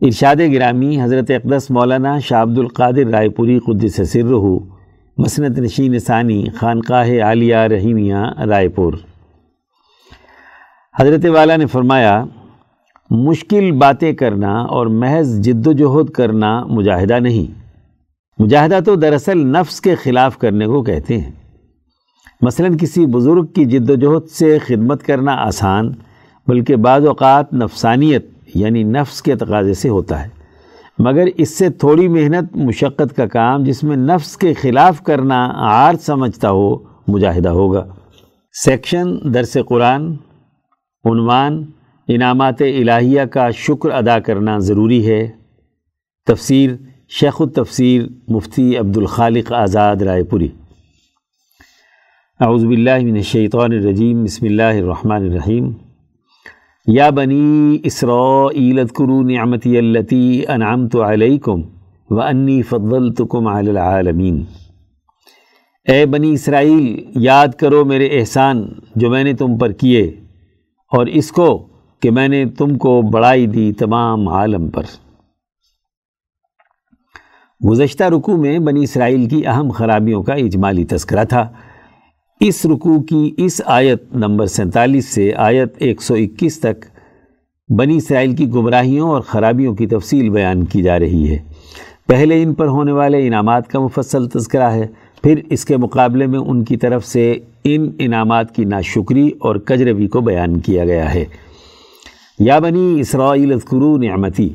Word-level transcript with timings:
ارشاد 0.00 0.36
گرامی 0.52 1.02
حضرت 1.02 1.30
اقدس 1.30 1.70
مولانا 1.70 2.18
شاہ 2.18 2.42
عبد 2.42 2.58
القادر 2.58 3.06
رائے 3.06 3.28
پوری 3.28 3.58
قدس 3.58 4.10
سر 4.12 4.24
مسنت 5.18 5.58
نشین 5.58 5.98
ثانی، 5.98 6.44
خانقاہ 6.54 7.22
عالیہ 7.22 7.56
رحیمیہ، 7.56 8.16
رائے 8.48 8.68
پور۔ 8.68 8.92
حضرت 10.98 11.24
والا 11.24 11.56
نے 11.56 11.66
فرمایا، 11.66 12.24
مشکل 13.10 13.72
باتیں 13.72 14.12
کرنا 14.12 14.60
اور 14.60 14.86
محض 14.86 15.40
جد 15.40 15.66
و 15.66 15.72
جہد 15.72 16.10
کرنا 16.10 16.64
مجاہدہ 16.64 17.18
نہیں۔ 17.18 17.60
مجاہدہ 18.38 18.78
تو 18.86 18.94
دراصل 18.94 19.46
نفس 19.46 19.80
کے 19.80 19.94
خلاف 19.94 20.38
کرنے 20.38 20.66
کو 20.66 20.82
کہتے 20.82 21.18
ہیں۔ 21.18 21.30
مثلا 22.40 22.68
کسی 22.80 23.06
بزرگ 23.06 23.46
کی 23.46 23.64
جد 23.64 23.90
و 23.90 23.94
جہد 23.94 24.30
سے 24.30 24.58
خدمت 24.58 25.02
کرنا 25.02 25.32
آسان، 25.32 25.92
بلکہ 26.46 26.76
بعض 26.76 27.06
اوقات 27.06 27.54
نفسانیت 27.54 28.37
یعنی 28.54 28.82
نفس 28.82 29.22
کے 29.22 29.36
تقاضے 29.36 29.74
سے 29.74 29.88
ہوتا 29.88 30.24
ہے۔ 30.24 30.28
مگر 30.98 31.24
اس 31.36 31.58
سے 31.58 31.70
تھوڑی 31.70 32.08
محنت، 32.08 32.56
مشقت 32.56 33.16
کا 33.16 33.26
کام 33.26 33.64
جس 33.64 33.84
میں 33.84 33.96
نفس 33.96 34.36
کے 34.36 34.54
خلاف 34.54 35.02
کرنا 35.02 35.52
عار 35.54 35.94
سمجھتا 36.00 36.50
ہو، 36.50 36.76
مجاہدہ 37.08 37.48
ہوگا۔ 37.48 37.86
سیکشن، 38.52 39.34
درس 39.34 39.56
قرآن، 39.66 40.12
عنوان، 41.04 41.64
انعامات 42.08 42.62
الہیہ 42.62 43.22
کا 43.22 43.50
شکر 43.50 43.90
ادا 43.90 44.18
کرنا 44.18 44.58
ضروری 44.58 45.06
ہے۔ 45.06 45.28
تفسیر، 46.26 46.70
شیخ 47.08 47.36
التفسیر 47.40 48.02
مفتی 48.28 48.76
عبد 48.76 48.96
الخالق 48.96 49.52
آزاد 49.52 49.96
رائے 49.96 50.24
پوری۔ 50.24 50.48
اعوذ 52.40 52.64
باللہ 52.64 52.98
من 53.02 53.16
الشیطان 53.16 53.72
الرجیم، 53.72 54.24
بسم 54.24 54.46
اللہ 54.46 54.62
الرحمن 54.62 55.22
الرحیم۔ 55.22 55.72
یا 56.86 57.10
بنی 57.10 57.78
اسرائیل 57.84 58.78
اذکروا 58.78 59.22
نعمتی 59.22 59.78
اللتی 59.78 60.42
انعمت 60.48 60.96
علیکم 60.96 61.60
وانی 62.10 62.62
فضلتکم 62.62 63.46
علی 63.46 63.70
العالمین۔ 63.70 64.44
اے 65.88 66.06
بنی 66.06 66.32
اسرائیل، 66.32 67.10
یاد 67.16 67.48
کرو 67.48 67.84
میرے 67.84 68.06
احسان 68.06 68.68
جو 68.96 69.10
میں 69.10 69.24
نے 69.24 69.32
تم 69.32 69.58
پر 69.58 69.72
کیے 69.72 70.02
اور 70.92 71.06
اس 71.06 71.32
کو 71.32 71.68
کہ 72.00 72.10
میں 72.10 72.28
نے 72.28 72.44
تم 72.46 72.78
کو 72.78 73.02
بڑائی 73.02 73.46
دی 73.46 73.72
تمام 73.72 74.28
عالم 74.28 74.68
پر۔ 74.68 74.82
گزشتہ 77.68 78.04
رکوع 78.04 78.36
میں 78.36 78.58
بنی 78.58 78.82
اسرائیل 78.82 79.28
کی 79.28 79.46
اہم 79.46 79.70
خرابیوں 79.70 80.22
کا 80.22 80.34
اجمالی 80.34 80.84
تذکرہ 80.84 81.24
تھا۔ 81.24 81.48
اس 82.40 82.66
رکوع 82.66 83.00
کی 83.00 83.34
اس 83.36 83.60
آیت 83.66 84.02
نمبر 84.14 84.46
سینتالیس 84.46 85.04
سے 85.04 85.32
آیت 85.36 85.74
ایک 85.78 86.02
سو 86.02 86.14
اکیس 86.14 86.60
تک 86.60 86.84
بنی 87.78 87.96
اسرائیل 87.96 88.36
کی 88.36 88.48
گمراہیوں 88.48 89.10
اور 89.10 89.20
خرابیوں 89.20 89.74
کی 89.74 89.86
تفصیل 89.86 90.30
بیان 90.30 90.64
کی 90.64 90.82
جا 90.82 90.98
رہی 90.98 91.30
ہے۔ 91.30 91.38
پہلے 92.08 92.42
ان 92.42 92.54
پر 92.54 92.66
ہونے 92.66 92.92
والے 92.92 93.26
انعامات 93.26 93.68
کا 93.68 93.80
مفصل 93.80 94.28
تذکرہ 94.28 94.70
ہے، 94.70 94.86
پھر 95.22 95.40
اس 95.50 95.64
کے 95.64 95.76
مقابلے 95.76 96.26
میں 96.26 96.38
ان 96.38 96.64
کی 96.64 96.76
طرف 96.76 97.06
سے 97.06 97.38
ان 97.64 97.90
انعامات 97.98 98.54
کی 98.54 98.64
ناشکری 98.64 99.30
اور 99.38 99.56
کجروی 99.56 100.06
کو 100.06 100.20
بیان 100.20 100.60
کیا 100.60 100.84
گیا 100.84 101.14
ہے۔ 101.14 101.24
یا 102.38 102.58
بنی 102.58 102.96
اسرائیل 103.00 103.52
اذکرو 103.52 103.96
نعمتی۔ 103.96 104.48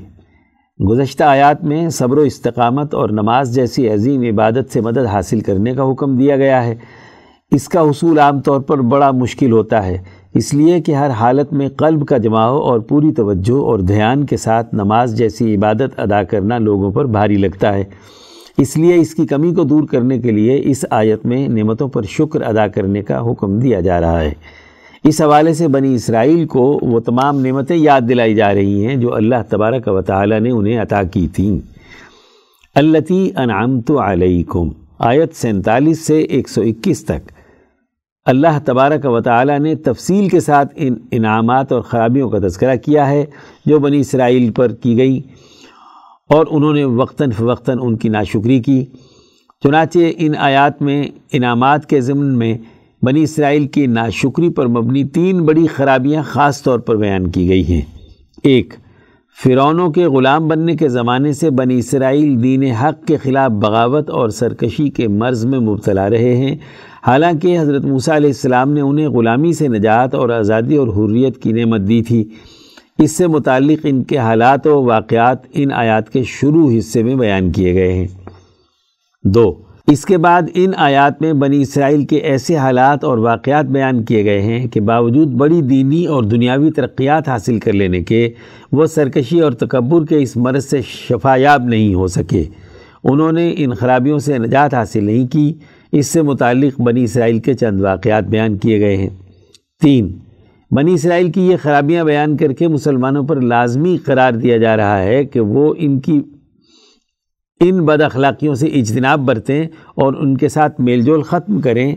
گزشتہ 0.90 1.24
آیات 1.24 1.64
میں 1.64 1.90
صبر 1.90 2.18
و 2.18 2.22
استقامت 2.22 2.94
اور 2.94 3.10
نماز 3.10 3.56
جیسی 3.56 3.90
عظیم 3.90 4.22
عبادت 4.22 4.74
سے 4.74 4.82
مدد 4.82 5.06
حاصل 5.06 5.40
کرنے 5.40 5.74
کا 5.74 5.92
حکم 5.92 6.18
دیا 6.18 6.36
گیا 6.36 6.66
ہے۔ 6.66 6.76
اس 7.54 7.70
کا 7.70 7.82
حصول 7.82 8.20
عام 8.20 8.42
طور 8.42 8.62
پر 8.62 8.78
بڑا 8.78 9.12
مشکل 9.12 9.52
ہوتا 9.52 9.86
ہے۔ 9.86 9.98
اس 10.34 10.54
لیے 10.54 10.82
کہ 10.82 10.92
ہر 10.92 11.10
حالت 11.10 11.54
میں 11.54 11.70
قلب 11.70 12.08
کا 12.08 12.18
جماؤ 12.18 12.58
اور 12.58 12.80
پوری 12.80 13.12
توجہ 13.12 13.64
اور 13.64 13.80
دھیان 13.80 14.26
کے 14.26 14.38
ساتھ 14.38 14.76
نماز 14.76 15.18
جیسی 15.18 15.56
عبادت 15.56 16.00
ادا 16.00 16.24
کرنا 16.24 16.58
لوگوں 16.58 16.92
پر 16.92 17.06
بھاری 17.06 17.36
لگتا 17.36 17.74
ہے۔ 17.74 17.84
اس 18.58 18.78
لیے 18.78 18.96
اس 18.96 19.16
کی 19.16 19.28
کمی 19.28 19.54
کو 19.54 19.64
دور 19.64 19.84
کرنے 19.84 20.20
کے 20.20 20.32
لیے 20.32 20.62
اس 20.64 20.86
آیت 20.90 21.26
میں 21.26 21.48
نعمتوں 21.48 21.88
پر 21.88 22.02
شکر 22.02 22.42
ادا 22.42 22.68
کرنے 22.68 23.02
کا 23.02 23.32
حکم 23.32 23.60
دیا 23.60 23.80
جا 23.80 24.02
رہا 24.02 24.22
ہے۔ 24.22 24.34
اس 25.04 25.22
حوالے 25.22 25.54
سے 25.54 25.68
بنی 25.68 25.96
اسرائیل 25.96 26.46
کو 26.46 26.80
وہ 26.82 27.00
تمام 27.00 27.46
نعمتیں 27.46 27.78
یاد 27.78 28.02
دلائی 28.10 28.36
جا 28.36 28.54
رہی 28.54 28.88
ہیں 28.88 28.96
جو 28.96 29.16
اللہ 29.16 29.36
تبارک 29.50 29.88
و 29.88 30.02
تعالی 30.02 30.40
نے 30.40 30.50
انہیں 30.50 30.82
عطا 30.82 31.04
کی 31.04 31.28
تھیں۔ 31.28 31.60
التی 32.76 33.30
انعمت 33.38 33.92
علیکم، 33.92 34.70
آیت 35.00 35.36
سینتالیس 35.36 36.00
سے 36.00 36.20
ایک 36.20 36.50
سو 36.50 36.62
اکیس 36.62 37.06
تک۔ 37.06 37.43
اللہ 38.26 38.60
تبارک 38.66 39.06
و 39.06 39.22
تعالی 39.22 39.58
نے 39.58 39.76
تفصیل 39.76 40.30
کے 40.30 40.40
ساتھ 40.40 40.74
ان 40.76 40.96
انعامات 41.12 41.72
اور 41.72 41.82
خرابیوں 41.82 42.30
کا 42.30 42.40
تذکرہ 42.40 42.76
کیا 42.76 43.10
ہے 43.10 43.26
جو 43.66 43.80
بنی 43.80 44.00
اسرائیل 44.00 44.52
پر 44.52 44.72
کی 44.72 44.98
گئی 44.98 45.22
اور 46.30 46.46
انہوں 46.50 46.74
نے 46.74 46.84
وقتاً 46.84 47.32
فوقتاً 47.32 47.78
ان 47.82 47.98
کی 47.98 48.10
ناشکری 48.10 48.60
کی۔ 48.60 48.86
چنانچہ 49.64 50.00
ان 50.18 50.34
آیات 50.38 50.82
میں، 50.82 51.04
انعامات 51.32 51.90
کے 51.90 52.02
ضمن 52.02 52.38
میں 52.38 52.58
بنی 53.02 53.24
اسرائیل 53.24 53.68
کی 53.68 53.88
ناشکری 53.88 54.50
پر 54.50 54.68
مبنی 54.68 55.04
تین 55.04 55.42
بڑی 55.42 55.68
خرابیاں 55.68 56.24
خاص 56.24 56.64
طور 56.64 56.80
پر 56.80 56.96
بیان 56.96 57.32
کی 57.32 57.50
گئی 57.50 57.66
ہیں۔ 57.68 57.82
ایک، 58.44 58.74
فرعونوں 59.44 59.90
کے 59.90 60.06
غلام 60.06 60.48
بننے 60.48 60.76
کے 60.76 60.90
زمانے 60.90 61.34
سے 61.34 61.50
بنی 61.50 61.80
اسرائیل 61.80 62.44
دین 62.44 62.64
حق 62.64 63.08
کے 63.08 63.18
خلاف 63.18 63.52
بغاوت 63.52 64.10
اور 64.10 64.30
سرکشی 64.30 64.90
کے 64.90 65.08
مرض 65.08 65.46
میں 65.46 65.60
مبتلا 65.60 66.10
رہے 66.10 66.36
ہیں۔ 66.36 66.56
حالانکہ 67.08 67.60
حضرت 67.60 67.86
موسیٰ 67.86 68.16
علیہ 68.16 68.30
السلام 68.30 68.72
نے 68.72 68.82
انہیں 68.82 69.08
غلامی 69.08 69.54
سے 69.54 69.68
نجات 69.68 70.16
اور 70.16 70.30
آزادی 70.30 70.76
اور 70.76 70.88
حریت 70.88 71.44
کی 71.44 71.52
نعمت 71.52 71.82
دی 71.82 72.02
تھی۔ 72.02 72.24
اس 73.00 73.12
سے 73.18 73.28
متعلق 73.28 73.80
ان 73.84 74.04
کے 74.04 74.18
حالات 74.18 74.68
و 74.68 74.84
واقعات 74.84 75.38
ان 75.54 75.72
آیات 75.72 76.10
کے 76.10 76.24
شروع 76.24 76.78
حصے 76.78 77.04
میں 77.04 77.16
بیان 77.16 77.52
کیے 77.52 77.74
گئے 77.74 77.94
ہیں۔ 77.94 78.08
دو، 79.24 79.54
اس 79.88 80.06
کے 80.06 80.18
بعد 80.18 80.42
ان 80.54 80.72
آیات 80.78 81.22
میں 81.22 81.34
بنی 81.34 81.62
اسرائیل 81.62 82.06
کے 82.06 82.16
ایسے 82.16 82.56
حالات 82.56 83.04
اور 83.04 83.18
واقعات 83.18 83.66
بیان 83.66 84.04
کیے 84.04 84.26
گئے 84.26 84.42
ہیں 84.42 84.68
کہ 84.68 84.80
باوجود 84.80 85.28
بڑی 85.28 85.62
دینی 85.62 86.06
اور 86.06 86.24
دنیاوی 86.24 86.72
ترقیات 86.72 87.30
حاصل 87.30 87.60
کر 87.60 87.74
لینے 87.74 88.04
کے، 88.04 88.30
وہ 88.72 88.86
سرکشی 88.86 89.40
اور 89.40 89.52
تکبر 89.52 90.06
کے 90.06 90.18
اس 90.18 90.38
مرض 90.38 90.66
سے 90.66 90.82
شفایاب 90.82 91.64
نہیں 91.64 91.94
ہو 91.94 92.08
سکے۔ 92.08 92.44
انہوں 93.04 93.32
نے 93.32 93.54
ان 93.58 93.74
خرابیوں 93.74 94.20
سے 94.20 94.38
نجات 94.38 94.74
حاصل 94.74 95.04
نہیں 95.04 95.28
کی۔ 95.28 95.54
اس 95.94 96.08
سے 96.08 96.22
متعلق 96.22 96.82
بنی 96.82 97.04
اسرائیل 97.04 97.40
کے 97.40 97.54
چند 97.54 97.82
واقعات 97.82 98.24
بیان 98.24 98.58
کیے 98.58 98.80
گئے 98.80 98.98
ہیں۔ 98.98 99.10
تین، 99.82 100.18
بنی 100.72 100.94
اسرائیل 100.94 101.32
کی 101.32 101.42
یہ 101.42 101.56
خرابیاں 101.62 102.04
بیان 102.04 102.38
کر 102.38 102.54
کے 102.54 102.68
مسلمانوں 102.68 103.24
پر 103.24 103.42
لازمی 103.42 103.98
قرار 103.98 104.34
دیا 104.34 104.58
جا 104.58 104.78
رہا 104.78 105.04
ہے 105.04 105.26
کہ 105.26 105.40
وہ 105.40 105.74
ان 105.78 106.00
کی، 106.00 106.22
ان 107.60 107.86
بد 107.86 108.02
اخلاقیوں 108.02 108.56
سے 108.56 108.68
اجتناب 108.68 109.20
برتیں 109.20 109.68
اور 109.96 110.14
ان 110.14 110.38
کے 110.38 110.50
ساتھ 110.50 110.82
میل 110.82 111.02
جول 111.02 111.22
ختم 111.22 111.62
کریں۔ 111.62 111.96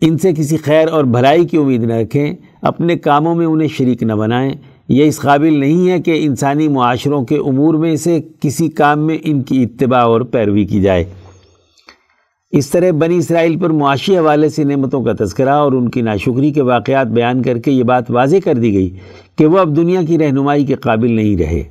ان 0.00 0.18
سے 0.18 0.32
کسی 0.32 0.56
خیر 0.56 0.88
اور 0.88 1.04
بھلائی 1.04 1.44
کی 1.44 1.56
امید 1.56 1.82
نہ 1.82 1.94
رکھیں، 1.94 2.34
اپنے 2.62 2.96
کاموں 2.96 3.34
میں 3.34 3.46
انہیں 3.46 3.68
شریک 3.68 4.02
نہ 4.02 4.12
بنائیں۔ 4.12 4.52
یہ 4.88 5.04
اس 5.04 5.20
قابل 5.20 5.60
نہیں 5.60 5.90
ہے 5.90 6.00
کہ 6.00 6.18
انسانی 6.20 6.68
معاشروں 6.68 7.24
کے 7.24 7.36
امور 7.36 7.74
میں 7.74 7.96
سے 7.96 8.20
کسی 8.40 8.68
کام 8.68 9.06
میں 9.06 9.18
ان 9.24 9.42
کی 9.42 9.62
اتباع 9.62 10.02
اور 10.02 10.20
پیروی 10.20 10.64
کی 10.64 10.80
جائے۔ 10.80 11.04
اس 12.50 12.70
طرح 12.70 12.90
بنی 12.90 13.16
اسرائیل 13.16 13.58
پر 13.58 13.70
معاشی 13.70 14.18
حوالے 14.18 14.48
سے 14.48 14.64
نعمتوں 14.64 15.02
کا 15.02 15.24
تذکرہ 15.24 15.48
اور 15.48 15.72
ان 15.72 15.88
کی 15.88 16.02
ناشکری 16.02 16.50
کے 16.50 16.62
واقعات 16.62 17.06
بیان 17.06 17.42
کر 17.42 17.58
کے 17.58 17.70
یہ 17.70 17.82
بات 17.82 18.10
واضح 18.10 18.36
کر 18.44 18.54
دی 18.54 18.72
گئی 18.72 18.90
کہ 19.36 19.46
وہ 19.46 19.58
اب 19.58 19.76
دنیا 19.76 20.00
کی 20.08 20.18
رہنمائی 20.18 20.64
کے 20.64 20.74
قابل 20.74 21.12
نہیں 21.12 21.36
رہے۔ 21.36 21.62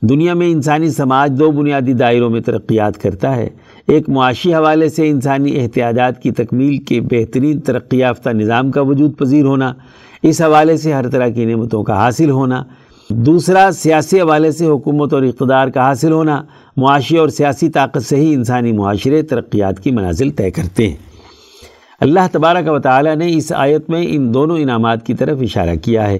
دنیا 0.00 0.34
میں 0.34 0.50
انسانی 0.50 0.90
سماج 0.90 1.32
دو 1.38 1.50
بنیادی 1.50 1.92
دائروں 1.92 2.30
میں 2.30 2.40
ترقیات 2.40 2.98
کرتا 2.98 3.36
ہے۔ 3.36 3.48
ایک 3.88 4.08
معاشی 4.08 4.54
حوالے 4.54 4.88
سے 4.88 5.08
انسانی 5.08 5.60
احتیاجات 5.60 6.22
کی 6.22 6.30
تکمیل 6.30 6.78
کے 6.78 7.00
بہترین 7.00 7.60
ترقی 7.60 7.98
یافتہ 7.98 8.30
نظام 8.30 8.70
کا 8.70 8.80
وجود 8.80 9.18
پذیر 9.18 9.44
ہونا، 9.44 9.74
اس 10.22 10.40
حوالے 10.40 10.76
سے 10.76 10.92
ہر 10.92 11.08
طرح 11.08 11.28
کی 11.28 11.44
نعمتوں 11.44 11.82
کا 11.82 11.94
حاصل 11.94 12.30
ہونا 12.30 12.64
دوسرا، 13.14 13.70
سیاسی 13.74 14.20
حوالے 14.20 14.52
سے 14.52 14.66
حکومت 14.66 15.12
اور 15.12 15.22
اقتدار 15.22 15.68
کا 15.68 15.80
حاصل 15.80 16.12
ہونا۔ 16.12 16.42
معاشی 16.76 17.16
اور 17.16 17.28
سیاسی 17.28 17.68
طاقت 17.68 18.02
سے 18.02 18.16
ہی 18.16 18.34
انسانی 18.34 18.72
معاشرے 18.72 19.22
ترقیات 19.22 19.80
کی 19.80 19.90
منازل 19.90 20.30
طے 20.30 20.50
کرتے 20.50 20.88
ہیں۔ 20.88 20.96
اللہ 22.00 22.20
تبارک 22.32 22.70
و 22.72 22.78
تعالی 22.78 23.14
نے 23.14 23.36
اس 23.36 23.52
آیت 23.52 23.90
میں 23.90 24.06
ان 24.08 24.34
دونوں 24.34 24.58
انعامات 24.58 25.06
کی 25.06 25.14
طرف 25.14 25.38
اشارہ 25.40 25.74
کیا 25.82 26.10
ہے۔ 26.10 26.18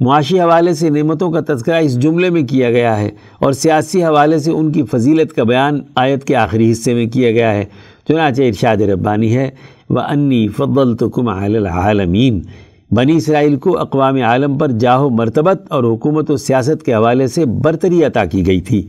معاشی 0.00 0.40
حوالے 0.40 0.74
سے 0.74 0.90
نعمتوں 0.90 1.30
کا 1.30 1.40
تذکرہ 1.48 1.76
اس 1.76 2.00
جملے 2.00 2.30
میں 2.30 2.42
کیا 2.42 2.70
گیا 2.70 3.00
ہے 3.00 3.10
اور 3.38 3.52
سیاسی 3.52 4.04
حوالے 4.04 4.38
سے 4.38 4.50
ان 4.50 4.72
کی 4.72 4.82
فضیلت 4.82 5.32
کا 5.32 5.42
بیان 5.42 5.80
آیت 5.94 6.24
کے 6.24 6.36
آخری 6.36 6.72
حصے 6.72 6.94
میں 6.94 7.06
کیا 7.06 7.30
گیا 7.30 7.54
ہے۔ 7.54 7.64
چنانچہ 8.08 8.42
ارشاد 8.42 8.76
ربانی 8.76 9.36
ہے 9.36 9.50
وہ 9.90 10.00
انی 10.00 10.48
فضل 10.48 10.96
تو 10.96 11.08
کم 11.08 11.28
العالمین 11.28 12.40
بنی 12.90 13.16
اسرائیل 13.16 13.56
کو 13.56 13.78
اقوام 13.78 14.16
عالم 14.16 14.58
پر 14.58 14.70
جاہو 14.70 15.10
مرتبت 15.10 15.62
اور 15.70 15.84
حکومت 15.84 16.30
و 16.30 16.36
سیاست 16.36 16.82
کے 16.82 16.94
حوالے 16.94 17.26
سے 17.26 17.44
برتری 17.44 18.04
عطا 18.04 18.24
کی 18.24 18.46
گئی 18.46 18.60
تھی۔ 18.60 18.88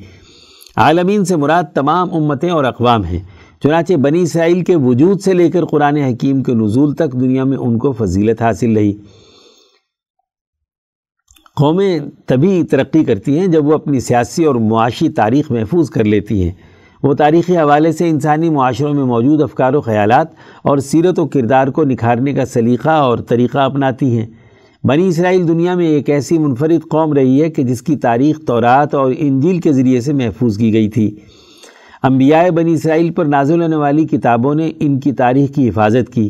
عالمین 0.75 1.25
سے 1.25 1.35
مراد 1.35 1.63
تمام 1.73 2.13
امتیں 2.13 2.49
اور 2.49 2.63
اقوام 2.63 3.03
ہیں۔ 3.03 3.19
چنانچہ 3.63 3.93
بنی 3.93 4.21
اسرائیل 4.21 4.63
کے 4.63 4.75
وجود 4.75 5.21
سے 5.21 5.33
لے 5.33 5.51
کر 5.51 5.65
قرآن 5.65 5.97
حکیم 5.97 6.43
کے 6.43 6.53
نزول 6.53 6.95
تک 6.95 7.11
دنیا 7.13 7.43
میں 7.43 7.57
ان 7.57 7.77
کو 7.77 7.91
فضیلت 7.91 8.41
حاصل 8.41 8.77
رہی۔ 8.77 8.93
قومیں 11.55 11.99
تبھی 12.25 12.63
ترقی 12.63 13.03
کرتی 13.03 13.39
ہیں 13.39 13.47
جب 13.47 13.65
وہ 13.65 13.73
اپنی 13.73 13.99
سیاسی 13.99 14.45
اور 14.45 14.55
معاشی 14.55 15.09
تاریخ 15.09 15.51
محفوظ 15.51 15.89
کر 15.89 16.03
لیتی 16.03 16.43
ہیں۔ 16.43 16.51
وہ 17.03 17.13
تاریخی 17.13 17.57
حوالے 17.57 17.91
سے 17.91 18.09
انسانی 18.09 18.49
معاشروں 18.49 18.93
میں 18.93 19.03
موجود 19.03 19.41
افکار 19.41 19.73
و 19.73 19.81
خیالات 19.81 20.27
اور 20.63 20.77
سیرت 20.77 21.19
و 21.19 21.25
کردار 21.25 21.67
کو 21.67 21.83
نکھارنے 21.83 22.33
کا 22.33 22.45
سلیقہ 22.45 22.89
اور 22.89 23.17
طریقہ 23.17 23.57
اپناتی 23.57 24.19
ہیں۔ 24.19 24.25
بنی 24.83 25.07
اسرائیل 25.07 25.47
دنیا 25.47 25.75
میں 25.75 25.87
ایک 25.87 26.09
ایسی 26.09 26.37
منفرد 26.37 26.89
قوم 26.89 27.13
رہی 27.13 27.41
ہے 27.41 27.49
کہ 27.49 27.63
جس 27.63 27.81
کی 27.81 27.95
تاریخ 27.95 28.39
تورات 28.47 28.95
اور 28.95 29.11
انجیل 29.17 29.59
کے 29.59 29.73
ذریعے 29.73 30.01
سے 30.01 30.13
محفوظ 30.13 30.57
کی 30.57 30.73
گئی 30.73 30.89
تھی۔ 30.89 31.15
انبیاء 32.03 32.49
بنی 32.49 32.73
اسرائیل 32.73 33.11
پر 33.11 33.25
نازل 33.25 33.61
ہونے 33.61 33.75
والی 33.75 34.05
کتابوں 34.05 34.55
نے 34.55 34.71
ان 34.79 34.99
کی 34.99 35.11
تاریخ 35.11 35.55
کی 35.55 35.69
حفاظت 35.69 36.13
کی۔ 36.13 36.29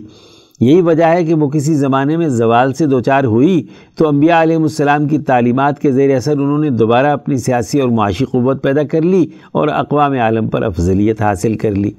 یہی 0.59 0.81
وجہ 0.81 1.03
ہے 1.03 1.25
کہ 1.25 1.33
وہ 1.33 1.49
کسی 1.49 1.75
زمانے 1.75 2.17
میں 2.17 2.27
زوال 2.27 2.73
سے 2.73 2.85
دوچار 2.85 3.23
ہوئی 3.23 3.67
تو 3.97 4.07
انبیاء 4.07 4.41
علیہ 4.41 4.55
السلام 4.55 5.07
کی 5.07 5.17
تعلیمات 5.17 5.79
کے 5.79 5.91
زیر 5.91 6.15
اثر 6.15 6.31
انہوں 6.31 6.57
نے 6.57 6.69
دوبارہ 6.69 7.07
اپنی 7.07 7.37
سیاسی 7.37 7.79
اور 7.79 7.89
معاشی 7.89 8.25
قوت 8.25 8.63
پیدا 8.63 8.83
کر 8.83 9.01
لی 9.01 9.25
اور 9.51 9.67
اقوام 9.67 10.11
عالم 10.11 10.47
پر 10.47 10.63
افضلیت 10.63 11.21
حاصل 11.21 11.57
کر 11.57 11.71
لی۔ 11.71 11.91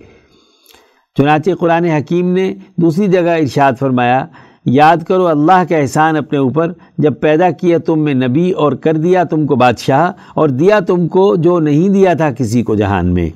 چنانچہ 1.19 1.51
قرآن 1.61 1.85
حکیم 1.85 2.33
نے 2.33 2.55
دوسری 2.77 3.07
جگہ 3.07 3.37
ارشاد 3.41 3.73
فرمایا، 3.79 4.27
یاد 4.65 4.97
کرو 5.09 5.27
اللہ 5.27 5.65
کا 5.69 5.77
احسان 5.77 6.17
اپنے 6.17 6.39
اوپر، 6.39 6.73
جب 6.99 7.21
پیدا 7.21 7.51
کیا 7.51 7.79
تم 7.79 7.99
میں 7.99 8.15
نبی 8.15 8.51
اور 8.51 8.73
کر 8.73 8.97
دیا 8.97 9.25
تم 9.25 9.47
کو 9.47 9.57
بادشاہ 9.57 10.13
اور 10.35 10.49
دیا 10.49 10.81
تم 10.81 11.09
کو 11.09 11.37
جو 11.37 11.59
نہیں 11.59 11.89
دیا 11.89 12.15
تھا 12.15 12.31
کسی 12.31 12.63
کو 12.63 12.75
جہان 12.75 13.15
میں۔ 13.15 13.31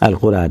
القرآن۔ 0.00 0.50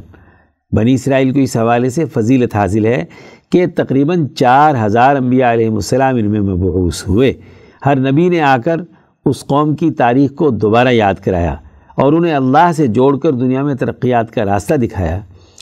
بنی 0.71 0.93
اسرائیل 0.93 1.33
کو 1.33 1.39
اس 1.39 1.57
حوالے 1.57 1.89
سے 1.89 2.05
فضیلت 2.05 2.55
حاصل 2.55 2.85
ہے 2.85 3.03
کہ 3.51 3.65
تقریباً 3.75 4.27
چار 4.27 4.75
ہزار 4.85 5.15
انبیاء 5.15 5.53
علیہ 5.53 5.69
السلام 5.69 6.15
ان 6.15 6.25
میں 6.25 6.39
مبعوث 6.39 7.07
ہوئے۔ 7.07 7.33
ہر 7.85 8.11
نبی 8.11 8.29
نے 8.29 8.41
آ 8.41 8.57
کر 8.57 8.75
اس 9.25 9.45
قوم 9.45 9.75
کی 9.75 9.91
تاریخ 9.91 10.35
کو 10.35 10.49
دوبارہ 10.49 10.88
یاد 10.88 11.13
کرایا 11.13 11.55
اور 11.95 12.13
انہیں 12.13 12.33
اللہ 12.33 12.71
سے 12.75 12.88
جوڑ 12.88 13.17
کر 13.17 13.31
دنیا 13.31 13.63
میں 13.63 13.75
ترقیات 13.75 14.31
کا 14.31 14.45
راستہ 14.45 14.73
دکھایا۔ 14.73 15.19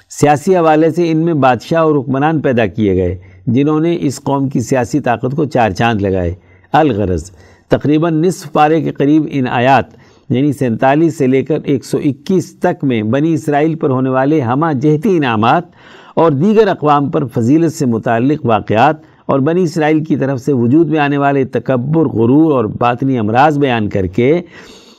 سیاسی 0.09 0.57
حوالے 0.57 0.91
سے 0.91 1.11
ان 1.11 1.17
میں 1.17 1.33
بادشاہ 1.33 1.81
اور 1.81 1.95
حکمران 1.95 2.41
پیدا 2.41 2.65
کیے 2.65 2.95
گئے، 2.95 3.17
جنہوں 3.47 3.79
نے 3.79 3.97
اس 3.99 4.21
قوم 4.23 4.49
کی 4.49 4.59
سیاسی 4.59 4.99
طاقت 4.99 5.35
کو 5.35 5.45
چار 5.45 5.71
چاند 5.71 6.01
لگائے۔ 6.01 6.33
الغرض 6.71 7.31
تقریباً 7.67 8.21
نصف 8.21 8.51
پارے 8.51 8.81
کے 8.81 8.91
قریب 8.91 9.27
ان 9.31 9.47
آیات 9.47 9.85
یعنی 10.29 10.53
سینتالیس 10.53 11.17
سے 11.17 11.27
لے 11.27 11.43
کر 11.43 11.57
ایک 11.63 11.85
سو 11.85 11.97
اکیس 11.97 12.59
تک 12.59 12.83
میں 12.83 13.03
بنی 13.03 13.33
اسرائیل 13.33 13.75
پر 13.75 13.89
ہونے 13.89 14.09
والے 14.09 14.39
ہمہ 14.41 14.71
جہتی 14.73 15.17
انعامات 15.17 15.63
اور 16.15 16.31
دیگر 16.31 16.67
اقوام 16.67 17.09
پر 17.09 17.25
فضیلت 17.25 17.73
سے 17.73 17.85
متعلق 17.85 18.45
واقعات 18.45 18.95
اور 19.25 19.39
بنی 19.39 19.63
اسرائیل 19.63 20.03
کی 20.03 20.15
طرف 20.15 20.39
سے 20.39 20.53
وجود 20.53 20.89
میں 20.89 20.99
آنے 20.99 21.17
والے 21.17 21.45
تکبر، 21.45 22.05
غرور 22.05 22.51
اور 22.51 22.65
باطنی 22.65 23.17
امراض 23.17 23.59
بیان 23.59 23.89
کر 23.89 24.07
کے 24.07 24.41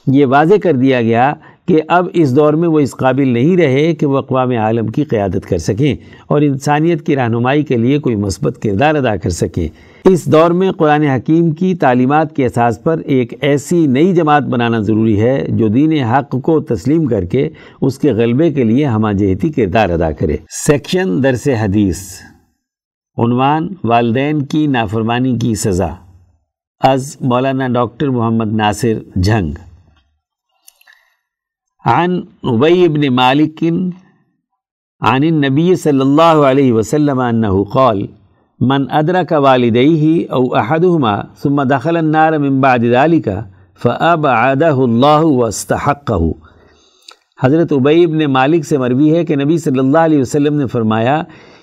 یہ 0.07 0.27
واضح 0.27 0.55
کر 0.63 0.73
دیا 0.73 1.03
گیا 1.03 1.33
کہ 1.69 1.83
اب 1.89 2.09
اس 2.13 2.37
دور 2.37 2.55
میں 2.55 2.69
وہ 2.69 2.81
اس 2.81 2.91
قابل 2.91 3.29
نہیں 3.29 3.57
رہے 3.57 3.95
کہ 3.95 4.07
وہ 4.07 4.19
اقوام 4.19 4.51
عالم 4.51 4.87
کی 4.87 5.05
قیادت 5.05 5.47
کر 5.49 5.59
سکیں 5.59 5.97
اور 6.27 6.43
انسانیت 6.43 7.07
کی 7.07 7.17
رہنمائی 7.17 7.63
کے 7.63 7.77
لیے 7.77 7.99
کوئی 7.99 8.17
مثبت 8.17 8.63
کردار 8.63 8.95
ادا 8.95 9.17
کر 9.17 9.31
سکیں۔ 9.31 9.69
اس 10.11 10.33
دور 10.33 10.51
میں 10.51 10.73
قرآن 10.73 11.03
حکیم 11.03 11.51
کی 11.51 11.75
تعلیمات 11.75 12.37
کے 12.37 12.47
اساس 12.47 12.83
پر 12.83 12.99
ایک 12.99 13.35
ایسی 13.41 13.87
نئی 13.87 14.15
جماعت 14.15 14.43
بنانا 14.43 14.79
ضروری 14.79 15.21
ہے 15.21 15.47
جو 15.49 15.69
دین 15.69 15.93
حق 15.93 16.43
کو 16.43 16.61
تسلیم 16.61 17.07
کر 17.07 17.25
کے 17.25 17.49
اس 17.81 17.99
کے 17.99 18.13
غلبے 18.13 18.53
کے 18.53 18.65
لیے 18.65 18.87
ہمہ 18.87 19.13
جہتی 19.13 19.53
کردار 19.53 19.91
ادا 19.91 20.13
کرے۔ 20.13 20.37
سیکشن 20.51 21.23
درس 21.23 21.49
حدیث۔ 21.61 21.99
عنوان 23.19 23.69
والدین 23.85 24.45
کی 24.45 24.67
نافرمانی 24.67 25.39
کی 25.39 25.55
سزا۔ 25.55 25.89
از 26.81 27.17
مولانا 27.21 27.69
ڈاکٹر 27.69 28.09
محمد 28.09 28.53
ناصر 28.53 29.19
جھنگ۔ 29.23 29.53
عن 31.85 32.21
ابی 32.43 32.89
بن 32.89 33.15
مالک 33.15 33.65
عن 35.01 35.23
النبی 35.23 35.75
صلی 35.75 36.01
اللہ 36.01 36.45
علیہ 36.51 36.73
وسلم 36.73 37.19
انه 37.21 37.63
قال 37.73 38.07
من 38.61 38.85
ادرک 38.91 39.33
والدیہ 39.37 40.31
او 40.31 40.57
احدهما 40.57 41.23
ثم 41.43 41.63
دخل 41.63 41.97
النار 41.97 42.33
من 42.33 42.61
بعد 42.61 42.79
ذلك 42.79 43.29
فابعده 43.83 44.85
اللہ 44.85 45.25
واستحقه. 45.25 46.29
حضرت 47.43 47.73
عبی 47.73 48.07
بن 48.07 48.25
مالک 48.25 48.65
سے 48.65 48.79
مروی 48.79 49.17
ہے 49.17 49.25
کہ 49.25 49.37
نبی 49.37 49.59
صلی 49.59 49.79
اللہ 49.79 49.99
علیہ 49.99 50.21
وسلم 50.21 50.55
نے 50.59 50.67
فرمایا 50.67 51.23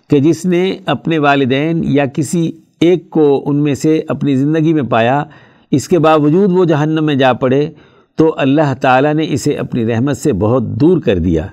کہ 0.10 0.20
جس 0.20 0.46
نے 0.46 0.78
اپنے 0.86 1.18
والدین 1.18 1.84
یا 1.84 2.06
کسی 2.06 2.52
ایک 2.80 3.10
کو 3.10 3.44
ان 3.46 3.56
میں 3.56 3.76
سے 3.76 4.02
اپنی 4.08 4.36
زندگی 4.36 4.74
میں 4.74 4.84
پایا، 4.84 5.24
اس 5.72 5.88
کے 5.88 6.00
باوجود 6.00 6.52
وہ 6.52 6.66
جہنم 6.66 7.06
میں 7.06 7.16
جا 7.16 7.34
پڑے، 7.34 7.70
تو 8.16 8.36
اللہ 8.38 8.74
تعالیٰ 8.82 9.14
نے 9.14 9.26
اسے 9.30 9.54
اپنی 9.54 9.86
رحمت 9.86 10.18
سے 10.18 10.34
بہت 10.34 10.64
دور 10.64 10.98
کر 10.98 11.18
دیا۔ 11.18 11.48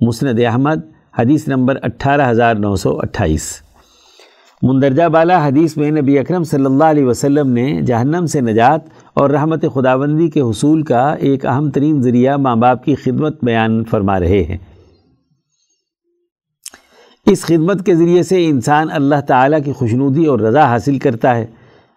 مسند 0.00 0.40
احمد، 0.46 0.78
حدیث 1.18 1.48
نمبر 1.48 1.76
اٹھارہ 1.82 2.30
ہزار 2.30 2.54
نو 2.54 2.76
سو 2.76 2.98
اٹھائیس۔ 2.98 3.65
مندرجہ 4.62 5.08
بالا 5.08 5.46
حدیث 5.46 5.76
میں 5.76 5.90
نبی 5.90 6.18
اکرم 6.18 6.44
صلی 6.44 6.64
اللہ 6.64 6.84
علیہ 6.84 7.04
وسلم 7.04 7.52
نے 7.52 7.80
جہنم 7.86 8.26
سے 8.26 8.40
نجات 8.40 8.80
اور 9.14 9.30
رحمت 9.30 9.64
خداوندی 9.74 10.28
کے 10.28 10.40
حصول 10.40 10.82
کا 10.82 11.12
ایک 11.12 11.46
اہم 11.46 11.70
ترین 11.70 12.02
ذریعہ 12.02 12.36
ماں 12.36 12.56
باپ 12.56 12.84
کی 12.84 12.94
خدمت 12.94 13.44
بیان 13.44 13.84
فرما 13.84 14.20
رہے 14.20 14.42
ہیں۔ 14.42 14.56
اس 17.26 17.42
خدمت 17.42 17.86
کے 17.86 17.94
ذریعے 17.94 18.22
سے 18.22 18.46
انسان 18.46 18.86
اللہ 18.92 19.20
تعالیٰ 19.28 19.58
کی 19.64 19.72
خوشنودی 19.72 20.26
اور 20.26 20.38
رضا 20.38 20.66
حاصل 20.66 20.98
کرتا 20.98 21.36
ہے۔ 21.36 21.46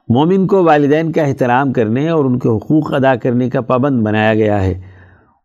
مومن 0.10 0.48
کو 0.48 0.64
والدین 0.64 1.12
کا 1.12 1.22
احترام 1.22 1.74
کرنے 1.74 2.10
اور 2.10 2.26
ان 2.26 2.40
کے 2.40 2.50
حقوق 2.50 2.94
ادا 2.94 3.16
کرنے 3.16 3.50
کا 3.50 3.62
پابند 3.62 4.02
بنایا 4.02 4.34
گیا 4.34 4.64
ہے۔ 4.64 4.82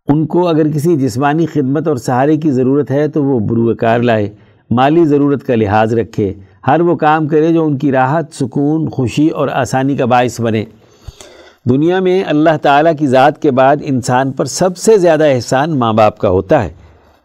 ان 0.08 0.26
کو 0.26 0.48
اگر 0.48 0.68
کسی 0.68 0.96
جسمانی 0.96 1.46
خدمت 1.46 1.88
اور 1.88 1.96
سہارے 1.96 2.36
کی 2.36 2.50
ضرورت 2.50 2.90
ہے 2.90 3.08
تو 3.08 3.24
وہ 3.24 3.38
بروکار 3.40 4.00
لائے، 4.00 4.30
مالی 4.70 5.04
ضرورت 5.04 5.46
کا 5.46 5.54
لحاظ 5.54 5.94
رکھے۔ 5.94 6.34
ہر 6.66 6.80
وہ 6.80 6.96
کام 6.96 7.28
کرے 7.28 7.52
جو 7.52 7.64
ان 7.64 7.78
کی 7.78 7.92
راحت، 7.92 8.34
سکون، 8.34 8.88
خوشی 8.88 9.28
اور 9.28 9.48
آسانی 9.48 9.96
کا 9.96 10.04
باعث 10.04 10.40
بنے۔ 10.40 10.64
دنیا 11.68 12.00
میں 12.00 12.24
اللہ 12.26 12.56
تعالیٰ 12.62 12.92
کی 12.98 13.06
ذات 13.06 13.42
کے 13.42 13.50
بعد 13.50 13.76
انسان 13.82 14.32
پر 14.32 14.44
سب 14.44 14.76
سے 14.76 14.98
زیادہ 14.98 15.24
احسان 15.24 15.78
ماں 15.78 15.92
باپ 15.92 16.18
کا 16.18 16.28
ہوتا 16.28 16.64
ہے۔ 16.64 16.72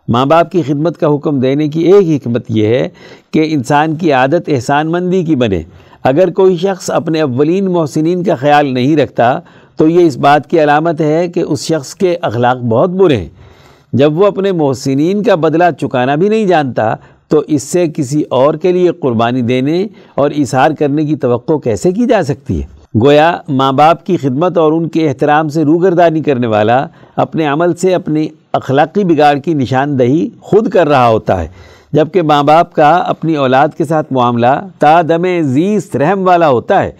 ماں 0.07 0.25
باپ 0.25 0.51
کی 0.51 0.61
خدمت 0.61 0.97
کا 0.97 1.15
حکم 1.15 1.39
دینے 1.39 1.67
کی 1.67 1.81
ایک 1.81 2.21
حکمت 2.21 2.45
یہ 2.49 2.67
ہے 2.67 2.89
کہ 3.31 3.47
انسان 3.49 3.95
کی 3.95 4.11
عادت 4.11 4.41
احسان 4.47 4.91
مندی 4.91 5.23
کی 5.23 5.35
بنے۔ 5.35 5.61
اگر 6.03 6.29
کوئی 6.29 6.57
شخص 6.57 6.91
اپنے 6.91 7.21
اولین 7.21 7.65
محسنین 7.65 8.23
کا 8.23 8.35
خیال 8.35 8.73
نہیں 8.73 8.95
رکھتا 8.95 9.39
تو 9.75 9.87
یہ 9.87 10.07
اس 10.07 10.17
بات 10.17 10.49
کی 10.49 10.63
علامت 10.63 11.01
ہے 11.01 11.27
کہ 11.27 11.39
اس 11.39 11.65
شخص 11.65 11.95
کے 11.95 12.17
اخلاق 12.21 12.57
بہت 12.57 12.89
برے 12.89 13.17
ہیں۔ 13.17 13.29
جب 13.93 14.17
وہ 14.17 14.27
اپنے 14.27 14.51
محسنین 14.51 15.23
کا 15.23 15.35
بدلہ 15.35 15.63
چکانا 15.81 16.15
بھی 16.15 16.29
نہیں 16.29 16.45
جانتا 16.45 16.95
تو 17.29 17.41
اس 17.47 17.63
سے 17.63 17.85
کسی 17.95 18.23
اور 18.29 18.53
کے 18.53 18.71
لیے 18.71 18.91
قربانی 18.91 19.41
دینے 19.41 19.85
اور 20.15 20.31
اظہار 20.31 20.71
کرنے 20.71 21.05
کی 21.05 21.15
توقع 21.15 21.53
کیسے 21.53 21.91
کی 21.91 22.05
جا 22.05 22.23
سکتی 22.23 22.61
ہے؟ 22.61 22.67
گویا 23.03 23.37
ماں 23.49 23.71
باپ 23.71 24.05
کی 24.05 24.17
خدمت 24.17 24.57
اور 24.57 24.71
ان 24.71 24.87
کے 24.89 25.07
احترام 25.09 25.49
سے 25.49 25.63
روگردانی 25.63 26.21
کرنے 26.21 26.47
والا 26.47 26.85
اپنے 27.15 27.45
عمل 27.45 27.75
سے 27.75 27.93
اپنی 27.95 28.27
اخلاقی 28.53 29.03
بگاڑ 29.03 29.35
کی 29.35 29.53
نشاندہی 29.53 30.29
خود 30.39 30.69
کر 30.69 30.87
رہا 30.87 31.07
ہوتا 31.07 31.41
ہے، 31.41 31.47
جبکہ 31.93 32.21
ماں 32.21 32.43
باپ 32.43 32.73
کا 32.73 32.89
اپنی 32.89 33.35
اولاد 33.35 33.67
کے 33.77 33.85
ساتھ 33.85 34.13
معاملہ 34.13 34.59
تا 34.79 35.01
دم 35.01 35.25
زیست 35.41 35.95
رحم 35.95 36.27
والا 36.27 36.49
ہوتا 36.49 36.83
ہے۔ 36.83 36.91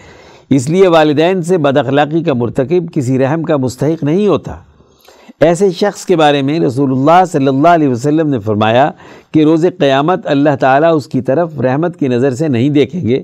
اس 0.50 0.70
لیے 0.70 0.88
والدین 0.88 1.42
سے 1.42 1.58
بد 1.58 1.78
اخلاقی 1.78 2.24
کا 2.24 2.34
مرتکب 2.34 2.94
کسی 2.94 3.20
رحم 3.20 3.44
کا 3.44 3.58
مستحق 3.58 4.04
نہیں 4.04 4.28
ہوتا۔ 4.28 4.56
ایسے 5.40 5.72
شخص 5.72 6.06
کے 6.06 6.16
بارے 6.16 6.42
میں 6.42 6.60
رسول 6.60 6.92
اللہ 6.92 7.26
صلی 7.32 7.48
اللہ 7.48 7.68
علیہ 7.68 7.88
وسلم 7.88 8.30
نے 8.30 8.40
فرمایا 8.40 8.92
کہ 9.34 9.44
روز 9.44 9.66
قیامت 9.80 10.28
اللہ 10.28 10.50
تعالیٰ 10.60 10.96
اس 10.96 11.08
کی 11.08 11.22
طرف 11.22 11.60
رحمت 11.60 12.00
کی 12.00 12.08
نظر 12.08 12.34
سے 12.34 12.48
نہیں 12.48 12.70
دیکھیں 12.70 13.08
گے، 13.08 13.24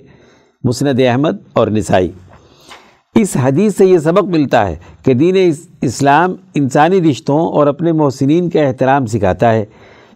مسند 0.63 1.00
احمد 1.00 1.38
اور 1.53 1.67
نسائی۔ 1.67 2.12
اس 3.15 3.38
حدیث 3.41 3.77
سے 3.77 3.86
یہ 3.86 3.98
سبق 3.98 4.24
ملتا 4.24 4.67
ہے 4.67 4.75
کہ 5.05 5.13
دین 5.13 5.51
اسلام 5.81 6.34
انسانی 6.53 7.12
رشتوں 7.12 7.39
اور 7.39 7.67
اپنے 7.67 7.91
محسنین 7.91 8.50
کا 8.50 8.62
احترام 8.62 9.05
سکھاتا 9.05 9.53
ہے۔ 9.53 9.65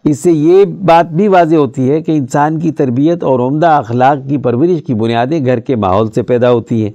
اس 0.04 0.20
سے 0.20 0.32
یہ 0.32 0.66
بات 0.66 1.06
بھی 1.06 1.28
واضح 1.28 1.56
ہوتی 1.56 1.92
ہے 1.92 2.02
کہ 2.02 2.12
انسان 2.12 2.60
کی 2.60 2.72
تربیت 2.72 3.24
اور 3.24 3.40
عمدہ 3.40 3.68
اخلاق 3.68 4.30
کی 4.30 4.38
پرورش 4.38 4.84
کی 4.88 4.94
بنیادیں 4.94 5.46
گھر 5.46 5.60
کے 5.60 5.76
ماحول 5.76 6.12
سے 6.12 6.22
پیدا 6.22 6.52
ہوتی 6.52 6.84
ہیں۔ 6.84 6.92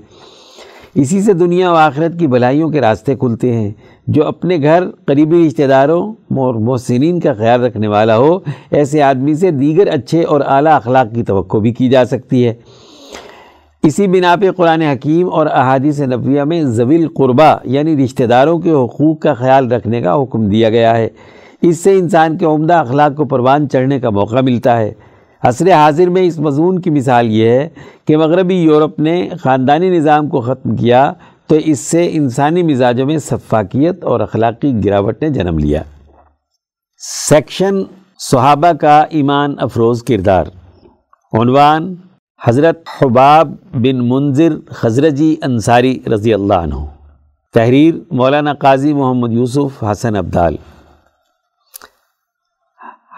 اسی 0.95 1.23
سے 1.23 1.33
دنیا 1.33 1.73
و 1.73 1.75
آخرت 1.75 2.19
کی 2.19 2.27
بھلائیوں 2.27 2.71
کے 2.71 2.81
راستے 2.81 3.15
کھلتے 3.15 3.53
ہیں۔ 3.53 3.71
جو 4.07 4.27
اپنے 4.27 4.57
گھر، 4.57 4.85
قریبی 5.05 5.49
رشتہ 5.49 5.63
داروں 5.63 6.13
اور 6.13 6.55
محسنین 6.55 7.21
کا 7.21 7.33
خیال 7.33 7.65
رکھنے 7.65 7.89
والا 7.89 8.17
ہو، 8.17 8.39
ایسے 8.71 9.03
آدمی 9.03 9.35
سے 9.35 9.51
دیگر 9.51 9.87
اچھے 9.87 10.23
اور 10.23 10.41
اعلیٰ 10.47 10.75
اخلاق 10.75 11.15
کی 11.15 11.23
توقع 11.23 11.59
بھی 11.59 11.73
کی 11.73 11.89
جا 11.89 12.05
سکتی 12.05 12.47
ہے۔ 12.47 12.55
اسی 13.83 14.07
بنا 14.07 14.37
پہ 14.41 14.51
قرآن 14.51 14.83
حکیم 14.83 15.29
اور 15.33 15.47
احادیث 15.47 16.01
نبویہ 16.01 16.43
میں 16.43 16.63
زویل 16.63 17.09
قربہ 17.09 17.57
یعنی 17.65 18.05
رشتہ 18.05 18.25
داروں 18.25 18.59
کے 18.59 18.71
حقوق 18.71 19.19
کا 19.19 19.35
خیال 19.35 19.73
رکھنے 19.73 20.01
کا 20.01 20.23
حکم 20.23 20.49
دیا 20.49 20.71
گیا 20.71 20.97
ہے۔ 20.97 21.09
اس 21.63 21.79
سے 21.79 21.93
انسان 21.93 22.39
کے 22.39 22.47
عمدہ 22.47 22.75
اخلاق 22.75 23.17
کو 23.17 23.25
پروان 23.25 23.69
چڑھنے 23.69 24.01
کا 24.01 24.11
موقع 24.11 24.41
ملتا 24.41 24.81
ہے۔ 24.81 24.93
عصر 25.45 25.73
حاضر 25.73 26.09
میں 26.09 26.23
اس 26.23 26.39
مضمون 26.39 26.79
کی 26.79 26.91
مثال 26.91 27.31
یہ 27.31 27.49
ہے 27.49 27.69
کہ 28.07 28.17
مغربی 28.17 28.55
یورپ 28.55 28.99
نے 28.99 29.29
خاندانی 29.41 29.99
نظام 29.99 30.29
کو 30.29 30.41
ختم 30.41 30.77
کیا 30.77 31.13
تو 31.47 31.55
اس 31.55 31.81
سے 31.81 32.09
انسانی 32.13 32.63
مزاجوں 32.63 33.07
میں 33.07 33.19
صفاقیت 33.19 34.05
اور 34.05 34.21
اخلاقی 34.21 34.85
گراوٹ 34.85 35.23
نے 35.23 35.29
جنم 35.29 35.59
لیا۔ 35.59 35.83
سیکشن 37.29 37.75
صحابہ 38.31 38.73
کا 38.73 39.05
ایمان 39.11 39.55
افروز 39.59 40.03
کردار۔ 40.03 40.45
عنوان 41.33 41.95
حضرت 42.45 42.89
حباب 43.03 43.55
بن 43.75 44.09
منظر 44.09 44.53
خزرجی 44.67 45.37
انصاری 45.43 45.99
رضی 46.15 46.35
اللہ 46.35 46.55
عنہ۔ 46.55 46.75
تحریر 47.55 47.95
مولانا 48.11 48.55
قاضی 48.55 48.93
محمد 48.93 49.33
یوسف 49.33 49.85
حسن 49.85 50.17
عبدال 50.17 50.57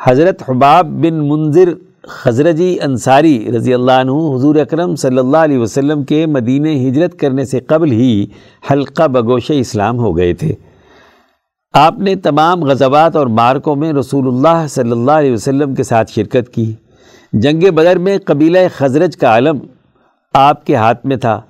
حضرت 0.04 0.50
حباب 0.50 0.86
بن 0.86 1.28
منظر 1.28 1.68
خزرجی 2.08 2.78
انصاری 2.82 3.52
رضی 3.56 3.74
اللہ 3.74 3.92
عنہ 3.92 4.10
حضور 4.10 4.54
اکرم 4.54 4.96
صلی 4.96 5.18
اللہ 5.18 5.36
علیہ 5.36 5.58
وسلم 5.58 6.04
کے 6.04 6.26
مدینہ 6.26 6.68
ہجرت 6.68 7.18
کرنے 7.18 7.44
سے 7.44 7.60
قبل 7.60 7.92
ہی 7.92 8.26
حلقہ 8.70 9.08
بگوش 9.08 9.50
اسلام 9.50 9.98
ہو 9.98 10.16
گئے 10.16 10.34
تھے۔ 10.34 10.54
آپ 11.72 11.98
نے 11.98 12.14
تمام 12.14 12.64
غزوات 12.64 13.16
اور 13.16 13.26
مارکوں 13.26 13.76
میں 13.76 13.92
رسول 13.92 14.26
اللہ 14.26 14.66
صلی 14.66 14.90
اللہ 14.90 15.10
علیہ 15.10 15.32
وسلم 15.32 15.74
کے 15.74 15.82
ساتھ 15.82 16.12
شرکت 16.12 16.54
کی۔ 16.54 16.72
جنگ 17.32 17.60
بدر 17.74 17.98
میں 17.98 18.18
قبیلہ 18.24 18.58
خزرج 18.76 19.16
کا 19.16 19.38
علم 19.38 19.58
آپ 20.34 20.66
کے 20.66 20.74
ہاتھ 20.74 21.06
میں 21.06 21.16
تھا۔ 21.16 21.40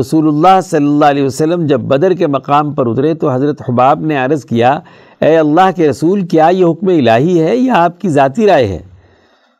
رسول 0.00 0.28
اللہ 0.28 0.60
صلی 0.64 0.86
اللہ 0.86 1.04
علیہ 1.04 1.24
وسلم 1.24 1.66
جب 1.66 1.80
بدر 1.80 2.12
کے 2.12 2.26
مقام 2.26 2.74
پر 2.74 2.86
اترے 2.86 3.14
تو 3.14 3.30
حضرت 3.30 3.62
حباب 3.68 4.00
نے 4.00 4.16
عرض 4.16 4.44
کیا، 4.44 4.80
اے 5.20 5.36
اللہ 5.36 5.70
کے 5.76 5.88
رسول، 5.88 6.26
کیا 6.26 6.48
یہ 6.48 6.64
حکم 6.64 6.88
الہی 6.88 7.42
ہے 7.42 7.56
یا 7.56 7.84
آپ 7.84 8.00
کی 8.00 8.08
ذاتی 8.08 8.46
رائے 8.46 8.66
ہے؟ 8.66 8.95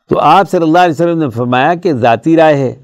تو 0.09 0.19
آپ 0.19 0.51
صلی 0.51 0.63
اللہ 0.63 0.79
علیہ 0.79 0.93
وسلم 0.93 1.19
نے 1.19 1.29
فرمایا 1.29 1.75
کہ 1.75 1.93
ذاتی 1.93 2.37
رائے 2.37 2.57
ہے۔ 2.57 2.75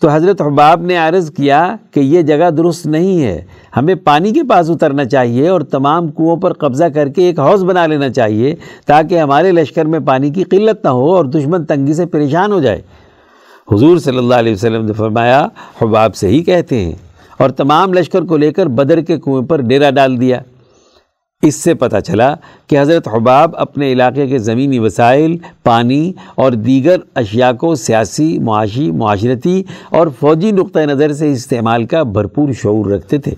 تو 0.00 0.08
حضرت 0.08 0.42
حباب 0.42 0.82
نے 0.82 0.96
عرض 0.96 1.30
کیا 1.30 1.76
کہ 1.90 2.00
یہ 2.00 2.22
جگہ 2.22 2.50
درست 2.50 2.86
نہیں 2.86 3.22
ہے۔ 3.22 3.44
ہمیں 3.76 3.94
پانی 3.94 4.32
کے 4.32 4.42
پاس 4.42 4.70
اترنا 4.70 5.04
چاہیے 5.04 5.48
اور 5.48 5.60
تمام 5.60 6.08
کنوؤں 6.08 6.36
پر 6.36 6.52
قبضہ 6.52 6.84
کر 6.84 7.08
کے 7.08 7.22
ایک 7.22 7.40
حوض 7.40 7.64
بنا 7.64 7.86
لینا 7.86 8.10
چاہیے 8.10 8.54
تاکہ 8.86 9.18
ہمارے 9.18 9.52
لشکر 9.52 9.84
میں 9.84 10.00
پانی 10.00 10.30
کی 10.30 10.44
قلت 10.44 10.84
نہ 10.84 10.90
ہو 10.90 11.16
اور 11.16 11.24
دشمن 11.24 11.64
تنگی 11.64 11.92
سے 11.92 12.06
پریشان 12.06 12.52
ہو 12.52 12.60
جائے۔ 12.60 12.80
حضور 13.72 13.98
صلی 13.98 14.18
اللہ 14.18 14.34
علیہ 14.34 14.52
وسلم 14.52 14.84
نے 14.84 14.92
فرمایا، 14.92 15.46
حباب 15.82 16.16
سے 16.16 16.28
ہی 16.28 16.42
کہتے 16.42 16.84
ہیں۔ 16.84 16.94
اور 17.38 17.50
تمام 17.50 17.94
لشکر 17.94 18.22
کو 18.22 18.36
لے 18.36 18.52
کر 18.52 18.66
بدر 18.66 19.00
کے 19.00 19.18
کنویں 19.18 19.42
پر 19.42 19.60
ڈیرا 19.60 19.90
ڈال 19.90 20.20
دیا۔ 20.20 20.40
اس 21.42 21.54
سے 21.54 21.74
پتہ 21.74 21.96
چلا 22.00 22.34
کہ 22.66 22.80
حضرت 22.80 23.08
حباب 23.08 23.50
اپنے 23.56 23.92
علاقے 23.92 24.26
کے 24.26 24.38
زمینی 24.38 24.78
وسائل، 24.78 25.36
پانی 25.64 26.12
اور 26.34 26.52
دیگر 26.52 26.96
اشیاء 27.14 27.52
کو 27.52 27.74
سیاسی، 27.74 28.38
معاشی، 28.38 28.90
معاشرتی 28.90 29.62
اور 29.90 30.06
فوجی 30.20 30.50
نقطۂ 30.50 30.80
نظر 30.80 31.12
سے 31.12 31.32
استعمال 31.32 31.84
کا 31.84 32.02
بھرپور 32.02 32.52
شعور 32.52 32.86
رکھتے 32.86 33.18
تھے۔ 33.18 33.34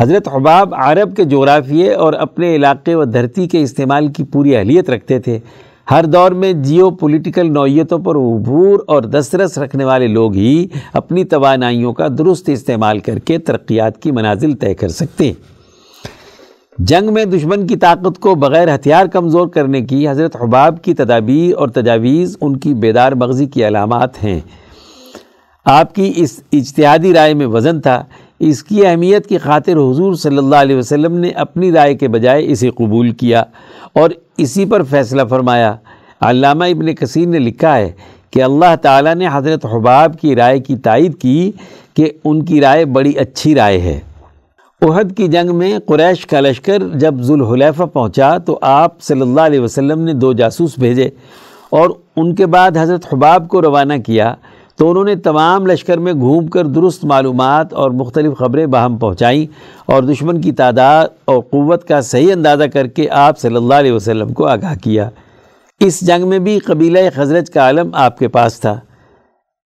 حضرت 0.00 0.28
حباب 0.28 0.74
عرب 0.74 1.16
کے 1.16 1.24
جغرافیے 1.24 1.94
اور 1.94 2.12
اپنے 2.12 2.56
علاقے 2.56 2.94
و 2.94 3.04
دھرتی 3.04 3.48
کے 3.48 3.62
استعمال 3.62 4.08
کی 4.08 4.24
پوری 4.24 4.56
اہلیت 4.56 4.90
رکھتے 4.90 5.18
تھے۔ 5.18 5.38
ہر 5.90 6.04
دور 6.04 6.30
میں 6.30 6.52
جیو 6.52 6.90
پولیٹیکل 6.90 7.52
نوعیتوں 7.52 7.98
پر 7.98 8.16
عبور 8.16 8.78
اور 8.86 9.02
دسترس 9.02 9.58
رکھنے 9.58 9.84
والے 9.84 10.06
لوگ 10.06 10.34
ہی 10.34 10.66
اپنی 10.92 11.24
توانائیوں 11.24 11.92
کا 11.92 12.08
درست 12.18 12.48
استعمال 12.48 12.98
کر 12.98 13.18
کے 13.18 13.38
ترقیات 13.38 14.02
کی 14.02 14.10
منازل 14.10 14.52
طے 14.52 14.74
کر 14.74 14.88
سکتے۔ 14.88 15.24
ہیں 15.24 15.59
جنگ 16.86 17.12
میں 17.12 17.24
دشمن 17.24 17.66
کی 17.66 17.76
طاقت 17.76 18.18
کو 18.18 18.34
بغیر 18.34 18.74
ہتھیار 18.74 19.06
کمزور 19.06 19.48
کرنے 19.48 19.80
کی 19.80 20.08
حضرت 20.08 20.36
حباب 20.36 20.82
کی 20.82 20.94
تدابیر 20.94 21.58
اور 21.58 21.68
تجاویز 21.68 22.36
ان 22.40 22.56
کی 22.56 22.74
بیدار 22.74 23.12
مغزی 23.12 23.46
کی 23.46 23.68
علامات 23.68 24.24
ہیں۔ 24.24 24.40
آپ 25.64 25.94
کی 25.94 26.12
اس 26.16 26.40
اجتہادی 26.52 27.14
رائے 27.14 27.34
میں 27.34 27.46
وزن 27.46 27.80
تھا۔ 27.80 28.04
اس 28.38 28.62
کی 28.62 28.86
اہمیت 28.86 29.26
کی 29.26 29.38
خاطر 29.38 29.72
حضور 29.72 30.14
صلی 30.14 30.38
اللہ 30.38 30.56
علیہ 30.56 30.76
وسلم 30.76 31.18
نے 31.18 31.30
اپنی 31.30 31.72
رائے 31.72 31.94
کے 31.94 32.08
بجائے 32.08 32.52
اسے 32.52 32.70
قبول 32.70 33.10
کیا 33.10 33.40
اور 33.92 34.10
اسی 34.36 34.64
پر 34.64 34.82
فیصلہ 34.82 35.22
فرمایا۔ 35.24 35.74
علامہ 36.20 36.64
ابن 36.64 36.94
کثیر 36.94 37.28
نے 37.28 37.38
لکھا 37.38 37.76
ہے 37.76 37.92
کہ 38.30 38.42
اللہ 38.42 38.76
تعالیٰ 38.82 39.14
نے 39.14 39.26
حضرت 39.32 39.66
حباب 39.66 40.20
کی 40.20 40.36
رائے 40.36 40.60
کی 40.60 40.76
تائید 40.76 41.18
کی 41.18 41.52
کہ 41.94 42.10
ان 42.24 42.44
کی 42.44 42.60
رائے 42.60 42.84
بڑی 42.84 43.12
اچھی 43.18 43.54
رائے 43.54 43.80
ہے۔ 43.80 44.00
احد 44.82 45.04
کی 45.16 45.28
جنگ 45.28 45.56
میں 45.56 45.78
قریش 45.86 46.26
کا 46.26 46.40
لشکر 46.40 46.78
جب 46.94 47.14
ذوالحلیفہ 47.20 47.82
پہنچا 47.82 48.38
تو 48.38 48.58
آپ 48.62 49.02
صلی 49.02 49.20
اللہ 49.20 49.40
علیہ 49.40 49.60
وسلم 49.60 50.00
نے 50.00 50.12
دو 50.12 50.32
جاسوس 50.32 50.78
بھیجے 50.78 51.08
اور 51.70 51.90
ان 52.16 52.34
کے 52.34 52.46
بعد 52.46 52.70
حضرت 52.76 53.14
حباب 53.14 53.48
کو 53.48 53.62
روانہ 53.62 53.92
کیا 54.06 54.34
تو 54.76 54.90
انہوں 54.90 55.04
نے 55.04 55.16
تمام 55.16 55.66
لشکر 55.66 55.98
میں 55.98 56.12
گھوم 56.12 56.46
کر 56.46 56.66
درست 56.66 57.04
معلومات 57.04 57.74
اور 57.74 57.90
مختلف 57.90 58.38
خبریں 58.38 58.66
باہم 58.66 58.98
پہنچائیں 58.98 59.46
اور 59.86 60.02
دشمن 60.02 60.40
کی 60.40 60.52
تعداد 60.52 61.06
اور 61.24 61.40
قوت 61.50 61.88
کا 61.88 62.00
صحیح 62.00 62.32
اندازہ 62.32 62.64
کر 62.64 62.86
کے 62.86 63.10
آپ 63.10 63.38
صلی 63.38 63.56
اللہ 63.56 63.74
علیہ 63.74 63.92
وسلم 63.92 64.32
کو 64.32 64.46
آگاہ 64.46 64.74
کیا۔ 64.84 65.10
اس 65.80 66.06
جنگ 66.06 66.28
میں 66.28 66.38
بھی 66.38 66.58
قبیلہ 66.58 66.98
خزرج 67.14 67.50
کا 67.50 67.60
عالم 67.60 67.90
آپ 67.92 68.18
کے 68.18 68.28
پاس 68.28 68.60
تھا۔ 68.60 68.80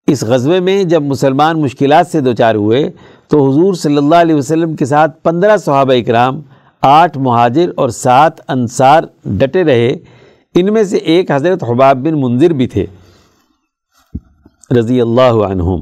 اس 0.07 0.23
غزوے 0.23 0.59
میں 0.59 0.83
جب 0.83 1.03
مسلمان 1.03 1.61
مشکلات 1.61 2.07
سے 2.07 2.19
دوچار 2.19 2.55
ہوئے 2.55 2.91
تو 3.33 3.49
حضور 3.49 3.73
صلی 3.73 3.97
اللہ 3.97 4.15
علیہ 4.15 4.35
وسلم 4.35 4.75
کے 4.75 4.85
ساتھ 4.85 5.23
پندرہ 5.23 5.57
صحابہ 5.57 5.93
اکرام، 5.93 6.41
آٹھ 6.81 7.17
مہاجر 7.17 7.71
اور 7.75 7.89
سات 7.89 8.51
انصار 8.51 9.03
ڈٹے 9.25 9.63
رہے۔ 9.63 9.95
ان 10.55 10.73
میں 10.73 10.83
سے 10.83 10.97
ایک 10.97 11.31
حضرت 11.31 11.63
حباب 11.63 11.97
بن 11.97 12.21
منظر 12.21 12.49
بھی 12.49 12.67
تھے۔ 12.67 12.85
رضی 14.79 15.01
اللہ 15.01 15.21
عنہم۔ 15.21 15.81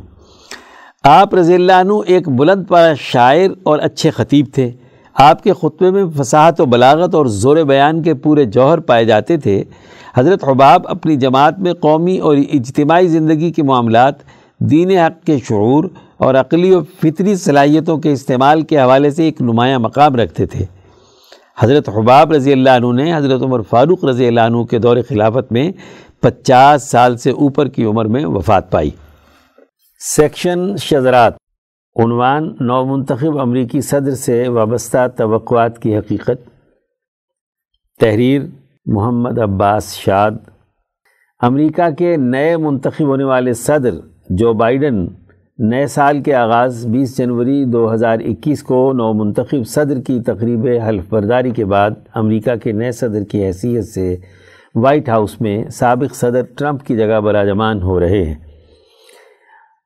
آپ 1.03 1.35
رضی 1.35 1.53
اللہ 1.53 1.71
عنہ 1.71 1.93
ایک 2.05 2.29
بلند 2.29 2.63
پارا 2.67 2.93
شاعر 2.99 3.49
اور 3.63 3.79
اچھے 3.79 4.09
خطیب 4.09 4.45
تھے۔ 4.53 4.71
آپ 5.13 5.43
کے 5.43 5.53
خطبے 5.53 5.91
میں 5.91 6.05
فصاحت 6.17 6.61
و 6.61 6.65
بلاغت 6.65 7.15
اور 7.15 7.25
زور 7.25 7.57
بیان 7.57 8.03
کے 8.03 8.13
پورے 8.13 8.45
جوہر 8.45 8.77
پائے 8.77 9.05
جاتے 9.05 9.37
تھے۔ 9.37 9.63
حضرت 10.15 10.43
حباب 10.47 10.87
اپنی 10.87 11.15
جماعت 11.15 11.59
میں 11.59 11.73
قومی 11.73 12.17
اور 12.17 12.37
اجتماعی 12.37 13.07
زندگی 13.07 13.51
کے 13.51 13.63
معاملات، 13.63 14.15
دین 14.59 14.91
حق 14.91 15.25
کے 15.25 15.37
شعور 15.47 15.83
اور 16.21 16.35
عقلی 16.35 16.75
و 16.75 16.81
فطری 16.83 17.35
صلاحیتوں 17.35 17.97
کے 17.97 18.11
استعمال 18.11 18.61
کے 18.61 18.81
حوالے 18.81 19.11
سے 19.11 19.23
ایک 19.23 19.41
نمایاں 19.41 19.79
مقام 19.79 20.15
رکھتے 20.15 20.45
تھے۔ 20.45 20.65
حضرت 21.59 21.89
حباب 21.89 22.31
رضی 22.31 22.51
اللہ 22.51 22.69
عنہ 22.69 23.01
نے 23.01 23.15
حضرت 23.15 23.41
عمر 23.41 23.61
فاروق 23.61 24.05
رضی 24.05 24.27
اللہ 24.27 24.41
عنہ 24.41 24.63
کے 24.63 24.79
دور 24.79 24.97
خلافت 25.09 25.51
میں 25.51 25.71
پچاس 26.19 26.83
سال 26.83 27.17
سے 27.17 27.31
اوپر 27.31 27.67
کی 27.67 27.83
عمر 27.83 28.05
میں 28.05 28.25
وفات 28.25 28.71
پائی۔ 28.71 28.89
سیکشن 29.99 30.77
شذرات، 30.77 31.33
عنوان 32.05 32.55
نو 32.59 32.85
منتخب 32.85 33.39
امریکی 33.39 33.81
صدر 33.81 34.11
سے 34.11 34.47
وابستہ 34.47 35.07
توقعات 35.17 35.81
کی 35.81 35.97
حقیقت۔ 35.97 36.49
تحریر، 37.99 38.41
محمد 38.85 39.39
عباس 39.39 39.95
شاد۔ 39.95 40.31
امریکہ 41.41 41.89
کے 41.97 42.17
نئے 42.17 42.57
منتخب 42.57 43.05
ہونے 43.05 43.23
والے 43.23 43.53
صدر 43.53 43.93
جو 44.29 44.53
بائیڈن 44.53 45.07
نئے 45.69 45.87
سال 45.87 46.21
کے 46.21 46.33
آغاز 46.35 46.85
بیس 46.85 47.17
جنوری 47.17 47.65
دو 47.65 47.93
ہزار 47.93 48.19
اکیس 48.19 48.63
کو 48.63 48.93
نو 48.93 49.13
منتخب 49.13 49.67
صدر 49.67 49.99
کی 50.01 50.19
تقریب 50.19 50.67
حلف 50.87 51.03
برداری 51.09 51.49
کے 51.49 51.65
بعد 51.65 51.91
امریکہ 52.13 52.55
کے 52.55 52.71
نئے 52.71 52.91
صدر 52.91 53.23
کی 53.23 53.45
حیثیت 53.45 53.85
سے 53.85 54.17
وائٹ 54.75 55.09
ہاؤس 55.09 55.41
میں 55.41 55.69
سابق 55.69 56.15
صدر 56.15 56.41
ٹرمپ 56.57 56.83
کی 56.83 56.97
جگہ 56.97 57.19
براجمان 57.19 57.81
ہو 57.81 57.99
رہے 57.99 58.23
ہیں۔ 58.23 58.35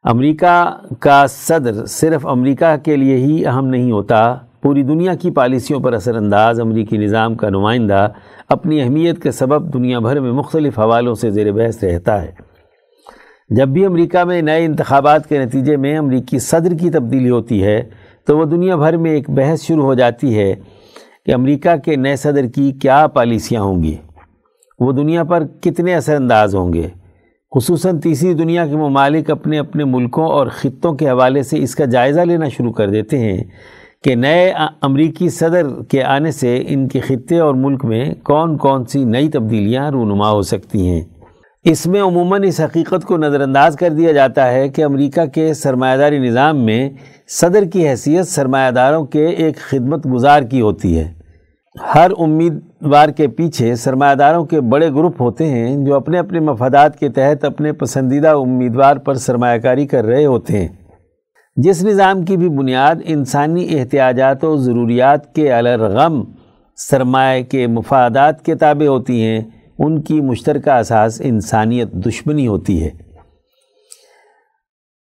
امریکہ 0.03 0.71
کا 0.99 1.25
صدر 1.29 1.85
صرف 1.85 2.27
امریکہ 2.27 2.75
کے 2.83 2.95
لیے 2.95 3.17
ہی 3.17 3.45
اہم 3.45 3.67
نہیں 3.67 3.91
ہوتا، 3.91 4.35
پوری 4.61 4.83
دنیا 4.83 5.13
کی 5.13 5.31
پالیسیوں 5.31 5.79
پر 5.79 5.93
اثر 5.93 6.15
انداز 6.15 6.59
امریکی 6.59 6.97
نظام 6.97 7.35
کا 7.35 7.49
نمائندہ 7.49 8.07
اپنی 8.49 8.81
اہمیت 8.81 9.23
کے 9.23 9.31
سبب 9.31 9.73
دنیا 9.73 9.99
بھر 9.99 10.19
میں 10.19 10.31
مختلف 10.31 10.79
حوالوں 10.79 11.15
سے 11.15 11.31
زیر 11.31 11.51
بحث 11.51 11.83
رہتا 11.83 12.21
ہے۔ 12.21 12.54
جب 13.49 13.67
بھی 13.67 13.85
امریکہ 13.85 14.23
میں 14.23 14.41
نئے 14.41 14.65
انتخابات 14.65 15.29
کے 15.29 15.45
نتیجے 15.45 15.77
میں 15.77 15.97
امریکی 15.97 16.39
صدر 16.39 16.73
کی 16.73 16.89
تبدیلی 16.89 17.29
ہوتی 17.29 17.63
ہے، 17.63 17.83
تو 18.27 18.37
وہ 18.37 18.45
دنیا 18.45 18.75
بھر 18.75 18.97
میں 18.97 19.11
ایک 19.11 19.29
بحث 19.29 19.61
شروع 19.61 19.83
ہو 19.83 19.93
جاتی 19.93 20.37
ہے 20.37 20.53
کہ 21.25 21.33
امریکہ 21.33 21.75
کے 21.77 21.95
نئے 21.95 22.15
صدر 22.15 22.45
کی 22.45 22.71
کیا 22.71 23.07
پالیسیاں 23.07 23.61
ہوں 23.61 23.83
گی۔ 23.83 23.95
وہ 24.79 24.91
دنیا 24.91 25.23
پر 25.23 25.43
کتنے 25.61 25.95
اثر 25.95 26.15
انداز 26.15 26.55
ہوں 26.55 26.73
گے۔ 26.73 26.87
خصوصاً 27.55 27.99
تیسری 27.99 28.33
دنیا 28.33 28.67
کے 28.67 28.75
ممالک 28.75 29.31
اپنے 29.31 29.59
اپنے 29.59 29.83
ملکوں 29.83 30.25
اور 30.25 30.47
خطوں 30.47 30.93
کے 30.93 31.09
حوالے 31.09 31.43
سے 31.43 31.59
اس 31.59 31.75
کا 31.75 31.85
جائزہ 31.85 32.21
لینا 32.21 32.49
شروع 32.49 32.71
کر 32.71 32.89
دیتے 32.89 33.19
ہیں 33.19 33.43
کہ 34.03 34.15
نئے 34.15 34.53
امریکی 34.81 35.29
صدر 35.29 35.67
کے 35.89 36.03
آنے 36.03 36.31
سے 36.31 36.63
ان 36.67 36.87
کے 36.87 36.99
خطے 36.99 37.39
اور 37.39 37.53
ملک 37.53 37.85
میں 37.85 38.05
کون 38.23 38.57
کون 38.57 38.85
سی 38.85 39.03
نئی 39.03 39.29
تبدیلیاں 39.29 39.91
رونما 39.91 40.31
ہو 40.31 40.41
سکتی 40.41 40.87
ہیں۔ 40.89 41.01
اس 41.65 41.87
میں 41.87 42.01
عموماً 42.01 42.43
اس 42.43 42.59
حقیقت 42.59 43.05
کو 43.05 43.17
نظر 43.17 43.41
انداز 43.41 43.75
کر 43.75 43.89
دیا 43.89 44.11
جاتا 44.11 44.51
ہے 44.51 44.69
کہ 44.69 44.83
امریکہ 44.83 45.25
کے 45.25 45.53
سرمایہ 45.53 45.97
داری 45.97 46.19
نظام 46.19 46.65
میں 46.65 46.89
صدر 47.27 47.63
کی 47.63 47.89
حیثیت 47.89 48.27
سرمایہ 48.27 48.71
داروں 48.71 49.05
کے 49.05 49.25
ایک 49.25 49.55
خدمت 49.57 50.07
گزار 50.13 50.41
کی 50.41 50.61
ہوتی 50.61 50.99
ہے۔ 50.99 51.13
ہر 51.95 52.11
امیدوار 52.17 53.09
کے 53.09 53.27
پیچھے 53.27 53.75
سرمایہ 53.75 54.15
داروں 54.15 54.45
کے 54.45 54.61
بڑے 54.61 54.89
گروپ 54.89 55.21
ہوتے 55.21 55.45
ہیں 55.45 55.85
جو 55.85 55.95
اپنے 55.95 56.19
اپنے 56.19 56.39
مفادات 56.39 56.99
کے 56.99 57.09
تحت 57.09 57.45
اپنے 57.45 57.73
پسندیدہ 57.73 58.29
امیدوار 58.29 58.95
پر 58.95 59.13
سرمایہ 59.13 59.59
کاری 59.59 59.87
کر 59.87 60.05
رہے 60.05 60.25
ہوتے 60.25 60.59
ہیں۔ 60.59 60.67
جس 61.55 61.83
نظام 61.83 62.23
کی 62.23 62.37
بھی 62.37 62.49
بنیاد 62.49 62.95
انسانی 63.05 63.79
احتیاجات 63.79 64.43
و 64.43 64.57
ضروریات 64.57 65.35
کے 65.35 65.53
الرغم 65.53 66.23
سرمایہ 66.75 67.43
کے 67.43 67.67
مفادات 67.67 68.45
کے 68.45 68.55
تابع 68.55 68.87
ہوتی 68.87 69.23
ہیں 69.23 69.41
ان 69.79 70.01
کی 70.01 70.21
مشترکہ 70.21 70.69
اساس 70.69 71.21
انسانیت 71.23 71.91
دشمنی 71.91 72.47
ہوتی 72.47 72.83
ہے۔ 72.83 72.89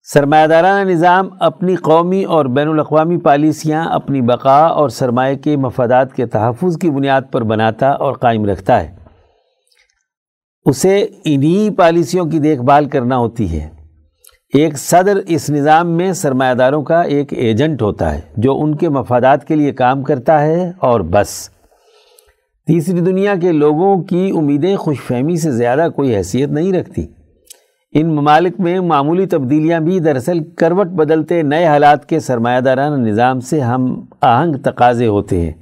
سرمایہ 0.02 0.46
دارانہ 0.46 0.90
نظام 0.90 1.28
اپنی 1.40 1.76
قومی 1.76 2.24
اور 2.24 2.44
بین 2.44 2.68
الاقوامی 2.68 3.16
پالیسیاں 3.16 3.84
اپنی 3.84 4.20
بقا 4.20 4.66
اور 4.66 4.88
سرمایہ 4.88 5.36
کے 5.36 5.56
مفادات 5.56 6.14
کے 6.14 6.26
تحفظ 6.26 6.78
کی 6.78 6.90
بنیاد 6.90 7.22
پر 7.32 7.42
بناتا 7.42 7.90
اور 7.90 8.12
قائم 8.12 8.44
رکھتا 8.44 8.82
ہے۔ 8.82 8.96
اسے 10.64 11.06
انہی 11.24 11.70
پالیسیوں 11.70 12.26
کی 12.26 12.38
دیکھ 12.38 12.62
بھال 12.62 12.84
کرنا 12.88 13.16
ہوتی 13.16 13.60
ہے۔ 13.60 13.68
ایک 14.54 14.78
صدر 14.78 15.16
اس 15.28 15.50
نظام 15.50 15.88
میں 15.88 16.12
سرمایہ 16.12 16.54
داروں 16.54 16.82
کا 16.82 17.00
ایک 17.00 17.32
ایجنٹ 17.32 17.82
ہوتا 17.82 18.14
ہے 18.14 18.20
جو 18.36 18.60
ان 18.60 18.76
کے 18.76 18.88
مفادات 18.88 19.48
کے 19.48 19.54
لیے 19.54 19.72
کام 19.72 20.02
کرتا 20.02 20.42
ہے 20.42 20.72
اور 20.78 21.00
بس۔ 21.00 21.51
تیسری 22.66 23.00
دنیا 23.00 23.34
کے 23.40 23.52
لوگوں 23.52 23.96
کی 24.02 24.32
امیدیں 24.36 24.76
خوش 24.76 25.00
فہمی 25.00 25.36
سے 25.36 25.50
زیادہ 25.50 25.88
کوئی 25.96 26.16
حیثیت 26.16 26.48
نہیں 26.48 26.72
رکھتی۔ 26.72 27.06
ان 27.92 28.14
ممالک 28.14 28.60
میں 28.60 28.80
معمولی 28.80 29.26
تبدیلیاں 29.26 29.80
بھی 29.80 30.00
دراصل 30.00 30.38
کروٹ 30.44 30.86
بدلتے 30.86 31.42
نئے 31.42 31.66
حالات 31.66 32.08
کے 32.08 32.20
سرمایہ 32.20 32.60
دارانہ 32.60 32.96
نظام 32.96 33.40
سے 33.40 33.60
ہم 33.60 34.04
آہنگ 34.20 34.54
تقاضے 34.54 35.06
ہوتے 35.06 35.40
ہیں، 35.40 35.52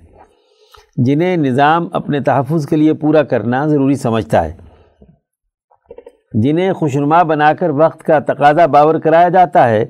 جنہیں 0.96 1.36
نظام 1.36 1.88
اپنے 1.92 2.20
تحفظ 2.20 2.66
کے 2.66 2.76
لیے 2.76 2.94
پورا 2.94 3.22
کرنا 3.22 3.66
ضروری 3.66 3.94
سمجھتا 3.94 4.44
ہے۔ 4.44 4.52
جنہیں 6.32 6.72
خوشنما 6.72 7.22
بنا 7.22 7.52
کر 7.52 7.70
وقت 7.70 8.02
کا 8.02 8.18
تقاضا 8.18 8.66
باور 8.66 8.94
کرایا 8.94 9.28
جاتا 9.28 9.68
ہے، 9.70 9.84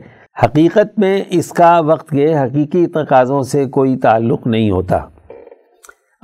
حقیقت 0.45 0.99
میں 0.99 1.23
اس 1.31 1.49
کا 1.49 1.81
وقت 1.81 2.11
کے 2.11 2.39
حقیقی 2.39 2.87
تقاضوں 2.87 3.43
سے 3.43 3.65
کوئی 3.65 3.97
تعلق 3.97 4.47
نہیں 4.47 4.71
ہوتا۔ 4.71 4.99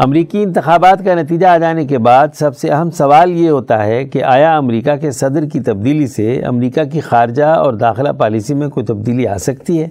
امریکی 0.04 0.42
انتخابات 0.42 1.04
کا 1.04 1.14
نتیجہ 1.14 1.46
آ 1.46 1.58
جانے 1.58 1.86
کے 1.86 1.98
بعد 1.98 2.28
سب 2.34 2.56
سے 2.56 2.68
اہم 2.68 2.90
سوال 2.90 3.30
یہ 3.30 3.50
ہوتا 3.50 3.84
ہے 3.84 4.04
کہ 4.04 4.22
آیا 4.24 4.56
امریکہ 4.56 4.96
کے 4.96 5.10
صدر 5.10 5.44
کی 5.44 5.60
تبدیلی 5.60 6.06
سے 6.06 6.42
امریکہ 6.42 6.84
کی 6.84 7.00
خارجہ 7.00 7.44
اور 7.44 7.72
داخلہ 7.72 8.08
پالیسی 8.08 8.54
میں 8.54 8.68
کوئی 8.68 8.86
تبدیلی 8.86 9.26
آ 9.26 9.36
سکتی 9.36 9.82
ہے؟ 9.82 9.88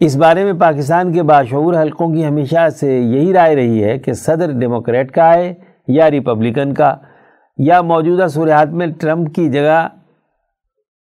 اس 0.00 0.16
بارے 0.16 0.44
میں 0.44 0.52
پاکستان 0.52 1.12
کے 1.12 1.22
باشعور 1.22 1.74
حلقوں 1.74 2.14
کی 2.14 2.26
ہمیشہ 2.26 2.68
سے 2.80 2.98
یہی 2.98 3.32
رائے 3.32 3.56
رہی 3.56 3.84
ہے 3.84 3.98
کہ 3.98 4.12
صدر 4.12 4.50
ڈیموکریٹ 4.50 5.10
کا 5.10 5.22
آئے 5.22 5.54
یا 5.88 6.10
ریپبلکن 6.10 6.74
کا، 6.74 6.96
یا 7.58 7.80
موجودہ 7.82 8.26
صورحات 8.26 8.68
میں 8.68 8.86
ٹرمپ 9.00 9.34
کی 9.34 9.50
جگہ 9.50 9.88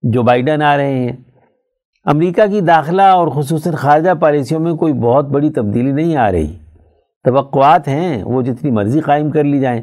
جو 0.03 0.23
بائیڈن 0.23 0.63
آ 0.63 0.77
رہے 0.77 0.95
ہیں۔ 0.95 1.13
امریکہ 2.05 2.47
کی 2.47 2.61
داخلہ 2.61 3.03
اور 3.03 3.29
خصوصاً 3.29 3.75
خارجہ 3.75 4.11
پالیسیوں 4.21 4.61
میں 4.61 4.73
کوئی 4.73 4.93
بہت 4.93 5.29
بڑی 5.29 5.51
تبدیلی 5.51 5.93
نہیں 5.93 6.17
آ 6.17 6.33
رہی۔ 6.33 6.53
توقعات 7.25 7.89
ہیں، 7.89 8.25
وہ 8.25 8.43
جتنی 8.43 8.71
مرضی 8.71 9.01
قائم 9.01 9.31
کر 9.31 9.45
لی 9.45 9.61
جائیں۔ 9.61 9.83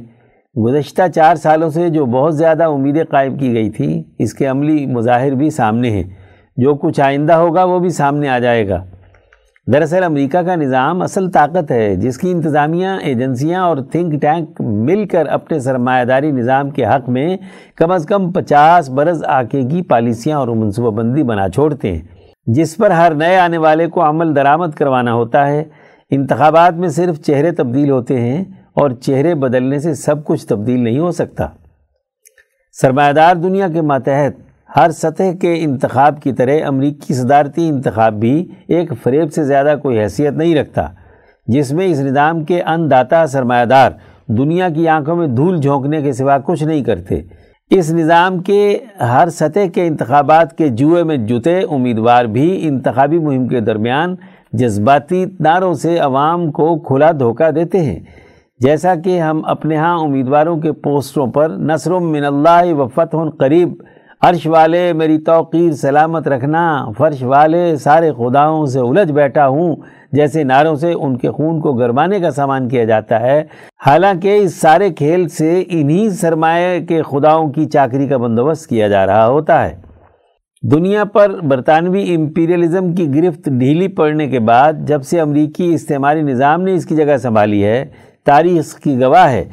گزشتہ 0.60 1.02
چار 1.16 1.36
سالوں 1.36 1.70
سے 1.70 1.90
جو 1.90 2.06
بہت 2.06 2.38
زیادہ 2.38 2.64
امیدیں 2.64 3.04
قائم 3.10 3.38
کی 3.38 3.54
گئی 3.54 3.70
تھیں، 3.70 4.04
اس 4.20 4.34
کے 4.34 4.46
عملی 4.46 4.86
مظاہر 4.86 5.32
بھی 5.32 5.50
سامنے 5.50 5.90
ہیں۔ 5.90 6.04
جو 6.58 6.76
کچھ 6.76 7.02
آئندہ 7.02 7.34
ہوگا، 7.34 7.64
وہ 7.64 7.80
بھی 7.80 7.90
سامنے 7.90 8.30
آ 8.30 8.40
جائے 8.40 8.70
گا۔ 8.70 8.86
دراصل، 9.74 10.04
امریکہ 10.04 10.42
کا 10.42 10.56
نظام 10.56 11.02
اصل 11.02 11.32
طاقت 11.32 11.72
ہے، 11.72 11.96
جس 11.96 12.18
کی 12.18 12.32
انتظامیہ، 12.32 12.88
ایجنسیاں 13.02 13.62
اور 13.62 13.78
تھنک 13.78 14.22
ٹینک 14.22 14.62
مل 14.62 15.08
کر 15.08 15.26
اپنے 15.26 15.60
سرمایہ 15.60 16.06
داری 16.06 16.32
نظام 16.32 16.70
کے 16.70 16.86
حق 16.86 17.10
میں 17.10 17.38
کم 17.76 17.92
از 17.92 18.06
کم 18.06 18.32
پچاس 18.32 18.90
برس 18.90 19.24
آکے 19.28 19.62
کی 19.62 19.82
پالیسیاں 19.82 20.38
اور 20.38 20.48
منصوبہ 20.48 20.92
بندی 20.92 21.24
بنا 21.24 21.50
چھوڑتے 21.50 21.92
ہیں۔ 21.92 22.02
جس 22.46 22.78
پر 22.78 22.92
ہر 22.92 23.14
نئے 23.14 23.38
آنے 23.38 23.58
والے 23.58 23.88
کو 23.88 24.10
عمل 24.10 24.36
درآمد 24.36 24.72
کروانا 24.76 25.14
ہوتا 25.14 25.48
ہے۔ 25.48 25.64
انتخابات 26.12 26.74
میں 26.74 26.90
صرف 26.90 27.20
چہرے 27.22 27.52
تبدیل 27.52 27.90
ہوتے 27.90 28.20
ہیں 28.22 28.44
اور 28.74 28.92
چہرے 28.92 29.36
بدلنے 29.36 29.80
سے 29.80 29.94
سب 29.94 30.24
کچھ 30.26 30.46
تبدیل 30.48 30.80
نہیں 30.80 31.00
ہو 31.00 31.12
سکتا۔ 31.12 31.48
سرمایہ 32.82 33.14
دار 33.14 33.36
دنیا 33.36 33.68
کے 33.68 33.82
ماتحت، 33.82 34.34
ہر 34.76 34.92
سطح 34.92 35.32
کے 35.42 35.54
انتخاب 35.58 36.22
کی 36.22 36.34
طرح 36.34 36.52
امریکی 36.66 37.14
صدارتی 37.14 37.70
انتخاب 37.70 38.14
بھی 38.14 38.48
ایک 38.68 38.92
فریب 39.04 39.34
سے 39.34 39.44
زیادہ 39.44 39.76
کوئی 39.82 40.00
حیثیت 40.00 40.34
نہیں 40.34 40.56
رکھتا، 40.56 40.88
جس 41.48 41.72
میں 41.74 41.88
اس 41.88 42.00
نظام 42.00 42.44
کے 42.44 42.62
ان 42.62 42.92
داتا 42.92 43.26
سرمایہ 43.28 43.66
دار 43.66 43.92
دنیا 44.28 44.70
کی 44.70 44.88
آنکھوں 44.88 45.16
میں 45.16 45.28
دھول 45.28 45.62
جھونکنے 45.62 46.02
کے 46.02 46.14
سوا 46.14 46.38
کچھ 46.38 46.64
نہیں 46.64 46.84
کرتے۔ 46.84 47.22
اس 47.70 47.94
نظام 47.94 48.40
کے 48.40 48.78
ہر 49.00 49.30
سطح 49.30 49.68
کے 49.74 49.88
انتخابات 49.88 50.58
کے 50.58 50.68
جوئے 50.68 51.04
میں 51.04 51.18
جتے 51.18 51.60
امیدوار 51.60 52.26
بھی 52.26 52.68
انتخابی 52.68 53.20
مہم 53.20 53.48
کے 53.48 53.60
درمیان 53.60 54.16
جذباتی 54.54 55.26
نعروں 55.40 55.74
سے 55.74 55.98
عوام 55.98 56.52
کو 56.52 56.80
کھلا 56.80 57.12
دھوکہ 57.12 57.52
دیتے 57.52 57.80
ہیں۔ 57.80 58.00
جیسا 58.60 58.96
کہ 58.96 59.20
ہم 59.20 59.42
اپنے 59.46 59.78
ہاں 59.78 60.00
امیدواروں 60.00 60.58
کے 60.58 60.72
پوسٹروں 60.72 61.28
پر 61.28 61.50
نصر 61.50 61.92
من 61.92 62.26
اللہ 62.26 62.74
و 62.74 62.88
فتح 62.88 63.18
قریب، 63.40 63.74
عرش 64.22 64.48
والے 64.48 64.94
میری 64.94 65.18
توقیر 65.18 65.72
سلامت 65.72 66.28
رکھنا، 66.28 66.86
فرش 66.98 67.24
والے 67.24 67.76
سارے 67.76 68.12
خداؤں 68.12 68.66
سے 68.66 68.80
الجھ 68.80 69.12
بیٹھا 69.12 69.48
ہوں، 69.48 69.76
جیسے 70.12 70.44
نعروں 70.44 70.76
سے 70.76 70.94
ان 70.94 71.18
کے 71.18 71.32
خون 71.32 71.60
کو 71.60 71.74
گرمانے 71.74 72.20
کا 72.20 72.32
سامان 72.32 72.70
کیا 72.70 72.84
جاتا 72.84 73.20
ہے۔ 73.20 73.44
حالانکہ 73.86 74.38
اس 74.42 74.56
سارے 74.56 74.90
کھیل 74.90 75.28
سے 75.28 75.64
انہی 75.68 76.10
سرمایہ 76.10 76.86
کے 76.86 77.02
خداؤں 77.02 77.50
کی 77.50 77.66
چاکری 77.66 78.08
کا 78.08 78.18
بندوبست 78.18 78.68
کیا 78.68 78.88
جا 78.88 79.06
رہا 79.06 79.28
ہوتا 79.28 79.66
ہے۔ 79.66 79.91
دنیا 80.64 81.04
پر 81.04 81.42
برطانوی 81.42 82.16
امپیریلزم 82.16 82.96
کی 82.96 83.16
گرفت 83.16 83.46
ڈھیلی 83.46 83.88
پڑنے 83.88 84.28
کے 84.28 84.40
بعد 84.40 84.74
جب 84.88 85.04
سے 85.04 85.20
امریکی 85.20 85.74
استعماری 85.74 86.22
نظام 86.22 86.62
نے 86.62 86.74
اس 86.74 86.86
کی 86.86 86.96
جگہ 86.96 87.18
سنبھالی 87.18 87.64
ہے، 87.64 87.86
تاریخ 88.26 88.76
کی 88.76 89.00
گواہ 89.02 89.32
ہے۔ 89.32 89.46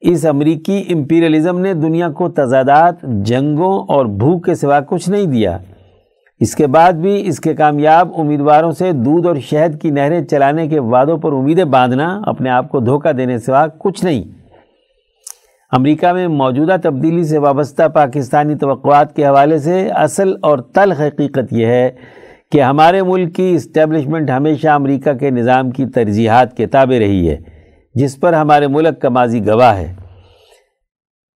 اس 0.00 0.26
امریکی 0.26 0.84
امپیریلزم 0.94 1.58
نے 1.58 1.74
دنیا 1.74 2.08
کو 2.08 2.28
تضادات، 2.28 2.94
جنگوں 3.02 3.78
اور 3.88 4.06
بھوک 4.06 4.44
کے 4.44 4.54
سوا 4.54 4.80
کچھ 4.80 5.10
نہیں 5.10 5.26
دیا۔ 5.26 5.58
اس 6.40 6.54
کے 6.54 6.66
بعد 6.66 6.92
بھی 6.92 7.28
اس 7.28 7.40
کے 7.40 7.54
کامیاب 7.54 8.08
امیدواروں 8.18 8.70
سے 8.70 8.92
دودھ 8.92 9.26
اور 9.26 9.36
شہد 9.36 9.80
کی 9.82 9.90
نہریں 9.90 10.24
چلانے 10.24 10.68
کے 10.68 10.80
وعدوں 10.80 11.18
پر 11.18 11.32
امیدیں 11.32 11.64
باندھنا 11.64 12.20
اپنے 12.26 12.50
آپ 12.50 12.68
کو 12.68 12.80
دھوکہ 12.80 13.12
دینے 13.12 13.38
سوا 13.38 13.66
کچھ 13.78 14.04
نہیں۔ 14.04 14.41
امریکہ 15.72 16.12
میں 16.12 16.28
موجودہ 16.28 16.76
تبدیلی 16.82 17.24
سے 17.24 17.38
وابستہ 17.38 17.88
پاکستانی 17.88 18.54
توقعات 18.54 19.16
کے 19.16 19.26
حوالے 19.26 19.58
سے 19.58 19.88
اصل 19.88 20.32
اور 20.42 20.58
تلخ 20.58 21.00
حقیقت 21.00 21.52
یہ 21.52 21.66
ہے 21.66 21.90
کہ 22.52 22.62
ہمارے 22.62 23.02
ملک 23.02 23.34
کی 23.34 23.54
اسٹیبلشمنٹ 23.54 24.30
ہمیشہ 24.30 24.68
امریکہ 24.68 25.12
کے 25.12 25.30
نظام 25.30 25.70
کی 25.70 25.86
ترجیحات 25.86 26.56
کے 26.56 26.66
تابع 26.66 26.98
رہی 26.98 27.30
ہے، 27.30 27.36
جس 27.94 28.20
پر 28.20 28.32
ہمارے 28.32 28.66
ملک 28.66 29.00
کا 29.00 29.08
ماضی 29.08 29.46
گواہ 29.46 29.76
ہے۔ 29.76 29.94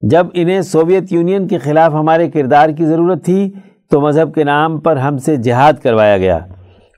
جب 0.00 0.26
انہیں 0.34 0.60
سوویت 0.60 1.12
یونین 1.12 1.48
کے 1.48 1.58
خلاف 1.58 1.94
ہمارے 1.94 2.30
کردار 2.30 2.68
کی 2.68 2.86
ضرورت 2.86 3.24
تھی، 3.24 3.52
تو 3.90 4.00
مذہب 4.00 4.34
کے 4.34 4.44
نام 4.44 4.80
پر 4.80 4.96
ہم 4.96 5.18
سے 5.18 5.36
جہاد 5.36 5.72
کروایا 5.82 6.18
گیا۔ 6.18 6.36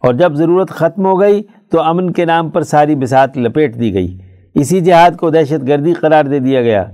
اور 0.03 0.15
جب 0.15 0.35
ضرورت 0.35 0.71
ختم 0.71 1.07
ہو 1.07 1.21
گئی، 1.21 1.43
تو 1.71 1.83
امن 1.83 2.13
کے 2.13 2.25
نام 2.25 2.51
پر 2.51 2.63
ساری 2.63 2.95
بسات 2.95 3.39
لپیٹ 3.39 3.81
دی 3.81 3.95
گئی۔ 3.95 4.19
اسی 4.55 4.81
جہاد 4.81 5.11
کو 5.17 5.31
دہشت 5.31 5.69
گردی 5.69 5.93
قرار 5.93 6.25
دے 6.25 6.39
دیا 6.39 6.63
گیا۔ 6.63 6.85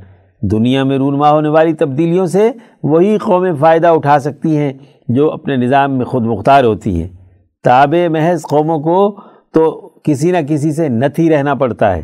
دنیا 0.53 0.85
میں 0.85 0.99
رونما 0.99 1.31
ہونے 1.31 1.49
والی 1.49 1.73
تبدیلیوں 1.73 2.27
سے 2.27 2.51
وہی 2.83 3.19
قومیں 3.19 3.53
فائدہ 3.61 3.87
اٹھا 3.87 4.19
سکتی 4.19 4.57
ہیں 4.57 4.73
جو 5.09 5.33
اپنے 5.33 5.57
نظام 5.57 5.97
میں 5.97 6.05
خود 6.05 6.27
مختار 6.27 6.65
ہوتی 6.65 7.03
ہیں۔ 7.03 7.09
تابع 7.65 8.09
محض 8.09 8.43
قوموں 8.43 8.79
کو 8.79 9.21
تو 9.55 9.89
کسی 10.05 10.31
نہ 10.31 10.37
کسی 10.49 10.73
سے 10.73 10.89
نتھی 10.89 11.31
رہنا 11.31 11.55
پڑتا 11.55 11.97
ہے۔ 11.97 12.03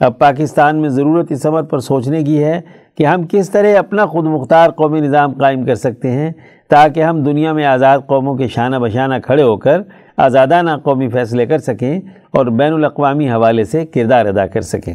اب 0.00 0.18
پاکستان 0.18 0.76
میں 0.76 0.88
ضرورت 0.88 1.32
اس 1.32 1.46
عمر 1.46 1.62
پر 1.62 1.78
سوچنے 1.78 2.22
کی 2.22 2.44
ہے 2.44 2.60
کہ 2.96 3.06
ہم 3.06 3.22
کس 3.30 3.50
طرح 3.50 3.78
اپنا 3.78 4.06
خود 4.06 4.24
مختار 4.24 4.70
قومی 4.70 5.00
نظام 5.00 5.32
قائم 5.32 5.64
کر 5.64 5.74
سکتے 5.74 6.10
ہیں 6.10 6.30
تاکہ 6.70 7.02
ہم 7.02 7.22
دنیا 7.22 7.52
میں 7.52 7.64
آزاد 7.64 7.98
قوموں 8.06 8.34
کے 8.34 8.48
شانہ 8.48 8.76
بشانہ 8.76 9.14
کھڑے 9.24 9.42
ہو 9.42 9.56
کر 9.56 9.82
آزادانہ 10.16 10.70
قومی 10.82 11.08
فیصلے 11.08 11.46
کر 11.46 11.58
سکیں 11.58 12.00
اور 12.30 12.46
بین 12.46 12.72
الاقوامی 12.72 13.30
حوالے 13.30 13.64
سے 13.64 13.86
کردار 13.86 14.26
ادا 14.26 14.46
کر 14.46 14.60
سکیں۔ 14.60 14.94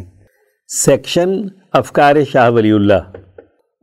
سیکشن 0.68 1.42
افکار 1.74 2.16
شاہ 2.32 2.52
ولی 2.52 2.72
اللہ۔ 2.72 3.12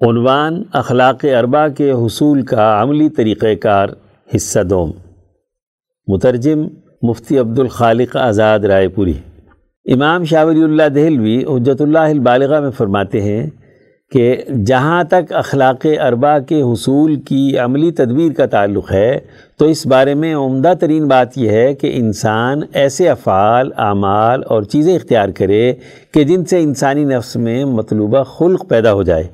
عنوان 0.09 0.62
اخلاق 0.72 1.24
اربا 1.38 1.68
کے 1.68 1.92
حصول 1.92 2.42
کا 2.42 2.83
عملی 2.83 3.09
طریقہ 3.09 3.55
کار، 3.55 3.88
حصہ 4.37 4.61
دوم۔ 4.61 4.92
مترجم 6.07 6.66
مفتی 7.03 7.38
عبد 7.38 7.59
الخالق 7.59 8.16
آزاد 8.16 8.59
رائے 8.59 8.88
پوری۔ 8.88 9.12
امام 9.92 10.24
شاہ 10.24 10.44
ولی 10.44 10.62
اللہ 10.62 10.88
دہلوی 10.88 11.44
حجت 11.44 11.83
اللہ 11.83 11.98
البالغہ 11.98 12.61
میں 12.61 12.70
فرماتے 12.70 13.20
ہیں 13.20 13.46
کہ 14.10 14.36
جہاں 14.66 15.04
تک 15.04 15.32
اخلاق 15.32 15.86
اربا 16.00 16.38
کے 16.38 16.62
حصول 16.62 17.16
کی 17.16 17.58
عملی 17.58 17.90
تدبیر 17.90 18.32
کا 18.32 18.46
تعلق 18.46 18.92
ہے، 18.92 19.18
تو 19.56 19.64
اس 19.64 19.86
بارے 19.86 20.14
میں 20.14 20.34
عمدہ 20.34 20.72
ترین 20.80 21.08
بات 21.08 21.38
یہ 21.38 21.50
ہے 21.50 21.74
کہ 21.74 21.92
انسان 21.94 22.60
ایسے 22.72 23.08
افعال، 23.08 23.70
اعمال 23.76 24.42
اور 24.46 24.62
چیزیں 24.62 24.96
اختیار 24.96 25.28
کرے 25.28 25.72
کہ 26.14 26.24
جن 26.24 26.44
سے 26.44 26.60
انسانی 26.60 27.04
نفس 27.04 27.36
میں 27.36 27.64
مطلوبہ 27.64 28.22
خلق 28.22 28.68
پیدا 28.68 28.92
ہو 28.92 29.02
جائے۔ 29.02 29.24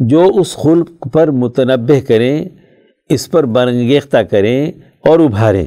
جو 0.00 0.30
اس 0.34 0.56
خلق 0.56 1.08
پر 1.12 1.30
متنبع 1.30 2.06
کریں، 2.08 2.44
اس 3.08 3.30
پر 3.30 3.44
برنگیختہ 3.44 4.18
کریں 4.18 4.72
اور 5.08 5.18
ابھاریں۔ 5.18 5.66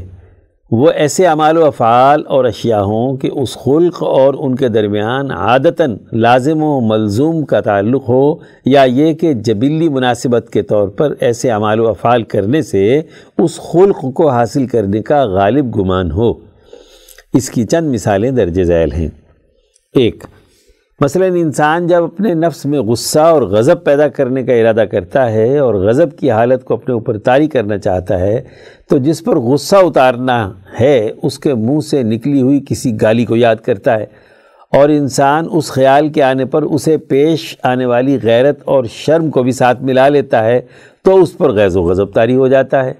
وہ 0.75 0.91
ایسے 0.91 1.27
اعمال 1.27 1.57
و 1.57 1.65
افعال 1.65 2.23
اور 2.27 2.45
اشیاء 2.45 2.81
ہوں 2.81 3.17
کہ 3.17 3.29
اس 3.33 3.53
خلق 3.53 4.03
اور 4.03 4.33
ان 4.37 4.55
کے 4.55 4.67
درمیان 4.67 5.31
عادتاً 5.31 5.97
لازم 6.13 6.63
و 6.63 6.79
ملزوم 6.79 7.45
کا 7.45 7.59
تعلق 7.59 8.09
ہو، 8.09 8.35
یا 8.65 8.83
یہ 8.83 9.13
کہ 9.13 9.33
جبلی 9.33 9.89
مناسبت 9.89 10.49
کے 10.53 10.61
طور 10.61 10.87
پر 10.87 11.13
ایسے 11.19 11.51
اعمال 11.51 11.79
و 11.79 11.87
افعال 11.87 12.23
کرنے 12.23 12.61
سے 12.61 13.01
اس 13.37 13.59
خلق 13.59 14.13
کو 14.13 14.29
حاصل 14.29 14.67
کرنے 14.67 15.01
کا 15.01 15.25
غالب 15.25 15.79
گمان 15.79 16.11
ہو۔ 16.11 16.33
اس 17.33 17.49
کی 17.49 17.63
چند 17.63 17.93
مثالیں 17.93 18.31
درج 18.31 18.63
ذیل 18.63 18.91
ہیں۔ 18.91 19.09
ایک 19.95 20.23
مثلا 21.03 21.25
انسان 21.25 21.87
جب 21.87 22.03
اپنے 22.03 22.33
نفس 22.33 22.65
میں 22.65 22.79
غصہ 22.79 23.19
اور 23.19 23.41
غضب 23.41 23.83
پیدا 23.83 24.07
کرنے 24.07 24.43
کا 24.43 24.53
ارادہ 24.53 24.85
کرتا 24.91 25.31
ہے 25.31 25.57
اور 25.57 25.75
غضب 25.75 26.17
کی 26.17 26.31
حالت 26.31 26.63
کو 26.63 26.73
اپنے 26.73 26.93
اوپر 26.93 27.17
طاری 27.17 27.47
کرنا 27.47 27.77
چاہتا 27.77 28.19
ہے، 28.19 28.41
تو 28.89 28.97
جس 28.97 29.23
پر 29.23 29.35
غصہ 29.35 29.75
اتارنا 29.75 30.51
ہے، 30.79 31.11
اس 31.23 31.39
کے 31.39 31.53
منہ 31.53 31.79
سے 31.79 32.03
نکلی 32.03 32.41
ہوئی 32.41 32.63
کسی 32.69 33.01
گالی 33.01 33.25
کو 33.25 33.35
یاد 33.35 33.55
کرتا 33.55 33.99
ہے۔ 33.99 34.05
اور 34.71 34.89
انسان 34.89 35.47
اس 35.51 35.71
خیال 35.71 36.09
کے 36.09 36.23
آنے 36.23 36.45
پر 36.45 36.61
اسے 36.61 36.97
پیش 36.97 37.57
آنے 37.63 37.85
والی 37.85 38.19
غیرت 38.23 38.59
اور 38.65 38.83
شرم 38.83 39.29
کو 39.29 39.43
بھی 39.43 39.51
ساتھ 39.51 39.83
ملا 39.83 40.07
لیتا 40.07 40.45
ہے، 40.45 40.61
تو 41.01 41.21
اس 41.21 41.37
پر 41.37 41.51
غیظ 41.51 41.77
و 41.77 41.81
غضب 41.81 42.13
طاری 42.13 42.35
ہو 42.35 42.47
جاتا 42.47 42.85
ہے۔ 42.85 42.93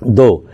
دو 0.00 0.44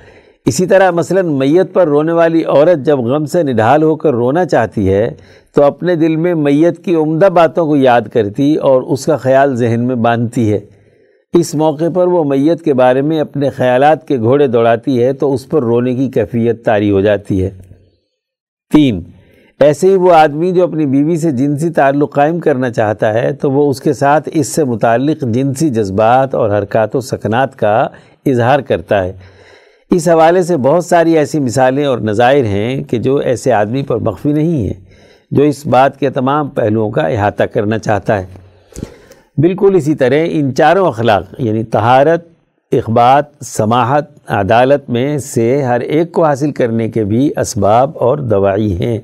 اسی 0.46 0.66
طرح 0.66 0.90
مثلا 0.90 1.22
میت 1.22 1.72
پر 1.72 1.88
رونے 1.88 2.12
والی 2.12 2.44
عورت 2.44 2.86
جب 2.86 2.98
غم 2.98 3.24
سے 3.24 3.42
نڈھال 3.42 3.82
ہو 3.82 3.96
کر 3.96 4.12
رونا 4.12 4.44
چاہتی 4.44 4.92
ہے 4.92 5.10
تو 5.54 5.64
اپنے 5.64 5.96
دل 5.96 6.16
میں 6.16 6.34
میت 6.34 6.84
کی 6.84 6.94
عمدہ 6.94 7.26
باتوں 7.26 7.66
کو 7.66 7.76
یاد 7.76 8.00
کرتی 8.12 8.54
اور 8.54 8.82
اس 8.82 9.06
کا 9.06 9.16
خیال 9.16 9.56
ذہن 9.56 9.80
میں 9.80 9.96
باندھتی 9.96 10.52
ہے۔ 10.52 10.58
اس 11.32 11.54
موقع 11.54 11.84
پر 11.94 12.06
وہ 12.06 12.24
میت 12.24 12.62
کے 12.62 12.74
بارے 12.74 13.02
میں 13.02 13.20
اپنے 13.20 13.50
خیالات 13.50 14.08
کے 14.08 14.18
گھوڑے 14.18 14.46
دوڑاتی 14.46 15.04
ہے 15.04 15.12
تو 15.12 15.34
اس 15.34 15.48
پر 15.48 15.62
رونے 15.62 15.94
کی 15.94 16.08
کیفیت 16.08 16.64
طاری 16.64 16.90
ہو 16.90 17.00
جاتی 17.00 17.44
ہے۔ 17.44 17.50
تین، 18.72 19.00
ایسے 19.60 19.88
ہی 19.88 19.94
وہ 19.94 20.12
آدمی 20.12 20.52
جو 20.52 20.64
اپنی 20.64 20.86
بیوی 20.86 21.16
سے 21.16 21.30
جنسی 21.30 21.70
تعلق 21.70 22.14
قائم 22.14 22.38
کرنا 22.38 22.70
چاہتا 22.70 23.14
ہے 23.14 23.32
تو 23.32 23.50
وہ 23.50 23.70
اس 23.70 23.80
کے 23.80 23.92
ساتھ 23.92 24.28
اس 24.32 24.48
سے 24.48 24.64
متعلق 24.64 25.20
جنسی 25.22 25.68
جذبات 25.68 26.34
اور 26.34 26.50
حرکات 26.50 26.96
و 26.96 27.00
سکنات 27.00 27.56
کا 27.56 27.86
اظہار 28.26 28.60
کرتا 28.60 29.04
ہے۔ 29.04 29.12
اس 29.90 30.08
حوالے 30.08 30.42
سے 30.42 30.56
بہت 30.56 30.84
ساری 30.84 31.18
ایسی 31.18 31.40
مثالیں 31.40 31.84
اور 31.84 31.98
نظائر 31.98 32.44
ہیں 32.44 32.82
کہ 32.84 32.98
جو 32.98 33.16
ایسے 33.16 33.52
آدمی 33.52 33.82
پر 33.82 33.96
مخفی 33.96 34.32
نہیں 34.32 34.66
ہیں، 34.66 34.74
جو 35.30 35.42
اس 35.42 35.66
بات 35.66 36.00
کے 36.00 36.10
تمام 36.10 36.48
پہلوؤں 36.48 36.90
کا 36.90 37.02
احاطہ 37.02 37.42
کرنا 37.42 37.78
چاہتا 37.78 38.18
ہے۔ 38.18 38.26
بالکل 39.36 39.74
اسی 39.74 39.94
طرح 39.94 40.14
ان 40.30 40.54
چاروں 40.54 40.88
اخلاق 40.88 41.22
یعنی 41.38 41.64
طہارت، 41.64 42.28
اخبات، 42.72 43.24
سماحت، 43.40 44.04
عدالت 44.30 44.90
میں 44.90 45.18
سے 45.18 45.62
ہر 45.62 45.80
ایک 45.80 46.12
کو 46.12 46.24
حاصل 46.24 46.52
کرنے 46.52 46.88
کے 46.88 47.04
بھی 47.04 47.30
اسباب 47.36 47.90
اور 47.94 48.18
دوائی 48.18 48.84
ہیں۔ 48.84 48.98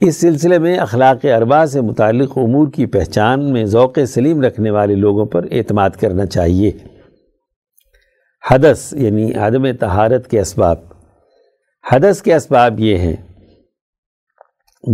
اس 0.00 0.16
سلسلے 0.16 0.58
میں 0.58 0.78
اخلاق 0.78 1.26
اربا 1.26 1.66
سے 1.66 1.80
متعلق 1.80 2.38
امور 2.38 2.68
کی 2.68 2.86
پہچان 2.86 3.52
میں 3.52 3.64
ذوق 3.64 3.98
سلیم 4.08 4.42
رکھنے 4.42 4.70
والے 4.70 4.94
لوگوں 4.94 5.26
پر 5.26 5.46
اعتماد 5.50 5.90
کرنا 5.90 6.26
چاہیے۔ 6.26 6.70
حدث 8.50 8.92
یعنی 8.92 9.34
عدم 9.34 9.72
طہارت 9.72 10.28
کے 10.28 10.40
اسباب۔ 10.40 10.76
حدث 11.92 12.22
کے 12.22 12.34
اسباب 12.34 12.80
یہ 12.80 12.96
ہیں، 12.96 13.16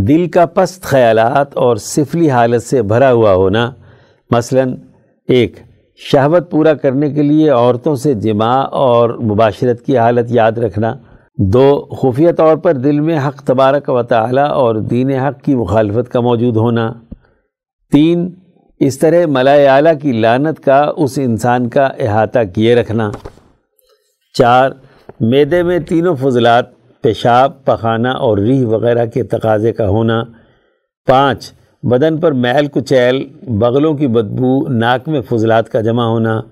دل 0.09 0.28
کا 0.28 0.46
پست 0.46 0.83
خیالات 0.83 1.57
اور 1.57 1.76
سفلی 1.76 2.30
حالت 2.30 2.62
سے 2.62 2.83
بھرا 2.83 3.12
ہوا 3.12 3.35
ہونا۔ 3.35 3.70
مثلا، 4.30 4.62
ایک، 5.28 5.57
شہوت 5.96 6.50
پورا 6.50 6.74
کرنے 6.74 7.11
کے 7.11 7.22
لیے 7.22 7.50
عورتوں 7.50 7.94
سے 7.94 8.14
جماع 8.14 8.64
اور 8.70 9.11
مباشرت 9.11 9.83
کی 9.83 9.98
حالت 9.98 10.26
یاد 10.28 10.52
رکھنا۔ 10.52 10.94
دو، 11.38 11.85
خفیہ 11.85 12.33
طور 12.33 12.57
پر 12.57 12.72
دل 12.72 13.00
میں 13.00 13.18
حق 13.28 13.42
تبارک 13.42 13.88
و 13.88 14.02
تعالی 14.02 14.40
اور 14.40 14.76
دین 14.76 15.11
حق 15.11 15.42
کی 15.42 15.54
مخالفت 15.54 16.12
کا 16.12 16.20
موجود 16.20 16.57
ہونا۔ 16.57 16.92
تین 17.92 18.35
اس 18.80 18.98
طرح 18.98 19.26
ملائے 19.26 19.68
اعلیٰ 19.68 19.92
کی 20.02 20.12
لانت 20.12 20.60
کا 20.60 20.92
اس 20.96 21.18
انسان 21.22 21.68
کا 21.68 21.84
احاطہ 21.84 22.38
کیے 22.54 22.74
رکھنا۔ 22.74 23.10
چار، 24.38 24.70
میدے 25.20 25.62
میں 25.62 25.78
تینوں 25.78 26.16
فضلات، 26.16 26.64
پیشاب، 27.02 27.64
پخانہ 27.64 28.08
اور 28.08 28.38
ریح 28.38 28.66
وغیرہ 28.66 29.06
کے 29.06 29.22
تقاضے 29.22 29.72
کا 29.72 29.88
ہونا۔ 29.88 30.24
پانچ، 31.06 31.52
بدن 31.82 32.16
پر 32.16 32.32
میل 32.32 32.66
کچیل، 32.66 33.28
بغلوں 33.42 33.94
کی 33.94 34.06
بدبو، 34.06 34.68
ناک 34.68 35.08
میں 35.08 35.20
فضلات 35.20 35.68
کا 35.68 35.80
جمع 35.80 36.04
ہونا۔ 36.04 36.42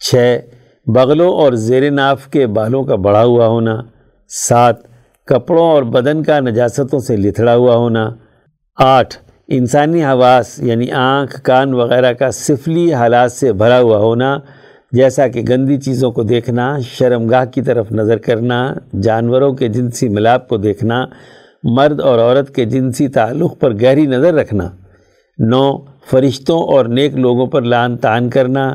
چھ، 0.00 0.38
بغلوں 0.86 1.32
اور 1.32 1.52
زیر 1.52 1.90
ناف 1.90 2.26
کے 2.28 2.46
بالوں 2.46 2.84
کا 2.84 2.94
بڑھا 2.94 3.24
ہوا 3.24 3.46
ہونا۔ 3.46 3.82
سات، 4.28 4.76
کپڑوں 5.24 5.70
اور 5.70 5.82
بدن 5.82 6.22
کا 6.22 6.40
نجاستوں 6.40 6.98
سے 6.98 7.16
لتھڑا 7.16 7.54
ہوا 7.54 7.76
ہونا۔ 7.76 8.10
آٹھ 8.76 9.25
انسانی 9.48 10.04
حواس 10.04 10.58
یعنی 10.58 10.92
آنکھ، 10.92 11.40
کان 11.42 11.74
وغیرہ 11.74 12.12
کا 12.12 12.30
سفلی 12.30 12.94
حالات 12.94 13.32
سے 13.32 13.52
بھرا 13.52 13.80
ہوا 13.80 13.98
ہونا، 13.98 14.38
جیسا 14.92 15.28
کہ 15.28 15.42
گندی 15.48 15.76
چیزوں 15.76 16.12
کو 16.12 16.22
دیکھنا، 16.22 16.78
شرمگاہ 16.78 17.44
کی 17.44 17.62
طرف 17.62 17.92
نظر 17.92 18.16
کرنا، 18.16 18.74
جانوروں 19.02 19.52
کے 19.52 19.68
جنسی 19.68 20.08
ملاپ 20.08 20.48
کو 20.48 20.56
دیکھنا، 20.56 21.06
مرد 21.62 22.00
اور 22.00 22.18
عورت 22.18 22.54
کے 22.54 22.64
جنسی 22.64 23.08
تعلق 23.08 23.60
پر 23.60 23.74
گہری 23.82 24.06
نظر 24.06 24.34
رکھنا۔ 24.34 24.70
نو، 25.38 25.78
فرشتوں 26.10 26.62
اور 26.62 26.86
نیک 26.86 27.14
لوگوں 27.14 27.46
پر 27.46 27.62
لان 27.62 27.96
تان 27.96 28.30
کرنا۔ 28.30 28.74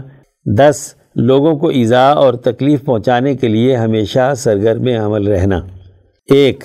دس، 0.57 0.95
لوگوں 1.15 1.55
کو 1.55 1.67
ایزا 1.67 2.09
اور 2.09 2.33
تکلیف 2.33 2.85
پہنچانے 2.85 3.35
کے 3.35 3.47
لیے 3.47 3.75
ہمیشہ 3.75 4.33
سرگرم 4.37 4.87
عمل 5.01 5.27
رہنا۔ 5.27 5.59
ایک 6.29 6.63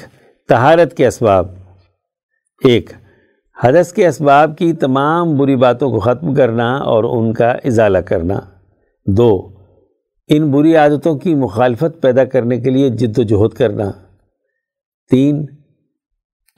تہارت 0.49 0.97
کے 0.97 1.07
اسباب۔ 1.07 1.47
ایک 2.64 2.90
حدث 3.64 3.92
کے 3.92 4.07
اسباب 4.07 4.59
کی 4.59 4.73
تمام 4.73 5.37
بری 5.37 5.57
باتوں 5.57 5.90
کو 5.90 5.99
ختم 5.99 6.35
کرنا 6.35 6.77
اور 6.77 7.05
ان 7.05 7.33
کا 7.33 7.51
ازالہ 7.51 7.99
کرنا۔ 7.99 8.40
دو، 9.07 9.49
ان 10.29 10.51
بری 10.51 10.77
عادتوں 10.77 11.19
کی 11.19 11.35
مخالفت 11.35 12.03
پیدا 12.03 12.25
کرنے 12.25 12.61
کے 12.61 12.71
لیے 12.71 12.88
جد 12.88 13.19
و 13.19 13.23
جہد 13.23 13.57
کرنا۔ 13.57 13.92
تین، 15.11 15.47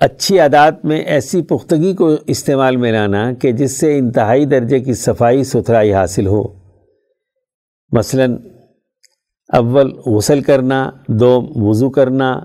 اچھی 0.01 0.41
عادات 0.41 0.85
میں 0.85 1.01
ایسی 1.01 1.43
پختگی 1.43 1.95
کو 1.95 2.11
استعمال 2.27 2.77
میں 2.77 2.93
لانا 2.93 3.33
کہ 3.33 3.53
جس 3.53 3.81
سے 3.81 3.99
انتہائی 3.99 4.47
درجے 4.47 4.81
کی 4.81 4.95
صفائی 4.95 5.45
ستھرائی 5.45 5.95
حاصل 5.95 6.27
ہو۔ 6.27 6.43
مثلا، 7.93 8.25
اول، 9.49 9.93
غسل 9.93 10.41
کرنا، 10.41 10.91
دوم، 11.09 11.63
وضو 11.63 11.91
کرنا، 11.91 12.41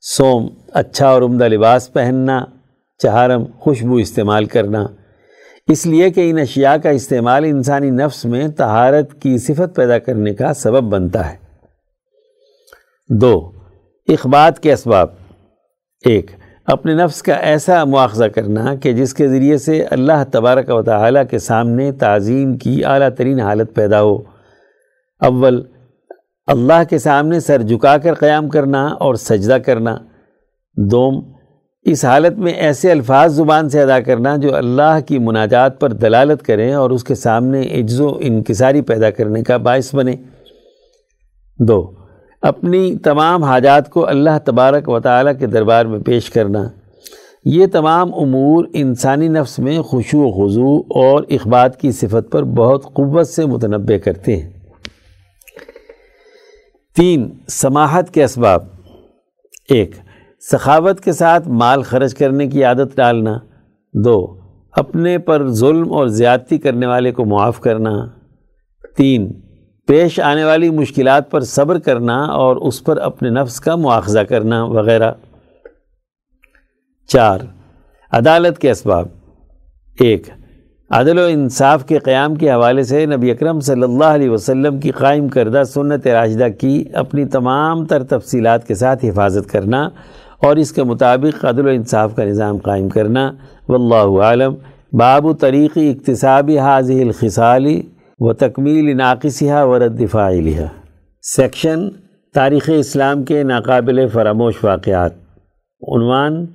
سوم 0.00 0.48
اچھا 0.72 1.08
اور 1.08 1.22
عمدہ 1.22 1.44
لباس 1.44 1.92
پہننا۔ 1.92 2.44
چہارم 2.98 3.44
خوشبو 3.58 3.94
استعمال 3.94 4.44
کرنا۔ 4.44 4.86
اس 5.68 5.86
لیے 5.86 6.10
کہ 6.10 6.30
ان 6.30 6.38
اشیاء 6.38 6.76
کا 6.76 6.90
استعمال 6.90 7.44
انسانی 7.44 7.90
نفس 7.90 8.24
میں 8.24 8.48
طہارت 8.48 9.22
کی 9.22 9.38
صفت 9.38 9.76
پیدا 9.76 9.98
کرنے 9.98 10.34
کا 10.34 10.54
سبب 10.54 10.82
بنتا 10.82 11.32
ہے۔ 11.32 11.36
دو، 13.08 13.52
اخبات 14.08 14.60
کے 14.60 14.72
اسباب۔ 14.72 15.06
ایک، 16.04 16.30
اپنے 16.64 16.94
نفس 16.94 17.22
کا 17.22 17.34
ایسا 17.34 17.84
مواخذہ 17.84 18.24
کرنا 18.24 18.74
کہ 18.74 18.92
جس 18.92 19.14
کے 19.14 19.28
ذریعے 19.28 19.58
سے 19.58 19.82
اللہ 19.82 20.24
تبارک 20.32 20.64
و 20.68 20.82
تعالیٰ 20.82 21.22
کے 21.30 21.38
سامنے 21.38 21.92
تعظیم 21.92 22.56
کی 22.56 22.84
اعلیٰ 22.84 23.08
ترین 23.08 23.40
حالت 23.40 23.74
پیدا 23.74 24.02
ہو۔ 24.02 24.18
اول، 25.20 25.62
اللہ 26.46 26.84
کے 26.90 26.98
سامنے 26.98 27.40
سر 27.40 27.62
جھکا 27.62 27.98
کر 27.98 28.14
قیام 28.14 28.48
کرنا 28.48 28.86
اور 28.86 29.14
سجدہ 29.14 29.54
کرنا۔ 29.54 29.96
دوم 30.76 31.35
اس 31.88 32.04
حالت 32.04 32.38
میں 32.38 32.52
ایسے 32.52 32.90
الفاظ 32.90 33.34
زبان 33.34 33.68
سے 33.68 33.82
ادا 33.82 34.00
کرنا 34.00 34.36
جو 34.36 34.56
اللہ 34.56 34.98
کی 35.06 35.18
مناجات 35.18 35.80
پر 35.80 35.92
دلالت 35.92 36.42
کریں 36.42 36.74
اور 36.74 36.90
اس 36.90 37.04
کے 37.04 37.14
سامنے 37.14 37.60
عجز 37.60 38.00
و 38.00 38.16
انکساری 38.20 38.80
پیدا 38.80 39.10
کرنے 39.10 39.42
کا 39.42 39.56
باعث 39.56 39.94
بنے۔ 39.94 40.14
دو، 41.58 41.90
اپنی 42.42 42.96
تمام 42.96 43.44
حاجات 43.44 43.90
کو 43.90 44.08
اللہ 44.08 44.38
تبارک 44.44 44.88
و 44.88 45.00
تعالیٰ 45.00 45.32
کے 45.38 45.46
دربار 45.46 45.86
میں 45.86 45.98
پیش 45.98 46.30
کرنا۔ 46.30 46.68
یہ 47.44 47.66
تمام 47.72 48.14
امور 48.14 48.64
انسانی 48.72 49.28
نفس 49.28 49.58
میں 49.58 49.82
خوشو 49.82 50.18
و 50.18 50.48
خضو 50.48 50.78
اور 50.78 51.22
اخبات 51.30 51.80
کی 51.80 51.92
صفت 51.92 52.32
پر 52.32 52.42
بہت 52.42 52.84
قوت 52.84 53.28
سے 53.28 53.46
متنبع 53.46 53.96
کرتے 53.96 54.36
ہیں۔ 54.36 54.50
تین، 56.96 57.30
سماحت 57.48 58.14
کے 58.14 58.24
اسباب۔ 58.24 58.64
ایک 59.68 59.90
سخاوت 60.40 61.00
کے 61.00 61.12
ساتھ 61.12 61.48
مال 61.48 61.82
خرچ 61.82 62.14
کرنے 62.14 62.46
کی 62.46 62.64
عادت 62.64 62.96
ڈالنا، 62.96 63.38
دو، 63.94 64.36
اپنے 64.72 65.18
پر 65.18 65.48
ظلم 65.48 65.92
اور 65.92 66.06
زیادتی 66.06 66.58
کرنے 66.58 66.86
والے 66.86 67.12
کو 67.12 67.24
معاف 67.24 67.60
کرنا، 67.60 68.06
تین، 68.96 69.32
پیش 69.86 70.20
آنے 70.20 70.44
والی 70.44 70.70
مشکلات 70.70 71.30
پر 71.30 71.40
صبر 71.40 71.78
کرنا 71.78 72.24
اور 72.24 72.56
اس 72.56 72.84
پر 72.84 72.96
اپنے 72.96 73.30
نفس 73.30 73.60
کا 73.60 73.76
مواخذہ 73.76 74.20
کرنا 74.20 74.64
وغیرہ۔ 74.64 75.12
چار، 77.08 77.38
عدالت 78.12 78.58
کے 78.58 78.70
اسباب۔ 78.70 79.06
ایک، 80.00 80.26
عدل 80.90 81.18
و 81.18 81.22
انصاف 81.22 81.86
کے 81.86 81.98
قیام 81.98 82.34
کے 82.34 82.52
حوالے 82.52 82.82
سے 82.82 83.06
نبی 83.06 83.30
اکرم 83.30 83.60
صلی 83.60 83.82
اللہ 83.82 84.04
علیہ 84.04 84.30
وسلم 84.30 84.80
کی 84.80 84.90
قائم 84.90 85.28
کردہ 85.28 85.62
سنت 85.64 86.06
راشدہ 86.06 86.48
کی 86.60 86.84
اپنی 86.94 87.24
تمام 87.24 87.86
تر 87.86 88.02
تفصیلات 88.02 88.66
کے 88.66 88.74
ساتھ 88.74 89.04
حفاظت 89.04 89.50
کرنا۔ 89.50 89.88
اور 90.42 90.56
اس 90.56 90.72
کے 90.72 90.82
مطابق 90.82 91.44
عدل 91.44 91.66
و 91.66 91.70
انصاف 91.70 92.16
کا 92.16 92.24
نظام 92.24 92.58
قائم 92.58 92.88
کرنا، 92.88 93.32
واللہ 93.68 94.22
عالم 94.22 94.54
باب 94.92 95.26
و 95.26 95.32
طریقی 95.32 95.90
اقتصابی 95.90 96.58
حاضح 96.58 96.92
الخصالی 96.92 97.82
و 98.18 98.32
تکمیل 98.32 98.96
ناقصہ 98.96 99.64
و 99.64 99.78
رد 99.78 100.02
سیکشن 101.22 101.88
تاریخ 102.34 102.70
اسلام 102.78 103.24
کے 103.24 103.42
ناقابل 103.42 104.08
فراموش 104.08 104.64
واقعات۔ 104.64 105.12
عنوان 105.88 106.46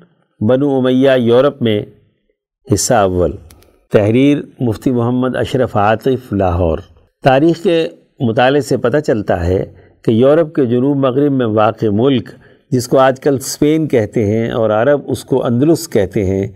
بنو 0.50 0.78
امیہ 0.78 1.12
یورپ 1.18 1.62
میں 1.62 1.82
حصہ 2.74 2.94
اول۔ 2.94 3.32
تحریر 3.92 4.38
مفتی 4.60 4.92
محمد 4.92 5.36
اشرف 5.36 5.78
عاطف، 5.78 6.34
لاہور۔ 6.34 6.78
تاریخ 7.24 7.64
کے 7.64 7.88
مطالعے 8.20 8.62
سے 8.62 8.78
پتہ 8.78 8.98
چلتا 8.98 9.46
ہے 9.46 9.66
کہ 10.06 10.12
یورپ 10.12 10.56
کے 10.56 10.66
جنوب 10.66 10.98
مغرب 10.98 11.32
میں 11.32 11.46
واقع 11.46 11.86
ملک 11.92 12.30
جس 12.72 12.88
کو 12.88 12.98
آج 12.98 13.20
کل 13.20 13.36
اسپین 13.36 13.88
کہتے 13.88 14.26
ہیں 14.26 14.52
اور 14.52 14.70
عرب 14.70 15.02
اس 15.08 15.26
کو 15.26 15.46
اندلس 15.46 15.90
کہتے 15.90 16.26
ہیں، 16.26 16.48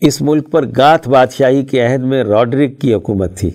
اس 0.00 0.22
ملک 0.22 0.50
پر 0.50 0.64
گاتھ 0.76 1.08
بادشاہی 1.08 1.62
کے 1.62 1.86
عہد 1.86 2.00
میں 2.00 2.24
راڈرک 2.24 2.80
کی 2.80 2.94
حکومت 2.94 3.36
تھی۔ 3.36 3.50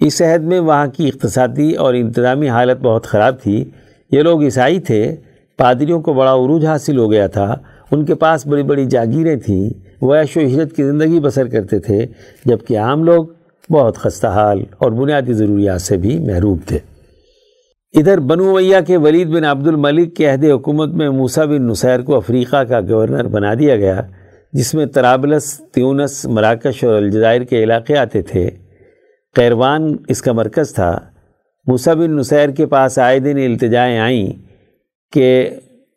اس 0.00 0.22
عہد 0.22 0.42
میں 0.42 0.60
وہاں 0.60 0.86
کی 0.86 1.08
اقتصادی 1.08 1.72
اور 1.72 1.94
انتظامی 1.94 2.48
حالت 2.48 2.80
بہت 2.80 3.06
خراب 3.06 3.42
تھی۔ 3.42 3.64
یہ 4.12 4.22
لوگ 4.22 4.42
عیسائی 4.42 4.80
تھے، 4.80 5.16
پادریوں 5.56 6.00
کو 6.00 6.12
بڑا 6.12 6.32
عروج 6.32 6.66
حاصل 6.66 6.98
ہو 6.98 7.10
گیا 7.10 7.26
تھا۔ 7.26 7.56
ان 7.90 8.04
کے 8.04 8.14
پاس 8.14 8.46
بڑی 8.46 8.62
بڑی 8.62 8.86
جاگیریں 8.86 9.36
تھیں۔ 9.36 9.70
وہ 10.00 10.14
عیش 10.14 10.36
و 10.36 10.40
عشرت 10.40 10.76
کی 10.76 10.84
زندگی 10.84 11.20
بسر 11.20 11.46
کرتے 11.46 11.78
تھے، 11.78 12.06
جبکہ 12.44 12.78
عام 12.78 13.04
لوگ 13.04 13.24
بہت 13.70 13.96
خستہ 13.96 14.26
حال 14.26 14.64
اور 14.78 14.90
بنیادی 14.90 15.32
ضروریات 15.32 15.82
سے 15.82 15.96
بھی 15.96 16.18
محروب 16.18 16.58
تھے۔ 16.66 16.78
ادھر 17.96 18.20
بنو 18.20 18.54
ویا 18.54 18.80
کے 18.80 18.96
ولید 18.96 19.28
بن 19.28 19.44
عبد 19.44 19.68
الملک 19.68 20.16
کے 20.16 20.30
عہد 20.30 20.44
حکومت 20.44 20.88
میں 20.88 21.08
موسیٰ 21.08 21.46
بن 21.46 21.66
نصیر 21.66 22.00
کو 22.00 22.16
افریقہ 22.16 22.64
کا 22.64 22.80
گورنر 22.80 23.24
بنا 23.24 23.54
دیا 23.54 23.76
گیا، 23.76 24.00
جس 24.52 24.74
میں 24.74 24.86
ترابلس 24.86 25.60
تیونس، 25.72 26.24
مراکش 26.24 26.84
اور 26.84 26.94
الجزائر 26.94 27.42
کے 27.42 27.62
علاقے 27.62 27.96
آتے 27.96 28.22
تھے۔ 28.22 28.50
قیروان 29.34 29.96
اس 30.08 30.22
کا 30.22 30.32
مرکز 30.32 30.74
تھا۔ 30.74 30.98
موسیٰ 31.66 31.94
بن 31.94 32.16
نصیر 32.16 32.48
کے 32.48 32.66
پاس 32.66 32.98
آئے 32.98 33.18
دن 33.18 33.36
التجائیں 33.36 33.98
آئیں 33.98 34.32
کہ 35.12 35.50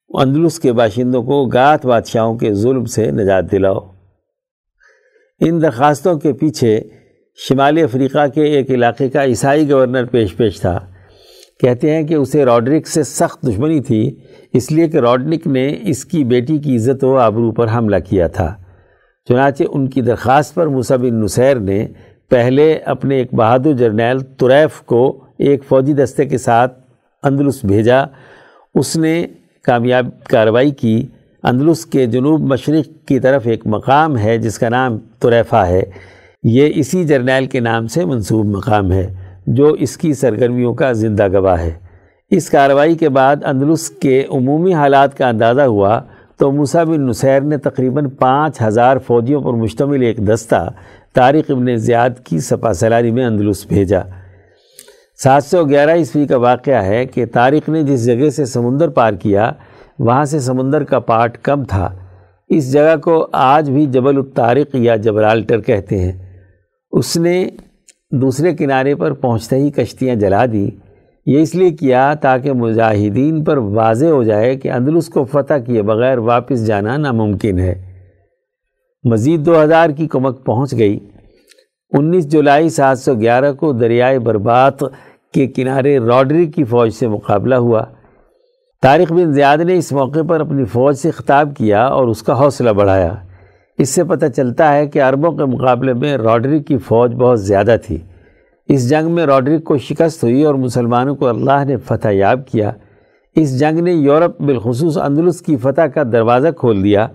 اندلس 0.10 0.60
کے 0.60 0.74
باشندوں 0.74 1.24
کو 1.24 1.46
گاتھ 1.46 1.86
بادشاہوں 1.86 2.38
کے 2.38 2.54
ظلم 2.54 2.86
سے 2.86 3.12
نجات 3.12 3.52
دلاؤ۔ 3.52 3.80
ان 5.40 5.62
درخواستوں 5.62 6.20
کے 6.20 6.34
پیچھے 6.34 6.82
شمالی 7.50 7.82
افریقہ 7.82 8.28
کے 8.28 8.44
ایک 8.44 8.72
علاقے 8.72 9.10
کا 9.10 9.24
عیسائی 9.24 9.70
گورنر 9.70 10.06
پیش 10.06 10.38
پیش 10.38 10.62
تھا۔ 10.62 10.91
کہتے 11.62 11.95
ہیں 11.95 12.04
کہ 12.04 12.13
اسے 12.13 12.45
راڈرک 12.45 12.88
سے 12.88 13.04
سخت 13.04 13.47
دشمنی 13.47 13.80
تھی، 13.80 14.15
اس 14.54 14.71
لیے 14.71 14.88
کہ 14.88 14.97
راڈنک 14.97 15.47
نے 15.47 15.76
اس 15.82 16.06
کی 16.06 16.24
بیٹی 16.24 16.58
کی 16.58 16.76
عزت 16.76 17.04
و 17.04 17.17
آبرو 17.17 17.52
پر 17.52 17.67
حملہ 17.76 17.95
کیا 18.10 18.28
تھا۔ 18.28 18.56
چنانچہ 19.30 19.63
ان 19.69 19.88
کی 19.88 20.02
درخواست 20.02 20.56
پر 20.56 20.67
بن 20.67 21.21
نصیر 21.21 21.56
نے 21.56 21.88
پہلے 22.30 22.80
اپنے 22.86 23.15
ایک 23.15 23.34
بہادر 23.34 23.74
جرنیل 23.74 24.19
طریف 24.19 24.82
کو 24.82 25.24
ایک 25.38 25.63
فوجی 25.63 25.93
دستے 25.93 26.26
کے 26.26 26.38
ساتھ 26.38 26.80
اندلس 27.24 27.65
بھیجا۔ 27.65 28.04
اس 28.76 28.97
نے 28.97 29.28
کامیاب 29.63 30.06
کارروائی 30.24 30.71
کی۔ 30.71 31.08
اندلس 31.43 31.86
کے 31.86 32.06
جنوب 32.06 32.41
مشرق 32.41 33.08
کی 33.08 33.19
طرف 33.19 33.47
ایک 33.47 33.67
مقام 33.67 34.17
ہے 34.17 34.38
جس 34.38 34.60
کا 34.60 34.69
نام 34.69 34.97
طریفہ 35.19 35.56
ہے۔ 35.56 35.84
یہ 36.43 36.71
اسی 36.76 37.04
جرنیل 37.04 37.45
کے 37.45 37.60
نام 37.60 37.88
سے 37.88 38.06
منصوب 38.06 38.45
مقام 38.45 38.91
ہے۔ 38.91 39.21
جو 39.56 39.68
اس 39.68 39.98
کی 39.98 40.14
سرگرمیوں 40.14 40.74
کا 40.74 40.92
زندہ 40.92 41.40
گواہ 41.40 41.62
ہے۔ 41.62 41.72
اس 42.32 42.50
کارروائی 42.50 42.96
کے 42.96 43.10
بعد 43.10 43.36
اندلس 43.46 43.90
کے 43.90 44.26
عمومی 44.30 44.74
حالات 44.74 45.18
کا 45.18 45.28
اندازہ 45.28 45.62
ہوا 45.62 46.02
تو 46.38 46.52
موسیٰ 46.52 46.86
بن 46.86 47.02
نصیر 47.02 47.42
نے 47.42 47.58
تقریباً 47.58 48.10
پانچ 48.10 48.62
ہزار 48.62 48.98
فوجیوں 48.98 49.42
پر 49.42 49.54
مشتمل 49.54 50.02
ایک 50.02 50.18
دستہ 50.18 50.70
طارق 51.16 51.52
ابن 51.52 51.76
زیاد 51.76 52.10
کی 52.24 52.40
سپا 52.40 52.74
سلاری 52.74 53.12
میں 53.12 53.26
اندلس 53.26 53.66
بھیجا۔ 53.68 54.00
سات 55.24 55.44
سو 55.44 55.64
گیارہ 55.64 55.92
عیسوی 55.92 56.28
کا 56.28 56.38
واقعہ 56.38 56.84
ہے 56.84 57.06
کہ 57.06 57.26
طارق 57.26 57.70
نے 57.70 57.84
جس 57.84 58.06
جگہ 58.06 58.30
سے 58.30 58.46
سمندر 58.46 58.90
پار 58.90 59.14
کیا، 59.14 59.52
وہاں 60.00 60.26
سے 60.26 60.40
سمندر 60.40 60.84
کا 60.84 61.00
پارٹ 61.00 61.38
کم 61.38 61.64
تھا۔ 61.64 61.90
اس 62.50 62.72
جگہ 62.72 62.96
کو 62.96 63.28
آج 63.32 63.72
بھی 63.72 63.86
جبل 63.86 64.18
الطارق 64.18 64.76
یا 64.76 64.96
جبرالٹر 64.96 65.62
کہتے 65.62 66.00
ہیں۔ 66.00 66.12
اس 66.92 67.18
نے 67.18 67.50
دوسرے 68.12 68.56
کنارے 68.56 68.95
پر 68.95 69.13
پہنچتے 69.13 69.56
ہی 69.56 69.71
کشتیاں 69.71 70.15
جلا 70.15 70.45
دی۔ 70.45 70.69
یہ 71.26 71.41
اس 71.41 71.56
لیے 71.56 71.69
کیا 71.69 72.13
تاکہ 72.13 72.54
مجاہدین 72.54 73.43
پر 73.43 73.58
واضح 73.58 74.06
ہو 74.06 74.24
جائے 74.24 74.56
کہ 74.56 74.71
اندلس 74.71 75.08
کو 75.08 75.26
فتح 75.26 75.54
کیے 75.54 75.82
بغیر 75.82 76.17
واپس 76.17 76.67
جانا 76.67 76.97
ناممکن 76.97 77.60
ہے۔ 77.60 77.91
مزید 79.04 79.45
دو 79.45 79.63
ہزار 79.63 79.89
کی 79.89 80.08
کمک 80.08 80.45
پہنچ 80.45 80.78
گئی۔ 80.78 81.00
انیس 81.97 82.32
جولائی 82.32 82.69
سات 82.69 83.00
سو 83.00 83.13
گیارہ 83.13 83.54
کو 83.54 83.71
دریائے 83.71 84.19
بربات 84.19 84.80
کے 85.34 85.47
کنارے 85.47 86.00
راڈری 86.00 86.45
کی 86.45 86.63
فوج 86.63 86.89
سے 86.89 87.08
مقابلہ 87.08 87.56
ہوا۔ 87.56 87.84
طارق 88.82 89.12
بن 89.12 89.34
زیاد 89.34 89.58
نے 89.58 89.76
اس 89.76 89.91
موقع 89.91 90.19
پر 90.28 90.39
اپنی 90.39 90.65
فوج 90.65 90.95
سے 90.95 91.12
خطاب 91.12 91.54
کیا 91.58 91.86
اور 91.86 92.08
اس 92.08 92.24
کا 92.24 92.39
حوصلہ 92.39 92.69
بڑھایا۔ 92.69 93.15
اس 93.82 93.89
سے 93.89 94.04
پتہ 94.04 94.26
چلتا 94.26 94.74
ہے 94.74 94.88
کہ 94.88 95.02
عربوں 95.02 95.32
کے 95.32 95.46
مقابلے 95.46 95.94
میں 95.94 96.17
راڈرک 96.17 96.67
کی 96.67 96.78
فوج 96.78 97.15
بہت 97.15 97.41
زیادہ 97.41 97.76
تھی۔ 97.86 97.98
اس 98.67 98.89
جنگ 98.89 99.12
میں 99.12 99.26
راڈرک 99.26 99.63
کو 99.63 99.78
شکست 99.78 100.24
ہوئی 100.24 100.44
اور 100.44 100.56
مسلمانوں 100.56 101.15
کو 101.15 101.28
اللہ 101.28 101.65
نے 101.65 101.78
فتح 101.78 102.08
یاب 102.12 102.48
کیا۔ 102.52 102.72
اس 103.36 103.60
جنگ 103.60 103.80
نے 103.80 103.91
یورپ 103.91 104.41
بالخصوص 104.41 104.98
اندلس 104.98 105.41
کی 105.41 105.58
فتح 105.58 105.82
کا 105.82 106.04
دروازہ 106.12 106.48
کھول 106.58 106.84
دیا۔ 106.84 107.08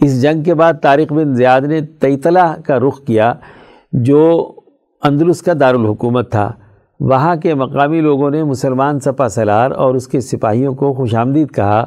اس 0.00 0.22
جنگ 0.22 0.42
کے 0.42 0.54
بعد 0.54 0.72
طارق 0.82 1.12
بن 1.12 1.34
زیاد 1.34 1.60
نے 1.60 1.80
تیطلہ 1.80 2.54
کا 2.64 2.78
رخ 2.78 3.04
کیا، 3.04 3.34
جو 3.92 4.52
اندلس 5.02 5.42
کا 5.42 5.52
دارالحکومت 5.60 6.30
تھا۔ 6.30 6.52
وہاں 7.00 7.36
کے 7.36 7.54
مقامی 7.54 8.00
لوگوں 8.00 8.30
نے 8.30 8.44
مسلمان 8.44 9.00
سپا 9.00 9.28
سلار 9.28 9.70
اور 9.70 9.94
اس 9.94 10.08
کے 10.08 10.20
سپاہیوں 10.20 10.74
کو 10.74 10.92
خوش 10.92 11.14
آمدید 11.14 11.50
کہا، 11.50 11.84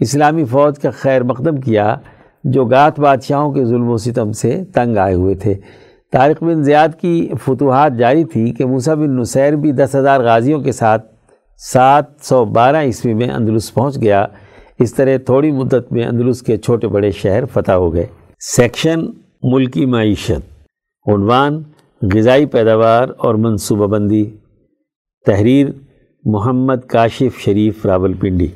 اسلامی 0.00 0.44
فوج 0.44 0.78
کا 0.78 0.90
خیر 0.90 1.22
مقدم 1.22 1.56
کیا۔ 1.56 1.96
جو 2.50 2.64
گات 2.64 3.00
بادشاہوں 3.00 3.52
کے 3.52 3.64
ظلم 3.64 3.88
و 3.88 3.96
ستم 3.96 4.32
سے 4.32 4.64
تنگ 4.74 4.96
آئے 4.96 5.14
ہوئے 5.14 5.34
تھے۔ 5.34 5.54
طارق 6.12 6.42
بن 6.42 6.62
زیاد 6.62 6.88
کی 7.00 7.28
فتوحات 7.44 7.92
جاری 7.98 8.24
تھی 8.24 8.50
کہ 8.50 8.66
موسیٰ 8.66 8.94
بن 8.94 9.16
نصیر 9.16 9.52
بھی 9.52 9.72
دس 9.72 9.94
ہزار 9.94 10.20
غازیوں 10.20 10.60
کے 10.60 10.72
ساتھ 10.72 11.06
سات 11.72 12.04
سو 12.22 12.44
بارہ 12.44 12.76
عیسوی 12.76 13.14
میں 13.14 13.28
اندلس 13.30 13.74
پہنچ 13.74 14.00
گیا۔ 14.00 14.26
اس 14.78 14.94
طرح 14.94 15.16
تھوڑی 15.16 15.50
مدت 15.52 15.92
میں 15.92 16.04
اندلس 16.04 16.42
کے 16.42 16.56
چھوٹے 16.56 16.88
بڑے 16.88 17.10
شہر 17.10 17.44
فتح 17.44 17.72
ہو 17.72 17.94
گئے۔ 17.94 18.06
سیکشن 18.40 19.06
ملکی 19.42 19.86
معیشت، 19.86 21.08
عنوان 21.08 21.62
غذائی 22.14 22.46
پیداوار 22.46 23.08
اور 23.18 23.34
منصوبہ 23.34 23.86
بندی۔ 23.86 24.24
تحریر 25.26 25.66
محمد 26.24 26.86
کاشف 26.86 27.38
شریف 27.38 27.86
راول 27.86 28.12
پنڈی 28.12 28.46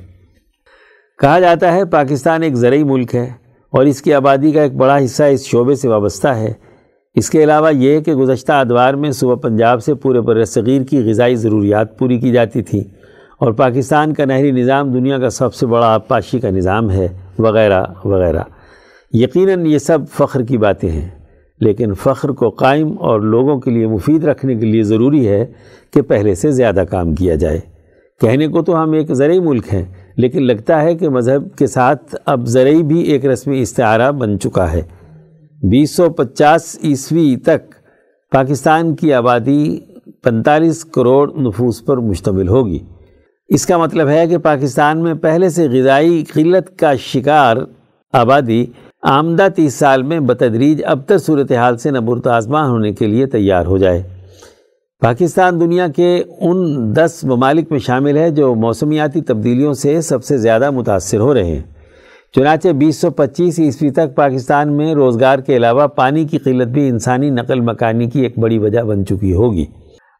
کہا 1.19 1.39
جاتا 1.41 1.73
ہے 1.73 1.85
پاکستان 1.85 2.43
ایک 2.43 2.55
زرعی 2.55 2.85
ملک 2.85 3.15
ہے۔ 3.15 3.29
اور 3.73 3.87
اس 3.87 4.03
کی 4.03 4.15
آبادی 4.15 4.51
کا 4.53 4.63
ایک 4.63 4.75
بڑا 4.75 4.97
حصہ 5.05 5.23
اس 5.23 5.47
شعبے 5.47 5.75
سے 5.75 5.89
وابستہ 5.89 6.29
ہے۔ 6.29 6.53
اس 7.17 7.31
کے 7.31 7.43
علاوہ 7.45 7.75
یہ 7.75 8.01
کہ 8.01 8.15
گزشتہ 8.15 8.53
ادوار 8.53 8.95
میں 8.95 9.11
صوبہ 9.11 9.35
پنجاب 9.35 9.83
سے 9.83 9.95
پورے 9.95 10.21
بر 10.21 10.45
صغیر 10.45 10.83
کی 10.83 11.03
غذائی 11.05 11.35
ضروریات 11.35 11.99
پوری 11.99 12.19
کی 12.19 12.33
جاتی 12.33 12.63
تھیں 12.63 12.81
اور 13.41 13.53
پاکستان 13.53 14.15
کا 14.15 14.25
نہری 14.25 14.51
نظام 14.51 14.93
دنیا 14.93 15.19
کا 15.19 15.31
سب 15.31 15.55
سے 15.55 15.67
بڑا 15.67 15.87
آبپاشی 15.87 16.41
کا 16.41 16.51
نظام 16.51 16.91
ہے، 16.91 17.09
وغیرہ 17.39 17.83
وغیرہ۔ 18.05 18.43
یقیناً 19.13 19.67
یہ 19.67 19.79
سب 19.79 19.99
فخر 20.13 20.43
کی 20.43 20.59
باتیں 20.59 20.91
ہیں، 20.91 21.09
لیکن 21.61 21.95
فخر 21.95 22.29
کو 22.29 22.51
قائم 22.51 22.93
اور 22.99 23.21
لوگوں 23.21 23.59
کے 23.61 23.71
لیے 23.71 23.87
مفید 23.87 24.25
رکھنے 24.25 24.55
کے 24.55 24.67
لیے 24.67 24.83
ضروری 24.83 25.27
ہے 25.29 25.45
کہ 25.91 26.03
پہلے 26.03 26.35
سے 26.35 26.51
زیادہ 26.51 26.85
کام 26.91 27.15
کیا 27.15 27.35
جائے۔ 27.35 27.61
کہنے 28.21 28.47
کو 28.49 28.63
تو 28.63 28.83
ہم 28.83 28.93
ایک 28.93 29.13
زرعی 29.15 29.41
ملک 29.41 29.75
ہیں 29.75 29.85
لیکن 30.17 30.47
لگتا 30.47 30.83
ہے 30.83 30.95
کہ 30.95 31.09
مذہب 31.09 31.57
کے 31.59 31.67
ساتھ 31.67 32.15
اب 32.27 32.47
زرعی 32.47 32.83
بھی 32.83 33.01
ایک 33.01 33.27
رسمی 33.27 33.63
استعارہ 33.63 34.13
بن 34.13 34.41
چکا 34.41 34.73
ہے۔ 34.73 34.83
بیس 35.63 35.97
سو 35.97 36.11
پچاس 36.11 36.79
عیسوی 36.85 37.37
تک 37.37 37.75
پاکستان 38.33 38.95
کی 38.95 39.13
آبادی 39.13 39.79
پنتالیس 40.23 40.85
کروڑ 40.85 41.33
نفوس 41.35 41.85
پر 41.85 41.97
مشتمل 41.97 42.49
ہوگی۔ 42.49 42.79
اس 43.49 43.67
کا 43.67 43.79
مطلب 43.79 44.09
ہے 44.09 44.27
کہ 44.27 44.39
پاکستان 44.39 45.03
میں 45.03 45.15
پہلے 45.15 45.49
سے 45.49 45.69
غذائی 45.69 46.25
قلت 46.33 46.79
کا 46.79 46.95
شکار 46.95 47.57
آبادی 48.13 48.67
آمدہ 49.03 49.49
تیس 49.57 49.75
سال 49.75 50.03
میں 50.03 50.21
بتدریج 50.21 50.83
اب 50.87 51.07
تک 51.07 51.19
صورتحال 51.19 51.77
سے 51.77 51.91
نبرت 51.91 52.27
آزمان 52.27 52.71
ہونے 52.71 52.93
کے 52.93 53.07
لیے 53.07 53.27
تیار 53.27 53.67
ہو 53.67 53.79
جائے۔ 53.79 54.03
پاکستان 55.01 55.61
دنیا 55.61 55.89
کے 55.89 56.23
ان 56.41 56.91
دس 56.97 57.25
ممالک 57.25 57.71
میں 57.71 57.79
شامل 57.79 58.17
ہے 58.17 58.31
جو 58.31 58.55
موسمیاتی 58.55 59.21
تبدیلیوں 59.21 59.73
سے 59.73 60.01
سب 60.01 60.25
سے 60.25 60.39
زیادہ 60.39 60.71
متاثر 60.71 61.21
ہو 61.21 61.35
رہے 61.35 61.45
ہیں۔ 61.45 61.63
چنانچہ 62.35 62.69
بیس 62.69 62.97
سو 62.97 63.11
پچیس 63.11 63.59
عیسوی 63.59 63.91
تک 63.91 64.15
پاکستان 64.15 64.73
میں 64.73 64.95
روزگار 64.95 65.39
کے 65.39 65.57
علاوہ 65.57 65.87
پانی 65.87 66.25
کی 66.25 66.39
قلت 66.39 66.69
بھی 66.69 66.89
انسانی 66.89 67.31
نقل 67.31 67.61
مکانی 67.61 68.07
کی 68.07 68.21
ایک 68.21 68.39
بڑی 68.39 68.59
وجہ 68.59 68.81
بن 68.81 69.07
چکی 69.07 69.35
ہوگی۔ 69.35 69.65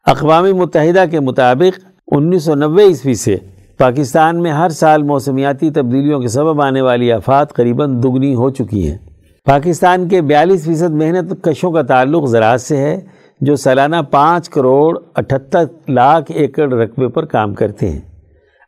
اقوام 0.05 0.45
متحدہ 0.55 1.05
کے 1.11 1.19
مطابق 1.19 1.79
انیس 2.11 2.43
سو 2.43 2.55
نوے 2.55 2.83
عیسوی 2.83 3.13
سے 3.13 3.35
پاکستان 3.77 4.41
میں 4.41 4.51
ہر 4.51 4.69
سال 4.69 5.03
موسمیاتی 5.03 5.69
تبدیلیوں 5.69 6.19
کے 6.19 6.27
سبب 6.27 6.61
آنے 6.61 6.81
والی 6.81 7.11
آفات 7.11 7.53
قریباً 7.53 8.03
دگنی 8.03 8.35
ہو 8.35 8.49
چکی 8.49 8.89
ہیں۔ 8.89 8.97
پاکستان 9.45 10.07
کے 10.07 10.21
بیالیس 10.21 10.65
فیصد 10.65 10.89
محنت 10.89 11.43
کشوں 11.43 11.71
کا 11.71 11.81
تعلق 11.81 12.29
زراعت 12.29 12.61
سے 12.61 12.77
ہے۔ 12.77 12.99
جو 13.41 13.55
سالانہ 13.55 13.95
پانچ 14.11 14.49
کروڑ 14.49 14.97
اٹھتر 15.15 15.63
لاکھ 15.87 16.31
ایکڑ 16.31 16.73
رقبے 16.73 17.07
پر 17.07 17.25
کام 17.25 17.53
کرتے 17.53 17.89
ہیں۔ 17.89 17.99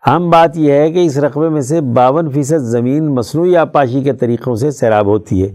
اہم 0.06 0.30
بات 0.30 0.58
یہ 0.58 0.72
ہے 0.72 0.92
کہ 0.92 1.06
اس 1.06 1.18
رقبے 1.18 1.50
میں 1.50 1.62
سے 1.62 1.82
باون 1.82 2.30
فیصد 2.30 2.60
زمین 2.60 3.14
مصنوعی 3.16 3.56
آبپاشی 3.56 4.02
کے 4.04 4.14
طریقوں 4.14 4.56
سے 4.56 4.72
سیراب 4.72 5.08
ہوتی 5.08 5.44
ہے، 5.44 5.50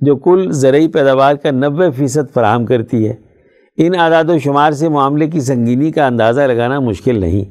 جو 0.00 0.16
کل 0.16 0.50
زرعی 0.50 0.88
پیداوار 0.88 1.34
کا 1.34 1.50
نوے 1.50 1.90
فیصد 1.90 2.32
فراہم 2.34 2.66
کرتی 2.66 3.08
ہے۔ 3.08 3.14
ان 3.76 3.94
اعداد 3.98 4.24
و 4.28 4.38
شمار 4.38 4.72
سے 4.72 4.88
معاملے 4.88 5.26
کی 5.26 5.40
سنگینی 5.40 5.90
کا 5.92 6.06
اندازہ 6.06 6.40
لگانا 6.40 6.80
مشکل 6.80 7.20
نہیں۔ 7.20 7.44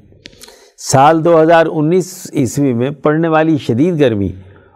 سال 0.78 1.26
دو 1.26 1.42
ہزار 1.42 1.66
انیس 1.72 2.32
عیسوی 2.34 2.74
میں 2.74 2.90
پڑنے 2.90 3.28
والی 3.28 3.58
شدید 3.58 4.00
گرمی 4.00 4.30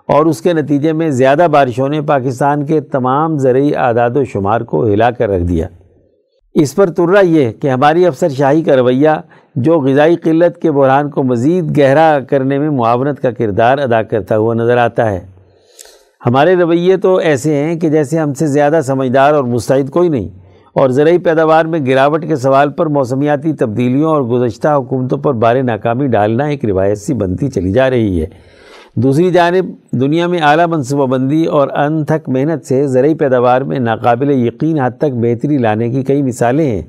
اور 0.08 0.26
اس 0.26 0.42
کے 0.42 0.54
نتیجے 0.54 0.94
میں 0.94 1.10
زیادہ 1.10 1.48
بارشوں 1.52 1.90
نے 1.90 2.02
پاکستان 2.02 2.66
کے 2.66 2.82
تمام 2.82 3.38
زرعی 3.38 3.76
اعداد 3.76 4.10
و 4.16 4.24
شمار 4.24 4.62
کو 4.62 4.86
ہلا 4.88 5.12
کر 5.12 5.30
رکھ 5.30 5.44
دیا۔ 5.44 5.68
اس 6.56 6.76
پر 6.76 6.90
ترہ 6.90 7.24
یہ 7.24 7.52
کہ 7.52 7.70
ہماری 7.70 8.06
افسر 8.06 8.30
شاہی 8.30 8.62
کا 8.64 8.76
رویہ 8.76 9.10
جو 9.56 9.80
غذائی 9.80 10.16
قلت 10.16 10.62
کے 10.62 10.72
بحران 10.72 11.10
کو 11.10 11.24
مزید 11.24 11.78
گہرا 11.78 12.18
کرنے 12.30 12.60
میں 12.60 12.70
معاونت 12.70 13.22
کا 13.22 13.32
کردار 13.32 13.78
ادا 13.78 14.02
کرتا 14.04 14.38
ہوا 14.38 14.54
نظر 14.54 14.78
آتا 14.78 15.12
ہے۔ 15.12 15.20
ہمارے 16.22 16.56
رویے 16.56 16.98
تو 16.98 17.16
ایسے 17.16 17.56
ہیں 17.56 17.76
کہ 17.80 17.90
جیسے 17.90 18.20
ہم 18.20 18.34
سے 18.34 18.48
زیادہ 18.48 18.80
سمجھدار 18.86 19.34
اور 19.34 19.44
مستعد 19.44 19.90
کوئی 19.90 20.10
نہیں، 20.10 20.30
اور 20.74 20.90
زرعی 20.90 21.18
پیداوار 21.18 21.66
میں 21.66 21.80
گراوٹ 21.88 22.28
کے 22.28 22.36
سوال 22.36 22.70
پر 22.70 22.86
موسمیاتی 22.86 23.54
تبدیلیوں 23.54 24.10
اور 24.12 24.22
گزشتہ 24.22 24.68
حکومتوں 24.68 25.18
پر 25.18 25.34
بار 25.34 25.56
ناکامی 25.64 26.08
ڈالنا 26.08 26.46
ایک 26.46 26.66
روایت 26.66 26.98
سی 26.98 27.14
بنتی 27.14 27.48
چلی 27.48 27.72
جا 27.72 27.90
رہی 27.90 28.22
ہے۔ 28.22 28.28
دوسری 28.96 29.32
جانب، 29.32 29.66
دنیا 29.92 30.28
میں 30.28 30.40
اعلیٰ 30.42 30.68
منصوبہ 30.68 31.06
بندی 31.06 31.46
اور 31.46 31.68
انتھک 31.68 32.30
محنت 32.30 32.66
سے 32.66 32.88
زرعی 32.88 33.14
پیداوار 33.14 33.62
میں 33.62 33.80
ناقابل 33.80 34.32
یقین 34.32 34.80
حد 34.80 34.92
تک 34.98 35.14
بہتری 35.14 35.58
لانے 35.58 35.90
کی 35.90 36.04
کئی 36.04 36.22
مثالیں 36.22 36.72
ہیں۔ 36.72 36.82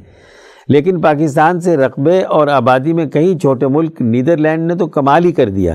لیکن 0.69 1.01
پاکستان 1.01 1.61
سے 1.61 1.77
رقبے 1.77 2.23
اور 2.23 2.49
آبادی 2.49 2.92
میں 2.92 3.07
کئی 3.07 3.38
چھوٹے 3.38 3.66
ملک 3.66 4.03
نیدرلینڈ 4.03 4.66
نے 4.66 4.75
تو 4.75 4.87
کمال 4.87 5.25
ہی 5.25 5.33
کر 5.33 5.49
دیا۔ 5.49 5.75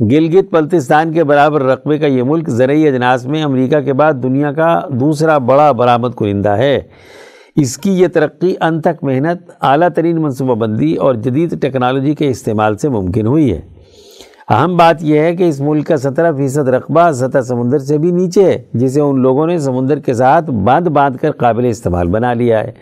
گلگت 0.00 0.54
بلتستان 0.54 1.12
کے 1.12 1.24
برابر 1.24 1.62
رقبے 1.62 1.98
کا 1.98 2.06
یہ 2.06 2.22
ملک 2.22 2.48
زرعی 2.48 2.88
اجناس 2.88 3.26
میں 3.26 3.42
امریکہ 3.42 3.80
کے 3.80 3.92
بعد 3.92 4.12
دنیا 4.22 4.52
کا 4.52 4.80
دوسرا 4.88 5.38
بڑا 5.38 5.72
برآمد 5.72 6.08
کنندہ 6.18 6.50
ہے۔ 6.50 6.80
اس 7.56 7.78
کی 7.78 7.90
یہ 7.90 8.06
ترقی، 8.06 8.54
انتھک 8.60 9.04
محنت، 9.04 9.50
اعلیٰ 9.60 9.88
ترین 9.88 10.22
منصوبہ 10.22 10.54
بندی 10.54 10.94
اور 10.94 11.14
جدید 11.14 11.62
ٹیکنالوجی 11.62 12.14
کے 12.14 12.28
استعمال 12.28 12.76
سے 12.76 12.88
ممکن 12.88 13.26
ہوئی 13.26 13.52
ہے۔ 13.52 13.79
اہم 14.50 14.76
بات 14.76 14.96
یہ 15.00 15.18
ہے 15.18 15.36
کہ 15.36 15.48
اس 15.48 15.60
ملک 15.60 15.86
کا 15.86 15.96
سترہ 15.96 16.32
فیصد 16.32 16.68
رقبہ 16.68 17.12
سطح 17.12 17.38
سمندر 17.40 17.78
سے 17.78 17.98
بھی 17.98 18.10
نیچے 18.10 18.44
ہے، 18.44 18.62
جسے 18.74 19.00
ان 19.00 19.20
لوگوں 19.20 19.46
نے 19.46 19.58
سمندر 19.58 19.98
کے 19.98 20.14
ساتھ 20.14 20.50
باندھ 20.50 20.88
باندھ 20.88 21.18
کر 21.18 21.30
قابل 21.30 21.64
استعمال 21.64 22.08
بنا 22.08 22.34
لیا 22.34 22.64
ہے۔ 22.64 22.72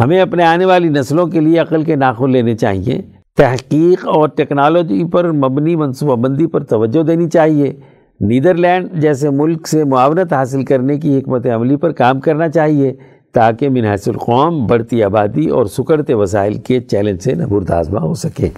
ہمیں 0.00 0.20
اپنے 0.20 0.44
آنے 0.44 0.64
والی 0.64 0.88
نسلوں 0.88 1.26
کے 1.26 1.40
لیے 1.40 1.58
عقل 1.58 1.82
کے 1.82 1.96
ناخن 1.96 2.30
لینے 2.30 2.56
چاہیے۔ 2.56 3.02
تحقیق 3.36 4.08
اور 4.08 4.28
ٹیکنالوجی 4.28 5.04
پر 5.04 5.32
مبنی 5.32 5.76
منصوبہ 5.76 6.16
بندی 6.16 6.46
پر 6.46 6.64
توجہ 6.64 7.02
دینی 7.02 7.28
چاہیے۔ 7.28 7.72
نیدرلینڈ 8.20 8.92
جیسے 8.92 9.30
ملک 9.30 9.68
سے 9.68 9.84
معاونت 9.84 10.32
حاصل 10.32 10.64
کرنے 10.64 10.98
کی 10.98 11.18
حکمت 11.18 11.46
عملی 11.46 11.76
پر 11.76 11.92
کام 11.92 12.20
کرنا 12.20 12.48
چاہیے، 12.48 12.94
تاکہ 13.34 13.68
منحص 13.68 14.08
القوم 14.08 14.66
بڑھتی 14.66 15.02
آبادی 15.02 15.48
اور 15.48 15.66
سکڑتے 15.66 16.14
وسائل 16.14 16.54
کے 16.54 16.80
چیلنج 16.80 17.18
سے 17.18 17.34
نبرد 17.34 17.70
آزما 17.70 18.00
ہو 18.00 18.14
سکے۔ 18.14 18.48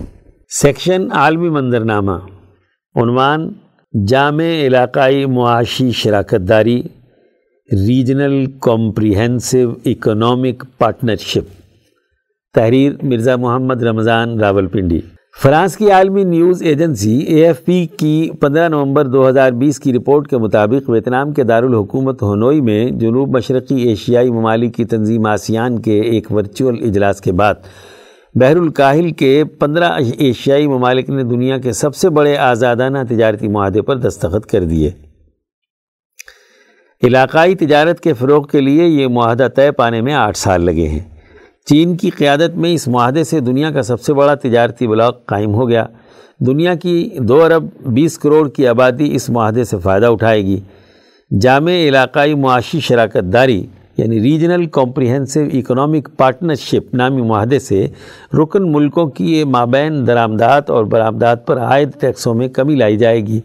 سیکشن 0.60 1.06
عالمی 1.12 1.48
منظرنامہ، 1.48 2.12
عنوان 2.94 3.48
جامع 4.08 4.44
علاقائی 4.44 5.26
معاشی 5.26 5.90
شراکت 5.90 6.48
داری 6.48 6.82
ریجنل 7.72 8.44
کمپریہنسو 8.60 9.58
اکنامک 9.84 10.64
پارٹنرشپ۔ 10.78 11.46
تحریر 12.54 12.92
مرزا 13.02 13.36
محمد 13.36 13.82
رمضان 13.82 14.40
راول 14.40 14.66
پنڈی 14.66 15.00
فرانس 15.42 15.76
کی 15.76 15.90
عالمی 15.90 16.24
news 16.24 16.62
agency 16.62 17.18
A 17.18 17.46
F 17.46 17.64
P 17.64 17.86
کی 17.86 18.30
پندرہ 18.40 18.68
نومبر 18.68 19.04
دو 19.04 19.28
ہزار 19.28 19.52
بیس 19.52 19.78
کی 19.80 19.92
رپورٹ 19.92 20.28
کے 20.28 20.38
مطابق 20.38 20.90
ویتنام 20.90 21.32
کے 21.32 21.42
دارالحکومت 21.42 22.22
ہنوئی 22.22 22.60
میں 22.60 22.90
جنوب 22.90 23.36
مشرقی 23.36 23.76
ایشیائی 23.82 24.30
ممالک 24.30 24.74
کی 24.74 24.84
تنظیم 24.84 25.26
آسیان 25.26 25.82
کے 25.82 26.00
ایک 26.00 26.32
ورچوئل 26.32 26.82
اجلاس 26.84 27.20
کے 27.20 27.32
بعد 27.32 27.54
بحر 28.34 28.56
الکاہل 28.56 29.10
کے 29.10 29.44
پندرہ 29.44 29.92
ایشیائی 30.18 30.66
ممالک 30.66 31.10
نے 31.10 31.22
دنیا 31.22 31.58
کے 31.58 31.72
سب 31.72 31.96
سے 31.96 32.08
بڑے 32.10 32.36
آزادانہ 32.36 32.98
تجارتی 33.08 33.48
معاہدے 33.48 33.82
پر 33.82 33.96
دستخط 33.96 34.46
کر 34.46 34.64
دیے۔ 34.64 34.90
علاقائی 37.02 37.54
تجارت 37.54 38.00
کے 38.00 38.12
فروغ 38.12 38.46
کے 38.46 38.60
لیے 38.60 38.86
یہ 38.86 39.06
معاہدہ 39.06 39.48
طے 39.56 39.70
پانے 39.70 40.00
میں 40.00 40.14
آٹھ 40.14 40.38
سال 40.38 40.64
لگے 40.64 40.88
ہیں۔ 40.88 41.00
چین 41.66 41.96
کی 41.96 42.10
قیادت 42.10 42.56
میں 42.56 42.70
اس 42.70 42.88
معاہدے 42.88 43.24
سے 43.24 43.40
دنیا 43.40 43.70
کا 43.70 43.82
سب 43.82 44.00
سے 44.00 44.14
بڑا 44.14 44.34
تجارتی 44.34 44.86
بلاک 44.86 45.26
قائم 45.26 45.54
ہو 45.54 45.68
گیا۔ 45.68 45.86
دنیا 46.38 46.74
کی 46.74 47.10
دو 47.18 47.44
ارب 47.44 47.64
بیس 47.86 48.18
کروڑ 48.18 48.48
کی 48.48 48.66
آبادی 48.66 49.14
اس 49.14 49.30
معاہدے 49.30 49.64
سے 49.64 49.76
فائدہ 49.82 50.06
اٹھائے 50.06 50.42
گی۔ 50.42 50.60
جامع 51.40 51.70
علاقائی 51.70 52.34
معاشی 52.34 52.80
شراکت 52.80 53.32
داری 53.32 53.66
یعنی 53.96 54.20
ریجنل 54.20 54.66
کمپریہنسو 54.66 55.40
اکنامک 55.52 56.08
پارٹنرشپ 56.16 56.94
نامی 56.94 57.22
معاہدے 57.22 57.58
سے 57.58 57.86
رکن 58.42 58.72
ملکوں 58.72 59.06
کی 59.06 59.38
یہ 59.38 59.44
مابین 59.44 60.06
درآمدات 60.06 60.70
اور 60.70 60.84
برآمدات 60.84 61.46
پر 61.46 61.58
عائد 61.58 61.88
ٹیکسوں 62.00 62.34
میں 62.34 62.48
کمی 62.48 62.74
لائی 62.74 62.96
جائے 62.96 63.20
گی۔ 63.20 63.40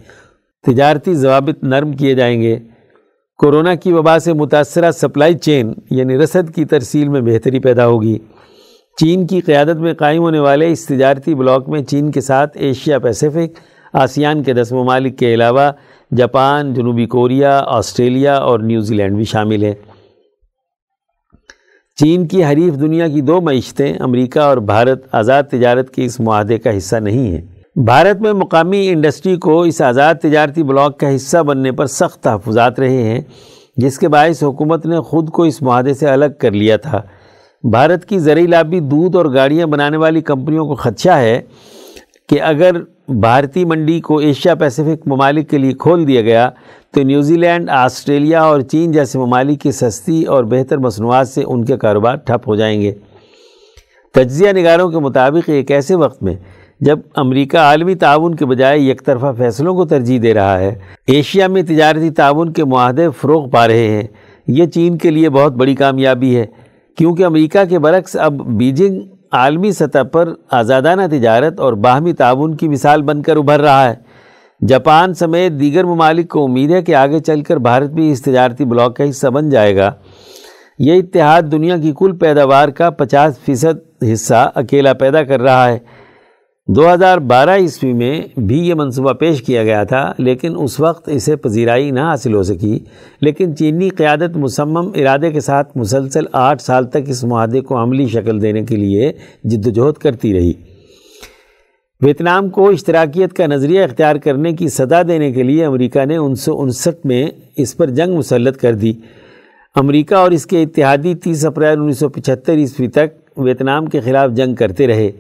تجارتی 0.67 1.13
ضوابط 1.13 1.63
نرم 1.63 1.91
کیے 1.91 2.15
جائیں 2.15 2.41
گے۔ 2.41 2.59
کورونا 3.37 3.75
کی 3.75 3.93
وبا 3.93 4.19
سے 4.19 4.33
متاثرہ 4.33 4.91
سپلائی 4.91 5.33
چین 5.33 5.73
یعنی 5.91 6.17
رسد 6.17 6.55
کی 6.55 6.65
ترسیل 6.65 7.07
میں 7.07 7.21
بہتری 7.21 7.59
پیدا 7.59 7.87
ہوگی۔ 7.87 8.17
چین 8.99 9.27
کی 9.27 9.41
قیادت 9.41 9.77
میں 9.77 9.93
قائم 9.93 10.21
ہونے 10.21 10.39
والے 10.39 10.71
اس 10.71 10.85
تجارتی 10.85 11.35
بلاک 11.35 11.69
میں 11.69 11.81
چین 11.81 12.11
کے 12.11 12.21
ساتھ 12.21 12.57
ایشیا 12.57 12.99
پیسیفک 12.99 13.59
آسیان 13.93 14.43
کے 14.43 14.53
دس 14.53 14.71
ممالک 14.71 15.17
کے 15.17 15.33
علاوہ 15.33 15.71
جاپان، 16.17 16.73
جنوبی 16.73 17.05
کوریا، 17.05 17.63
آسٹریلیا 17.65 18.35
اور 18.35 18.59
نیوزی 18.59 18.95
لینڈ 18.95 19.15
بھی 19.15 19.23
شامل 19.23 19.63
ہیں۔ 19.63 19.73
چین 21.97 22.27
کی 22.27 22.43
حریف 22.43 22.73
دنیا 22.73 23.07
کی 23.07 23.21
دو 23.21 23.41
معیشتیں، 23.41 23.93
امریکہ 23.99 24.39
اور 24.39 24.57
بھارت 24.57 25.07
آزاد 25.11 25.43
تجارت 25.43 25.89
کے 25.89 26.05
اس 26.05 26.19
معاہدے 26.19 26.57
کا 26.57 26.77
حصہ 26.77 26.95
نہیں 26.95 27.27
ہیں۔ 27.27 27.41
بھارت 27.75 28.21
میں 28.21 28.33
مقامی 28.33 28.89
انڈسٹری 28.89 29.35
کو 29.35 29.61
اس 29.61 29.81
آزاد 29.81 30.15
تجارتی 30.15 30.63
بلاک 30.63 30.99
کا 30.99 31.15
حصہ 31.15 31.37
بننے 31.37 31.71
پر 31.71 31.85
سخت 31.85 32.23
تحفظات 32.23 32.79
رہے 32.79 33.03
ہیں، 33.03 33.21
جس 33.77 33.99
کے 33.99 34.07
باعث 34.07 34.43
حکومت 34.43 34.85
نے 34.85 34.99
خود 34.99 35.29
کو 35.29 35.43
اس 35.43 35.61
معاہدے 35.61 35.93
سے 35.93 36.07
الگ 36.07 36.37
کر 36.39 36.51
لیا 36.51 36.77
تھا۔ 36.77 37.01
بھارت 37.63 38.05
کی 38.05 38.19
زرعی 38.19 38.47
لابی 38.47 38.79
دودھ 38.79 39.17
اور 39.17 39.25
گاڑیاں 39.33 39.67
بنانے 39.67 39.97
والی 39.97 40.21
کمپنیوں 40.21 40.65
کو 40.65 40.75
خدشہ 40.75 41.17
ہے 41.17 41.41
کہ 42.29 42.41
اگر 42.41 42.71
بھارتی 43.07 43.63
منڈی 43.65 43.99
کو 43.99 44.17
ایشیا 44.17 44.53
پیسیفک 44.55 45.07
ممالک 45.07 45.49
کے 45.49 45.57
لیے 45.57 45.73
کھول 45.73 46.07
دیا 46.07 46.21
گیا 46.21 46.49
تو 46.93 47.03
نیوزی 47.03 47.35
لینڈ، 47.37 47.69
آسٹریلیا 47.69 48.41
اور 48.43 48.61
چین 48.61 48.91
جیسے 48.91 49.19
ممالک 49.19 49.61
کی 49.61 49.71
سستی 49.71 50.23
اور 50.23 50.43
بہتر 50.43 50.77
مصنوعات 50.77 51.27
سے 51.27 51.43
ان 51.47 51.63
کے 51.65 51.77
کاروبار 51.77 52.15
ٹھپ 52.15 52.47
ہو 52.47 52.55
جائیں 52.55 52.81
گے۔ 52.81 52.91
تجزیہ 54.15 54.51
نگاروں 54.51 54.89
کے 54.91 54.99
مطابق 54.99 55.49
ایک 55.49 55.71
ایسے 55.71 55.95
وقت 55.95 56.23
میں 56.23 56.35
جب 56.81 56.99
امریکہ 57.15 57.57
عالمی 57.57 57.95
تعاون 57.95 58.35
کے 58.35 58.45
بجائے 58.45 58.79
یک 58.79 59.05
طرفہ 59.05 59.31
فیصلوں 59.37 59.75
کو 59.75 59.85
ترجیح 59.85 60.19
دے 60.23 60.33
رہا 60.33 60.59
ہے، 60.59 60.73
ایشیا 61.07 61.47
میں 61.47 61.61
تجارتی 61.61 62.09
تعاون 62.09 62.53
کے 62.53 62.65
معاہدے 62.65 63.09
فروغ 63.21 63.49
پا 63.49 63.67
رہے 63.67 63.87
ہیں۔ 63.87 64.07
یہ 64.47 64.65
چین 64.65 64.97
کے 64.97 65.11
لیے 65.11 65.29
بہت 65.29 65.53
بڑی 65.53 65.75
کامیابی 65.75 66.35
ہے، 66.35 66.45
کیونکہ 66.97 67.25
امریکہ 67.25 67.63
کے 67.69 67.79
برعکس 67.79 68.15
اب 68.15 68.33
بیجنگ 68.57 69.01
عالمی 69.31 69.71
سطح 69.71 70.03
پر 70.11 70.29
آزادانہ 70.51 71.01
تجارت 71.11 71.59
اور 71.59 71.73
باہمی 71.73 72.13
تعاون 72.13 72.57
کی 72.57 72.67
مثال 72.67 73.01
بن 73.01 73.21
کر 73.21 73.37
ابھر 73.37 73.61
رہا 73.61 73.89
ہے۔ 73.89 73.95
جاپان 74.67 75.13
سمیت 75.13 75.51
دیگر 75.51 75.83
ممالک 75.83 76.29
کو 76.29 76.43
امید 76.43 76.71
ہے 76.71 76.81
کہ 76.81 76.95
آگے 76.95 77.19
چل 77.19 77.41
کر 77.41 77.57
بھارت 77.57 77.89
بھی 77.89 78.11
اس 78.11 78.21
تجارتی 78.21 78.65
بلاک 78.65 78.95
کا 78.95 79.09
حصہ 79.09 79.27
بن 79.27 79.49
جائے 79.49 79.75
گا۔ 79.75 79.91
یہ 80.79 80.93
اتحاد 80.93 81.41
دنیا 81.51 81.77
کی 81.77 81.93
کل 81.99 82.17
پیداوار 82.17 82.69
کا 82.69 82.89
پچاس 82.89 83.39
فیصد 83.39 84.03
حصہ 84.13 84.51
اکیلا 84.55 84.93
پیدا 84.93 85.23
کر 85.23 85.41
رہا 85.41 85.69
ہے۔ 85.69 85.79
دو 86.67 86.93
ہزار 86.93 87.17
بارہ 87.17 87.49
عیسوی 87.49 87.93
میں 87.93 88.39
بھی 88.39 88.67
یہ 88.67 88.73
منصوبہ 88.73 89.13
پیش 89.13 89.41
کیا 89.41 89.63
گیا 89.63 89.83
تھا، 89.83 90.13
لیکن 90.17 90.53
اس 90.57 90.79
وقت 90.79 91.09
اسے 91.09 91.35
پذیرائی 91.35 91.91
نہ 91.91 91.99
حاصل 91.99 92.33
ہو 92.33 92.43
سکی۔ 92.43 92.79
لیکن 93.21 93.55
چینی 93.55 93.89
قیادت 93.89 94.37
مصمم 94.37 94.91
ارادے 94.95 95.31
کے 95.31 95.39
ساتھ 95.39 95.77
مسلسل 95.77 96.25
آٹھ 96.31 96.61
سال 96.61 96.85
تک 96.85 96.97
اس 97.07 97.23
معاہدے 97.23 97.61
کو 97.61 97.83
عملی 97.83 98.07
شکل 98.07 98.41
دینے 98.41 98.61
کے 98.61 98.75
لیے 98.75 99.11
جد 99.43 99.67
وجہد 99.67 99.93
کرتی 99.93 100.33
رہی۔ 100.33 100.53
ویتنام 102.01 102.49
کو 102.49 102.69
اشتراکیت 102.69 103.33
کا 103.33 103.45
نظریہ 103.45 103.83
اختیار 103.83 104.15
کرنے 104.15 104.53
کی 104.53 104.67
سزا 104.67 105.01
دینے 105.07 105.31
کے 105.31 105.43
لیے 105.43 105.65
امریکہ 105.65 106.05
نے 106.05 106.17
انیس 106.17 106.41
سو 106.41 106.61
انسٹھ 106.61 107.05
میں 107.05 107.27
اس 107.57 107.77
پر 107.77 107.89
جنگ 107.89 108.15
مسلط 108.15 108.57
کر 108.57 108.73
دی۔ 108.73 108.93
امریکہ 109.75 110.15
اور 110.15 110.31
اس 110.31 110.45
کے 110.45 110.63
اتحادی 110.63 111.15
تیس 111.15 111.45
اپریل 111.45 111.79
انیس 111.79 111.99
سو 111.99 112.09
پچہتر 112.09 112.53
عیسوی 112.53 112.87
تک 112.87 113.39
ویتنام 113.39 113.85
کے 113.85 113.99
خلاف 113.99 114.31
جنگ 114.31 114.55
کرتے 114.55 114.87
رہے۔ 114.87 115.11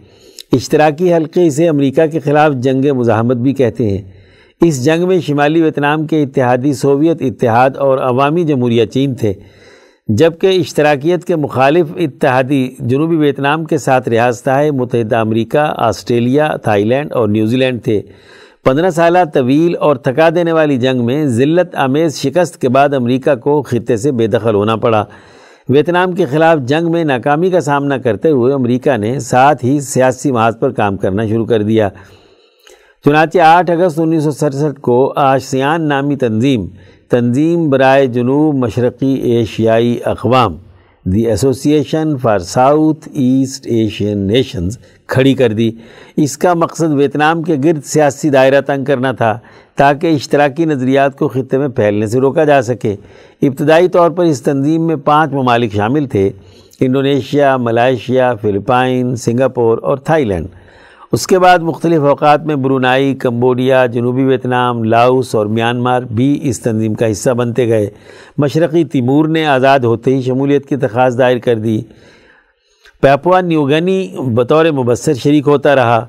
اشتراکی 0.51 1.13
حلقے 1.13 1.47
اسے 1.47 1.67
امریکہ 1.69 2.05
کے 2.05 2.19
خلاف 2.19 2.53
جنگ 2.53 2.85
مزاحمت 2.95 3.37
بھی 3.37 3.53
کہتے 3.53 3.89
ہیں۔ 3.89 4.01
اس 4.61 4.85
جنگ 4.85 5.07
میں 5.07 5.19
شمالی 5.19 5.61
ویتنام 5.61 6.07
کے 6.07 6.23
اتحادی 6.23 6.73
سوویت 6.73 7.21
اتحاد 7.21 7.69
اور 7.77 7.97
عوامی 7.97 8.43
جمہوریہ 8.43 8.85
چین 8.85 9.15
تھے، 9.15 9.33
جبکہ 10.07 10.47
اشتراکیت 10.47 11.25
کے 11.25 11.35
مخالف 11.35 11.85
اتحادی 11.95 12.67
جنوبی 12.79 13.15
ویتنام 13.15 13.65
کے 13.65 13.77
ساتھ 13.77 14.09
ریاستہ 14.09 14.49
متحدہ 14.71 15.17
امریکہ، 15.17 15.73
آسٹریلیا 15.77 16.55
تھائی 16.63 16.83
لینڈ 16.83 17.11
اور 17.11 17.27
نیوزی 17.27 17.57
لینڈ 17.57 17.83
تھے۔ 17.83 18.01
پندرہ 18.65 18.89
سالہ 18.89 19.19
طویل 19.33 19.75
اور 19.79 19.95
تھکا 19.95 20.29
دینے 20.35 20.51
والی 20.51 20.77
جنگ 20.77 21.05
میں 21.05 21.25
ذلت 21.25 21.75
آمیز 21.75 22.21
شکست 22.21 22.61
کے 22.61 22.69
بعد 22.69 22.93
امریکہ 22.93 23.35
کو 23.35 23.61
خطے 23.61 23.97
سے 23.97 24.11
بے 24.11 24.27
دخل 24.27 24.55
ہونا 24.55 24.75
پڑا۔ 24.75 25.05
ویتنام 25.69 26.11
کے 26.11 26.25
خلاف 26.25 26.59
جنگ 26.59 26.91
میں 26.91 27.03
ناکامی 27.03 27.49
کا 27.49 27.61
سامنا 27.61 27.97
کرتے 27.97 28.29
ہوئے 28.29 28.53
امریکہ 28.53 28.97
نے 28.97 29.19
ساتھ 29.19 29.65
ہی 29.65 29.79
سیاسی 29.79 30.31
محاذ 30.31 30.59
پر 30.59 30.71
کام 30.71 30.97
کرنا 30.97 31.25
شروع 31.27 31.45
کر 31.45 31.61
دیا۔ 31.61 31.89
چنانچہ 33.05 33.39
آٹھ 33.39 33.71
اگست 33.71 33.99
انیس 33.99 34.23
سو 34.23 34.31
سڑسٹھ 34.31 34.79
کو 34.81 35.13
آشیان 35.15 35.87
نامی 35.87 36.15
تنظیم 36.15 36.67
تنظیم 37.09 37.69
برائے 37.69 38.07
جنوب 38.07 38.55
مشرقی 38.55 39.13
ایشیائی 39.13 39.99
اقوام۔ 40.05 40.57
The 41.13 41.27
association 41.27 42.17
for 42.21 42.39
south 42.39 43.07
east 43.13 43.67
Asian 43.67 44.17
nations 44.17 44.77
کھڑی 45.07 45.33
کر 45.33 45.53
دی۔ 45.53 45.71
اس 46.17 46.37
کا 46.37 46.53
مقصد 46.53 46.93
ویتنام 46.93 47.43
کے 47.43 47.55
گرد 47.63 47.83
سیاسی 47.85 48.29
دائرہ 48.29 48.61
تنگ 48.61 48.85
کرنا 48.85 49.11
تھا 49.11 49.39
تاکہ 49.75 50.07
اشتراکی 50.07 50.65
نظریات 50.65 51.17
کو 51.17 51.27
خطے 51.27 51.57
میں 51.57 51.67
پھیلنے 51.67 52.07
سے 52.07 52.19
روکا 52.19 52.43
جا 52.43 52.61
سکے۔ 52.61 52.95
ابتدائی 53.41 53.87
طور 53.87 54.11
پر 54.11 54.23
اس 54.23 54.41
تنظیم 54.41 54.87
میں 54.87 54.95
پانچ 54.95 55.33
ممالک 55.33 55.73
شامل 55.73 56.05
تھے 56.05 56.29
انڈونیشیا، 56.79 57.57
ملائیشیا، 57.57 58.35
فلپائن، 58.35 59.15
سنگاپور 59.15 59.77
اور 59.77 59.97
تھائی 59.97 60.25
لینڈ۔ 60.25 60.47
اس 61.11 61.27
کے 61.27 61.39
بعد 61.39 61.59
مختلف 61.59 62.01
اوقات 62.01 62.41
میں 62.43 62.55
برونائی، 62.55 63.15
کمبوڈیا، 63.15 63.85
جنوبی 63.85 64.23
ویتنام، 64.23 64.83
لاؤس 64.83 65.35
اور 65.35 65.45
میانمار 65.45 66.01
بھی 66.01 66.39
اس 66.41 66.59
تنظیم 66.59 66.93
کا 66.93 67.11
حصہ 67.11 67.29
بنتے 67.29 67.67
گئے۔ 67.67 67.89
مشرقی 68.37 68.83
تیمور 68.83 69.27
نے 69.27 69.45
آزاد 69.45 69.79
ہوتے 69.79 70.15
ہی 70.15 70.21
شمولیت 70.21 70.65
کی 70.65 70.75
درخواست 70.75 71.17
دائر 71.17 71.37
کر 71.37 71.55
دی۔ 71.55 71.81
پیپوا 73.01 73.41
نیوگنی 73.41 74.15
بطور 74.33 74.65
مبصر 74.65 75.13
شریک 75.13 75.47
ہوتا 75.47 75.75
رہا۔ 75.75 76.05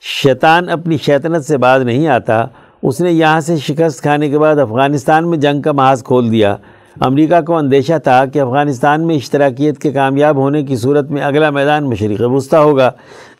شیطان 0.00 0.68
اپنی 0.68 0.96
شیطنت 1.02 1.44
سے 1.44 1.56
باز 1.56 1.82
نہیں 1.82 2.08
آتا۔ 2.08 2.44
اس 2.82 3.00
نے 3.00 3.12
یہاں 3.12 3.40
سے 3.40 3.56
شکست 3.56 4.02
کھانے 4.02 4.28
کے 4.28 4.38
بعد 4.38 4.56
افغانستان 4.56 5.30
میں 5.30 5.38
جنگ 5.38 5.62
کا 5.62 5.72
محاذ 5.72 6.02
کھول 6.02 6.32
دیا۔ 6.32 6.56
امریکہ 7.00 7.40
کو 7.40 7.56
اندیشہ 7.56 7.98
تھا 8.04 8.24
کہ 8.26 8.40
افغانستان 8.40 9.06
میں 9.06 9.14
اشتراکیت 9.14 9.78
کے 9.78 9.92
کامیاب 9.92 10.36
ہونے 10.36 10.62
کی 10.62 10.76
صورت 10.76 11.10
میں 11.10 11.22
اگلا 11.22 11.50
میدان 11.50 11.84
مشرق 11.84 12.20
وسطی 12.20 12.56
ہوگا، 12.56 12.90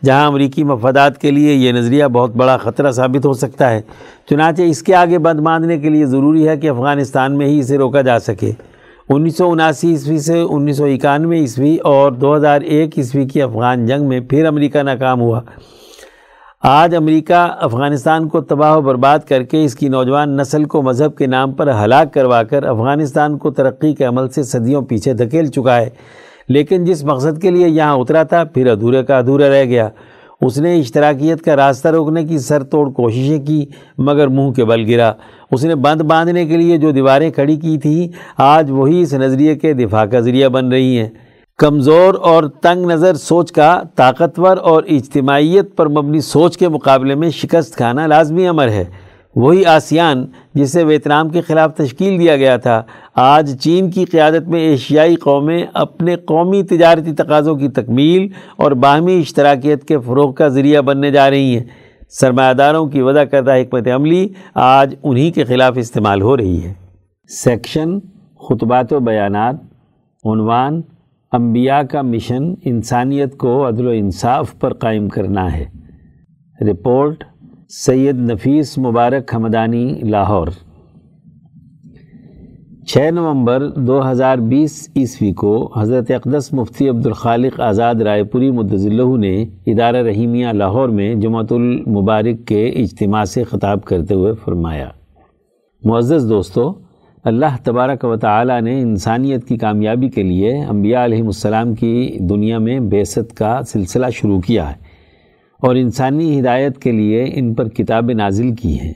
جہاں 0.04 0.26
امریکی 0.26 0.64
مفادات 0.64 1.18
کے 1.18 1.30
لیے 1.30 1.54
یہ 1.54 1.72
نظریہ 1.72 2.04
بہت 2.04 2.36
بڑا 2.36 2.56
خطرہ 2.56 2.90
ثابت 2.90 3.26
ہو 3.26 3.32
سکتا 3.32 3.70
ہے۔ 3.70 3.80
چنانچہ 4.30 4.62
اس 4.62 4.82
کے 4.82 4.94
آگے 4.94 5.18
بند 5.18 5.40
باندھنے 5.40 5.78
کے 5.78 5.88
لیے 5.88 6.06
ضروری 6.06 6.48
ہے 6.48 6.56
کہ 6.56 6.68
افغانستان 6.68 7.38
میں 7.38 7.46
ہی 7.46 7.58
اسے 7.60 7.78
روکا 7.78 8.00
جا 8.00 8.18
سکے۔ 8.18 8.52
انیس 9.08 9.36
سو 9.36 9.50
اناسی 9.50 9.90
عیسوی 9.90 10.18
سے 10.18 10.40
انیس 10.50 10.76
سو 10.76 10.84
اکانوے 10.84 11.38
عیسوی 11.38 11.76
اور 11.76 12.12
دو 12.12 12.36
ہزار 12.36 12.60
ایک 12.60 12.98
عیسوی 12.98 13.26
کی 13.28 13.42
افغان 13.42 13.86
جنگ 13.86 14.08
میں 14.08 14.20
پھر 14.20 14.46
امریکہ 14.46 14.78
ناکام 14.78 15.20
ہوا۔ 15.20 15.40
آج 16.62 16.96
امریکہ 16.96 17.48
افغانستان 17.60 18.28
کو 18.28 18.40
تباہ 18.40 18.76
و 18.76 18.80
برباد 18.80 19.18
کر 19.18 19.42
کے 19.42 19.64
اس 19.64 19.74
کی 19.74 19.88
نوجوان 19.88 20.36
نسل 20.36 20.64
کو 20.64 20.82
مذہب 20.82 21.16
کے 21.16 21.26
نام 21.26 21.52
پر 21.52 21.68
ہلاک 21.84 22.14
کروا 22.14 22.42
کر 22.42 22.64
افغانستان 22.64 23.38
کو 23.38 23.50
ترقی 23.50 23.94
کے 23.94 24.04
عمل 24.04 24.28
سے 24.28 24.42
صدیوں 24.42 24.82
پیچھے 24.82 25.12
دھکیل 25.12 25.46
چکا 25.46 25.76
ہے۔ 25.76 25.88
لیکن 26.48 26.84
جس 26.84 27.04
مقصد 27.04 27.42
کے 27.42 27.50
لیے 27.50 27.68
یہاں 27.68 27.96
اترا 27.96 28.22
تھا، 28.22 28.44
پھر 28.44 28.66
ادھورے 28.66 29.02
کا 29.02 29.18
ادھورا 29.18 29.48
رہ 29.48 29.64
گیا۔ 29.64 29.88
اس 30.40 30.58
نے 30.58 30.78
اشتراکیت 30.78 31.42
کا 31.42 31.56
راستہ 31.56 31.88
روکنے 31.88 32.24
کی 32.24 32.38
سر 32.38 32.62
توڑ 32.62 32.90
کوششیں 32.90 33.46
کی، 33.46 33.66
مگر 33.98 34.28
منہ 34.28 34.50
کے 34.50 34.64
بل 34.64 34.94
گرا۔ 34.94 35.12
اس 35.50 35.64
نے 35.64 35.74
بند 35.74 36.00
باندھنے 36.00 36.46
کے 36.46 36.56
لیے 36.56 36.76
جو 36.76 36.90
دیواریں 36.90 37.30
کھڑی 37.30 37.56
کی 37.56 37.78
تھیں، 37.78 38.08
آج 38.38 38.70
وہی 38.70 39.02
اس 39.02 39.14
نظریے 39.14 39.54
کے 39.54 39.72
دفاع 39.72 40.04
کا 40.04 40.20
ذریعہ 40.20 40.48
بن 40.48 40.68
رہی 40.68 40.98
ہیں۔ 40.98 41.08
کمزور 41.60 42.14
اور 42.14 42.44
تنگ 42.44 42.86
نظر 42.86 43.14
سوچ 43.14 43.52
کا 43.52 43.82
طاقتور 43.96 44.56
اور 44.56 44.82
اجتماعیت 44.88 45.76
پر 45.76 45.88
مبنی 45.88 46.20
سوچ 46.20 46.58
کے 46.58 46.68
مقابلے 46.68 47.14
میں 47.14 47.30
شکست 47.30 47.76
کھانا 47.76 48.06
لازمی 48.06 48.46
امر 48.46 48.68
ہے۔ 48.68 48.84
وہی 49.36 49.64
آسیان 49.64 50.26
جسے 50.54 50.84
ویتنام 50.84 51.28
کے 51.28 51.40
خلاف 51.40 51.74
تشکیل 51.76 52.20
دیا 52.20 52.36
گیا 52.36 52.56
تھا۔ 52.56 52.82
آج 53.14 53.56
چین 53.60 53.90
کی 53.90 54.04
قیادت 54.04 54.48
میں 54.48 54.60
ایشیائی 54.60 55.16
قومیں 55.16 55.66
اپنے 55.74 56.16
قومی 56.16 56.62
تجارتی 56.62 57.12
تقاضوں 57.12 57.56
کی 57.56 57.68
تکمیل 57.68 58.28
اور 58.56 58.72
باہمی 58.72 59.18
اشتراکیت 59.18 59.84
کے 59.84 59.98
فروغ 59.98 60.32
کا 60.32 60.48
ذریعہ 60.48 60.80
بننے 60.80 61.10
جا 61.10 61.30
رہی 61.30 61.56
ہیں۔ 61.56 61.64
سرمایہ 62.10 62.52
داروں 62.52 62.86
کی 62.86 63.02
وضع 63.02 63.24
کردہ 63.24 63.54
حکمت 63.54 63.88
عملی 63.88 64.28
آج 64.54 64.94
انہی 65.02 65.30
کے 65.30 65.44
خلاف 65.44 65.72
استعمال 65.76 66.22
ہو 66.22 66.36
رہی 66.36 66.64
ہے۔ 66.64 66.74
سیکشن، 67.28 67.98
خطبات 68.48 68.92
و 68.92 69.00
بیانات، 69.00 69.54
عنوان 70.24 70.82
انبیاء 71.32 71.82
کا 71.82 72.02
مشن 72.02 72.54
انسانیت 72.64 73.36
کو 73.36 73.68
عدل 73.68 73.86
و 73.86 73.90
انصاف 73.90 74.58
پر 74.58 74.72
قائم 74.72 75.08
کرنا 75.08 75.56
ہے۔ 75.56 75.64
رپورٹ 76.70 77.24
سید 77.68 78.16
نفیس 78.18 78.78
مبارک 78.78 79.34
حمدانی 79.34 79.94
لاہور۔ 80.02 80.46
چھ 82.86 83.10
نومبر 83.10 83.68
دو 83.68 84.10
ہزار 84.10 84.38
بیس 84.38 84.90
عیسوی 84.96 85.32
کو 85.32 85.78
حضرت 85.80 86.10
اقدس 86.10 86.52
مفتی 86.52 86.88
عبد 86.88 87.06
الخالق 87.06 87.60
آزاد 87.60 87.94
رائے 87.94 88.24
پوری 88.24 88.50
مدضلہ 88.50 89.16
نے 89.16 89.44
ادارہ 89.66 89.96
رحیمیہ 89.96 90.48
لاہور 90.48 90.88
میں 90.88 91.14
جمعۃ 91.14 91.50
المبارک 91.50 92.46
کے 92.46 92.68
اجتماع 92.68 93.24
سے 93.24 93.44
خطاب 93.44 93.84
کرتے 93.84 94.14
ہوئے 94.14 94.32
فرمایا۔ 94.34 94.88
معزز 95.84 96.30
دوستو 96.30 96.89
اللہ 97.24 97.56
تبارک 97.64 98.04
و 98.04 98.16
تعالی 98.16 98.60
نے 98.60 98.80
انسانیت 98.80 99.48
کی 99.48 99.56
کامیابی 99.56 100.08
کے 100.08 100.22
لیے 100.22 100.58
انبیاء 100.58 101.04
علیہ 101.04 101.22
السلام 101.22 101.74
کی 101.74 102.16
دنیا 102.20 102.58
میں 102.58 102.80
بیست 102.80 103.36
کا 103.36 103.60
سلسلہ 103.68 104.06
شروع 104.14 104.40
کیا 104.40 104.70
ہے 104.70 104.76
اور 105.60 105.76
انسانی 105.76 106.40
ہدایت 106.40 106.78
کے 106.78 106.92
لیے 106.92 107.30
ان 107.34 107.54
پر 107.54 107.68
کتابیں 107.68 108.14
نازل 108.14 108.54
کی 108.54 108.80
ہیں۔ 108.80 108.92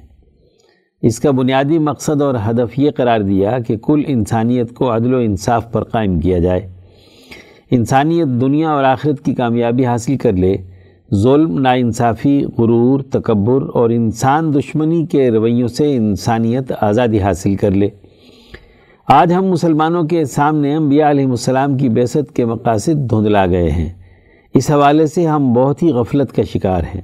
اس 1.03 1.21
کا 1.21 1.31
بنیادی 1.31 1.79
مقصد 1.79 2.23
اور 2.23 2.35
ہدف 2.51 2.79
یہ 2.79 2.91
قرار 2.91 3.21
دیا 3.21 3.59
کہ 3.59 3.77
کل 3.77 4.03
انسانیت 4.07 4.75
کو 4.75 4.97
عدل 4.97 5.15
و 5.15 5.19
انصاف 5.19 5.73
پر 5.73 5.85
قائم 5.85 6.21
کیا 6.21 6.39
جائے۔ 6.39 6.69
انسانیت 7.71 8.27
دنیا 8.27 8.71
اور 8.71 8.85
آخرت 8.85 9.25
کی 9.25 9.35
کامیابی 9.35 9.87
حاصل 9.87 10.17
کر 10.17 10.33
لے۔ 10.33 10.57
ظلم، 11.15 11.59
ناانصافی، 11.59 12.45
غرور، 12.59 13.01
تکبر 13.01 13.63
اور 13.75 13.91
انسان 13.91 14.55
دشمنی 14.55 15.07
کے 15.07 15.31
رویوں 15.31 15.69
سے 15.69 15.97
انسانیت 15.97 16.73
آزادی 16.81 17.21
حاصل 17.21 17.57
کر 17.57 17.71
لے۔ 17.71 17.89
آج 19.09 19.33
ہم 19.33 19.45
مسلمانوں 19.45 20.05
کے 20.05 20.25
سامنے 20.25 20.75
انبیاء 20.75 21.11
علیہ 21.11 21.27
السلام 21.27 21.77
کی 21.77 21.89
بیست 21.89 22.35
کے 22.35 22.45
مقاصد 22.45 23.11
دھندلا 23.11 23.47
گئے 23.47 23.71
ہیں۔ 23.71 23.89
اس 24.55 24.71
حوالے 24.71 25.07
سے 25.07 25.27
ہم 25.27 25.53
بہت 25.53 25.83
ہی 25.83 25.89
غفلت 25.89 26.33
کا 26.33 26.43
شکار 26.43 26.83
ہیں۔ 26.95 27.01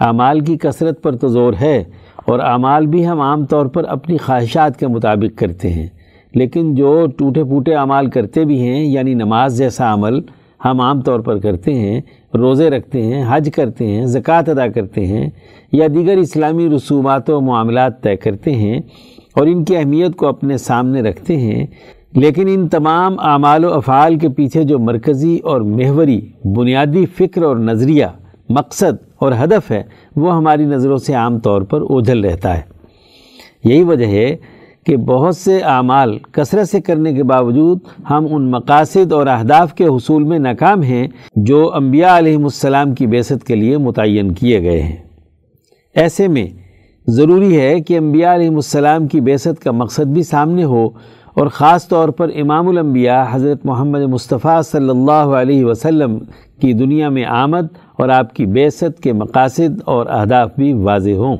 اعمال 0.00 0.40
کی 0.40 0.56
کثرت 0.56 1.02
پر 1.02 1.16
تو 1.16 1.28
زور 1.28 1.52
ہے 1.60 1.84
اور 2.26 2.38
اعمال 2.38 2.86
بھی 2.86 3.06
ہم 3.08 3.20
عام 3.20 3.44
طور 3.44 3.66
پر 3.66 3.84
اپنی 3.84 4.16
خواہشات 4.16 4.78
کے 4.78 4.86
مطابق 4.86 5.38
کرتے 5.38 5.70
ہیں۔ 5.70 5.86
لیکن 6.34 6.74
جو 6.74 7.06
ٹوٹے 7.16 7.44
پھوٹے 7.44 7.74
اعمال 7.74 8.10
کرتے 8.10 8.44
بھی 8.44 8.60
ہیں 8.60 8.84
یعنی 8.84 9.14
نماز 9.14 9.58
جیسا 9.58 9.94
عمل 9.94 10.20
ہم 10.64 10.80
عام 10.80 11.00
طور 11.00 11.20
پر 11.20 11.38
کرتے 11.38 11.74
ہیں، 11.74 12.00
روزے 12.34 12.70
رکھتے 12.70 13.02
ہیں، 13.02 13.24
حج 13.28 13.50
کرتے 13.56 13.86
ہیں، 13.86 14.06
زکوٰۃ 14.06 14.42
ادا 14.46 14.68
کرتے 14.68 15.06
ہیں 15.06 15.30
یا 15.72 15.86
دیگر 15.94 16.16
اسلامی 16.16 16.68
رسومات 16.68 17.30
و 17.30 17.40
معاملات 17.40 18.02
طے 18.02 18.16
کرتے 18.16 18.52
ہیں 18.52 18.80
اور 19.36 19.46
ان 19.46 19.64
کی 19.64 19.76
اہمیت 19.76 20.16
کو 20.16 20.26
اپنے 20.26 20.58
سامنے 20.58 21.00
رکھتے 21.00 21.36
ہیں، 21.36 21.66
لیکن 22.12 22.48
ان 22.48 22.68
تمام 22.68 23.16
اعمال 23.18 23.64
و 23.64 23.72
افعال 23.72 24.18
کے 24.18 24.28
پیچھے 24.28 24.62
جو 24.64 24.78
مرکزی 24.78 25.38
اور 25.38 25.60
محوری، 25.60 26.20
بنیادی 26.44 27.06
فکر 27.06 27.42
اور 27.42 27.56
نظریہ، 27.56 28.06
مقصد 28.48 29.02
اور 29.16 29.32
ہدف 29.44 29.70
ہے، 29.70 29.82
وہ 30.16 30.36
ہماری 30.36 30.64
نظروں 30.64 30.96
سے 30.96 31.14
عام 31.14 31.38
طور 31.38 31.62
پر 31.62 31.80
اوجھل 31.80 32.24
رہتا 32.24 32.56
ہے۔ 32.56 32.62
یہی 33.64 33.82
وجہ 33.82 34.06
ہے 34.06 34.36
کہ 34.86 34.96
بہت 34.96 35.36
سے 35.36 35.58
اعمال 35.58 36.18
کثرت 36.32 36.68
سے 36.68 36.80
کرنے 36.80 37.12
کے 37.14 37.22
باوجود 37.22 37.78
ہم 38.10 38.26
ان 38.30 38.50
مقاصد 38.50 39.12
اور 39.12 39.26
اہداف 39.26 39.74
کے 39.74 39.84
حصول 39.84 40.24
میں 40.24 40.38
ناکام 40.38 40.82
ہیں، 40.82 41.08
جو 41.36 41.74
انبیاء 41.74 42.18
علیہ 42.18 42.36
السلام 42.36 42.94
کی 42.94 43.06
بیست 43.06 43.44
کے 43.46 43.54
لیے 43.54 43.78
متعین 43.78 44.32
کیے 44.34 44.62
گئے 44.62 44.82
ہیں۔ 44.82 44.96
ایسے 45.94 46.28
میں 46.28 46.46
ضروری 47.06 47.60
ہے 47.60 47.80
کہ 47.80 47.96
انبیاء 47.98 48.34
علیہ 48.34 48.50
السلام 48.50 49.06
کی 49.06 49.20
بیست 49.20 49.62
کا 49.62 49.70
مقصد 49.70 50.06
بھی 50.06 50.22
سامنے 50.22 50.64
ہو 50.64 50.88
اور 51.34 51.46
خاص 51.46 51.86
طور 51.88 52.08
پر 52.08 52.30
امام 52.36 52.68
الانبیاء 52.68 53.24
حضرت 53.30 53.66
محمد 53.66 54.00
مصطفیٰ 54.00 54.62
صلی 54.62 54.88
اللہ 54.88 55.34
علیہ 55.40 55.64
وسلم 55.64 56.18
کی 56.60 56.72
دنیا 56.72 57.08
میں 57.08 57.24
آمد 57.24 57.66
اور 57.96 58.08
آپ 58.08 58.34
کی 58.34 58.46
بیست 58.46 59.02
کے 59.02 59.12
مقاصد 59.12 59.80
اور 59.84 60.06
اہداف 60.06 60.50
بھی 60.56 60.72
واضح 60.72 61.16
ہوں۔ 61.16 61.36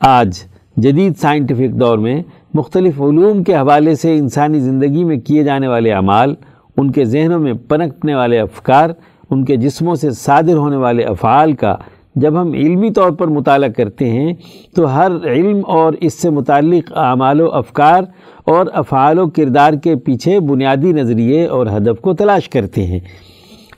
آج 0.00 0.42
جدید 0.76 1.16
سائنٹیفک 1.16 1.80
دور 1.80 1.98
میں 1.98 2.22
مختلف 2.54 3.00
علوم 3.00 3.42
کے 3.44 3.54
حوالے 3.54 3.94
سے 3.94 4.18
انسانی 4.18 4.60
زندگی 4.60 5.04
میں 5.04 5.16
کیے 5.16 5.42
جانے 5.42 5.68
والے 5.68 5.92
اعمال، 5.92 6.34
ان 6.76 6.90
کے 6.92 7.04
ذہنوں 7.04 7.38
میں 7.38 7.52
پنکنے 7.68 8.14
والے 8.14 8.40
افکار، 8.40 8.90
ان 9.30 9.44
کے 9.44 9.56
جسموں 9.56 9.94
سے 9.94 10.10
صادر 10.10 10.56
ہونے 10.56 10.76
والے 10.76 11.04
افعال 11.04 11.52
کا 11.52 11.76
جب 12.14 12.40
ہم 12.40 12.52
علمی 12.52 12.90
طور 12.90 13.10
پر 13.10 13.26
مطالعہ 13.26 13.68
کرتے 13.68 14.10
ہیں 14.10 14.34
تو 14.76 14.94
ہر 14.96 15.12
علم 15.24 15.60
اور 15.66 15.92
اس 16.00 16.14
سے 16.14 16.30
متعلق 16.30 16.92
اعمال 16.96 17.40
و 17.40 17.52
افکار 17.52 18.02
اور 18.44 18.66
افعال 18.72 19.18
و 19.18 19.28
کردار 19.28 19.72
کے 19.72 19.96
پیچھے 19.96 20.40
بنیادی 20.40 20.92
نظریے 20.92 21.46
اور 21.46 21.66
ہدف 21.66 22.00
کو 22.00 22.14
تلاش 22.14 22.48
کرتے 22.48 22.86
ہیں۔ 22.86 23.00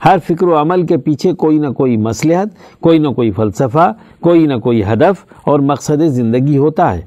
ہر 0.04 0.16
فکر 0.28 0.46
و 0.46 0.60
عمل 0.60 0.86
کے 0.86 0.96
پیچھے 0.96 1.32
کوئی 1.32 1.58
نہ 1.58 1.68
کوئی 1.68 1.96
مصلحت، 1.96 2.80
کوئی 2.80 2.98
نہ 2.98 3.08
کوئی 3.08 3.30
فلسفہ، 3.30 3.92
کوئی 4.20 4.46
نہ 4.46 4.54
کوئی 4.54 4.82
ہدف 4.82 5.24
اور 5.44 5.60
مقصد 5.60 6.02
زندگی 6.08 6.56
ہوتا 6.56 6.94
ہے۔ 6.94 7.00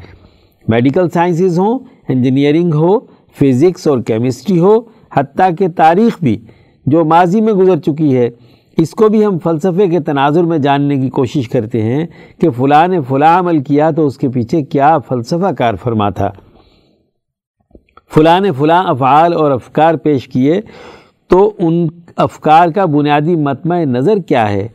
میڈیکل 0.67 1.09
سائنسز 1.09 1.59
ہوں، 1.59 1.79
انجینئرنگ 2.09 2.73
ہو، 2.73 2.99
فزکس 3.39 3.87
اور 3.87 3.99
کیمسٹری 3.99 4.59
ہو، 4.59 4.75
حتیٰ 5.13 5.49
کہ 5.59 5.67
تاریخ 5.75 6.17
بھی 6.21 6.37
جو 6.85 7.05
ماضی 7.05 7.41
میں 7.41 7.53
گزر 7.53 7.77
چکی 7.77 8.17
ہے۔ 8.17 8.29
اس 8.81 8.91
کو 8.91 9.09
بھی 9.09 9.25
ہم 9.25 9.37
فلسفے 9.37 9.87
کے 9.87 9.99
تناظر 9.99 10.43
میں 10.43 10.57
جاننے 10.57 10.97
کی 10.97 11.09
کوشش 11.09 11.49
کرتے 11.49 11.81
ہیں 11.81 12.07
کہ 12.41 12.49
فلاں 12.49 12.87
نے 12.87 13.01
فلاں 13.07 13.39
عمل 13.39 13.63
کیا 13.63 13.91
تو 13.91 14.07
اس 14.07 14.17
کے 14.17 14.29
پیچھے 14.29 14.61
کیا 14.61 14.97
فلسفہ 14.99 15.51
کار 15.51 15.73
فرما 15.73 16.09
تھا۔ 16.09 16.29
فلاں 18.15 18.39
نے 18.39 18.51
فلاں 18.51 18.83
افعال 18.83 19.33
اور 19.33 19.51
افکار 19.51 19.95
پیش 19.95 20.27
کیے 20.27 20.61
تو 21.27 21.53
ان 21.59 21.87
افکار 22.17 22.69
کا 22.69 22.85
بنیادی 22.85 23.35
متمع 23.35 23.83
نظر 23.83 24.17
کیا 24.17 24.51
ہے۔ 24.51 24.67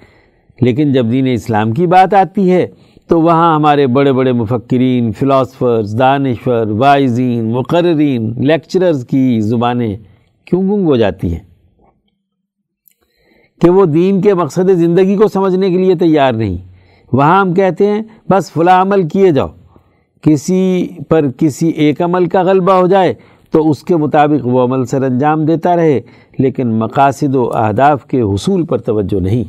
لیکن 0.60 0.92
جب 0.92 1.10
دین 1.12 1.26
اسلام 1.26 1.72
کی 1.72 1.86
بات 1.86 2.14
آتی 2.14 2.50
ہے 2.50 2.66
تو 3.08 3.20
وہاں 3.20 3.54
ہمارے 3.56 3.86
بڑے 3.86 4.12
بڑے 4.12 4.32
مفکرین 4.32 5.12
فلاسفرز 5.12 5.98
دانشور 5.98 6.66
وائزین 6.66 7.52
مقررین 7.52 8.34
لیکچررز 8.46 9.06
کی 9.06 9.40
زبانیں 9.40 9.96
کیوں 10.44 10.62
گنگ 10.62 10.86
ہو 10.86 10.96
جاتی 10.96 11.32
ہیں؟ 11.32 11.53
کہ 13.60 13.70
وہ 13.70 13.86
دین 13.86 14.20
کے 14.20 14.34
مقصد 14.34 14.70
زندگی 14.70 15.16
کو 15.16 15.28
سمجھنے 15.28 15.70
کے 15.70 15.78
لیے 15.78 15.94
تیار 15.94 16.32
نہیں۔ 16.32 16.56
وہاں 17.12 17.40
ہم 17.40 17.54
کہتے 17.54 17.86
ہیں، 17.86 18.02
بس 18.30 18.52
فلاں 18.52 18.82
عمل 18.82 19.08
کیے 19.08 19.30
جاؤ۔ 19.30 19.48
کسی 20.22 20.88
پر 21.08 21.24
کسی 21.36 21.68
ایک 21.68 22.02
عمل 22.02 22.26
کا 22.26 22.42
غلبہ 22.42 22.72
ہو 22.72 22.86
جائے 22.86 23.14
تو 23.50 23.70
اس 23.70 23.82
کے 23.82 23.96
مطابق 23.96 24.46
وہ 24.46 24.64
عمل 24.64 24.84
سر 24.84 25.02
انجام 25.02 25.44
دیتا 25.44 25.76
رہے، 25.76 26.00
لیکن 26.38 26.68
مقاصد 26.68 27.34
و 27.34 27.50
اہداف 27.54 28.04
کے 28.06 28.20
حصول 28.20 28.66
پر 28.66 28.78
توجہ 28.78 29.20
نہیں۔ 29.20 29.44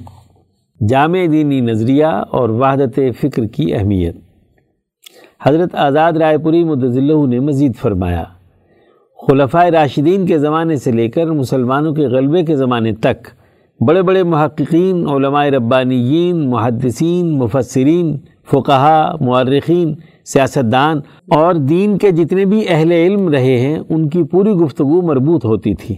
جامع 0.90 1.20
دینی 1.32 1.62
نظریہ 1.62 2.06
اور 2.06 2.50
وحدت 2.50 3.00
فکر 3.22 3.46
کی 3.46 3.76
اہمیت۔ 3.76 4.16
حضرت 5.44 5.76
آزاد 5.76 6.14
رائے 6.14 6.38
پوری 6.38 6.64
مدضلہ 6.64 7.26
نے 7.28 7.40
مزید 7.40 7.76
فرمایا 7.76 8.24
خلفۂ 9.28 9.70
راشدین 9.70 10.26
کے 10.26 10.40
زمانے 10.40 10.76
سے 10.76 10.92
لے 10.92 11.10
کر 11.10 11.26
مسلمانوں 11.26 11.94
کے 11.94 12.02
غلبے 12.02 12.44
کے 12.44 12.56
زمانے 12.56 12.92
تک 12.92 13.28
بڑے 13.82 14.02
بڑے 14.02 14.24
محققین، 14.24 15.08
علماء 15.08 15.46
ربانیین، 15.46 16.50
محدثین، 16.50 17.38
مفسرین، 17.38 18.18
فقہا 18.52 19.16
مورخین 19.22 19.96
سیاستدان 20.26 20.98
اور 21.28 21.54
دین 21.54 21.98
کے 21.98 22.12
جتنے 22.12 22.46
بھی 22.46 22.66
اہل 22.68 22.92
علم 22.92 23.30
رہے 23.30 23.60
ہیں، 23.60 23.80
ان 23.90 24.10
کی 24.10 24.24
پوری 24.24 24.52
گفتگو 24.52 25.02
مربوط 25.02 25.46
ہوتی 25.46 25.76
تھی۔ 25.76 25.96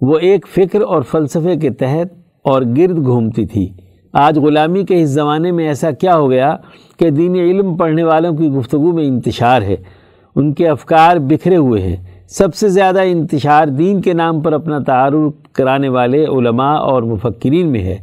وہ 0.00 0.18
ایک 0.18 0.46
فکر 0.48 0.80
اور 0.80 1.02
فلسفے 1.02 1.56
کے 1.56 1.70
تحت 1.70 2.14
اور 2.44 2.62
گرد 2.76 3.06
گھومتی 3.06 3.46
تھی۔ 3.46 3.68
آج 4.12 4.38
غلامی 4.38 4.84
کے 4.84 5.02
اس 5.02 5.08
زمانے 5.08 5.52
میں 5.52 5.68
ایسا 5.68 5.90
کیا 5.90 6.16
ہو 6.16 6.30
گیا 6.30 6.56
کہ 6.98 7.10
دین 7.10 7.34
علم 7.34 7.76
پڑھنے 7.76 8.02
والوں 8.02 8.36
کی 8.36 8.48
گفتگو 8.48 8.92
میں 8.92 9.04
انتشار 9.04 9.62
ہے۔ 9.62 9.76
ان 10.36 10.52
کے 10.52 10.68
افکار 10.68 11.16
بکھرے 11.16 11.56
ہوئے 11.56 11.82
ہیں۔ 11.82 11.96
سب 12.28 12.54
سے 12.54 12.68
زیادہ 12.68 13.00
انتشار 13.04 13.66
دین 13.66 14.00
کے 14.00 14.12
نام 14.12 14.40
پر 14.40 14.52
اپنا 14.52 14.78
تعارف 14.78 15.47
کرانے 15.58 15.88
والے 15.88 16.24
علماء 16.28 16.74
اور 16.82 17.02
مفکرین 17.02 17.68
میں 17.68 17.82
ہے۔ 17.82 17.96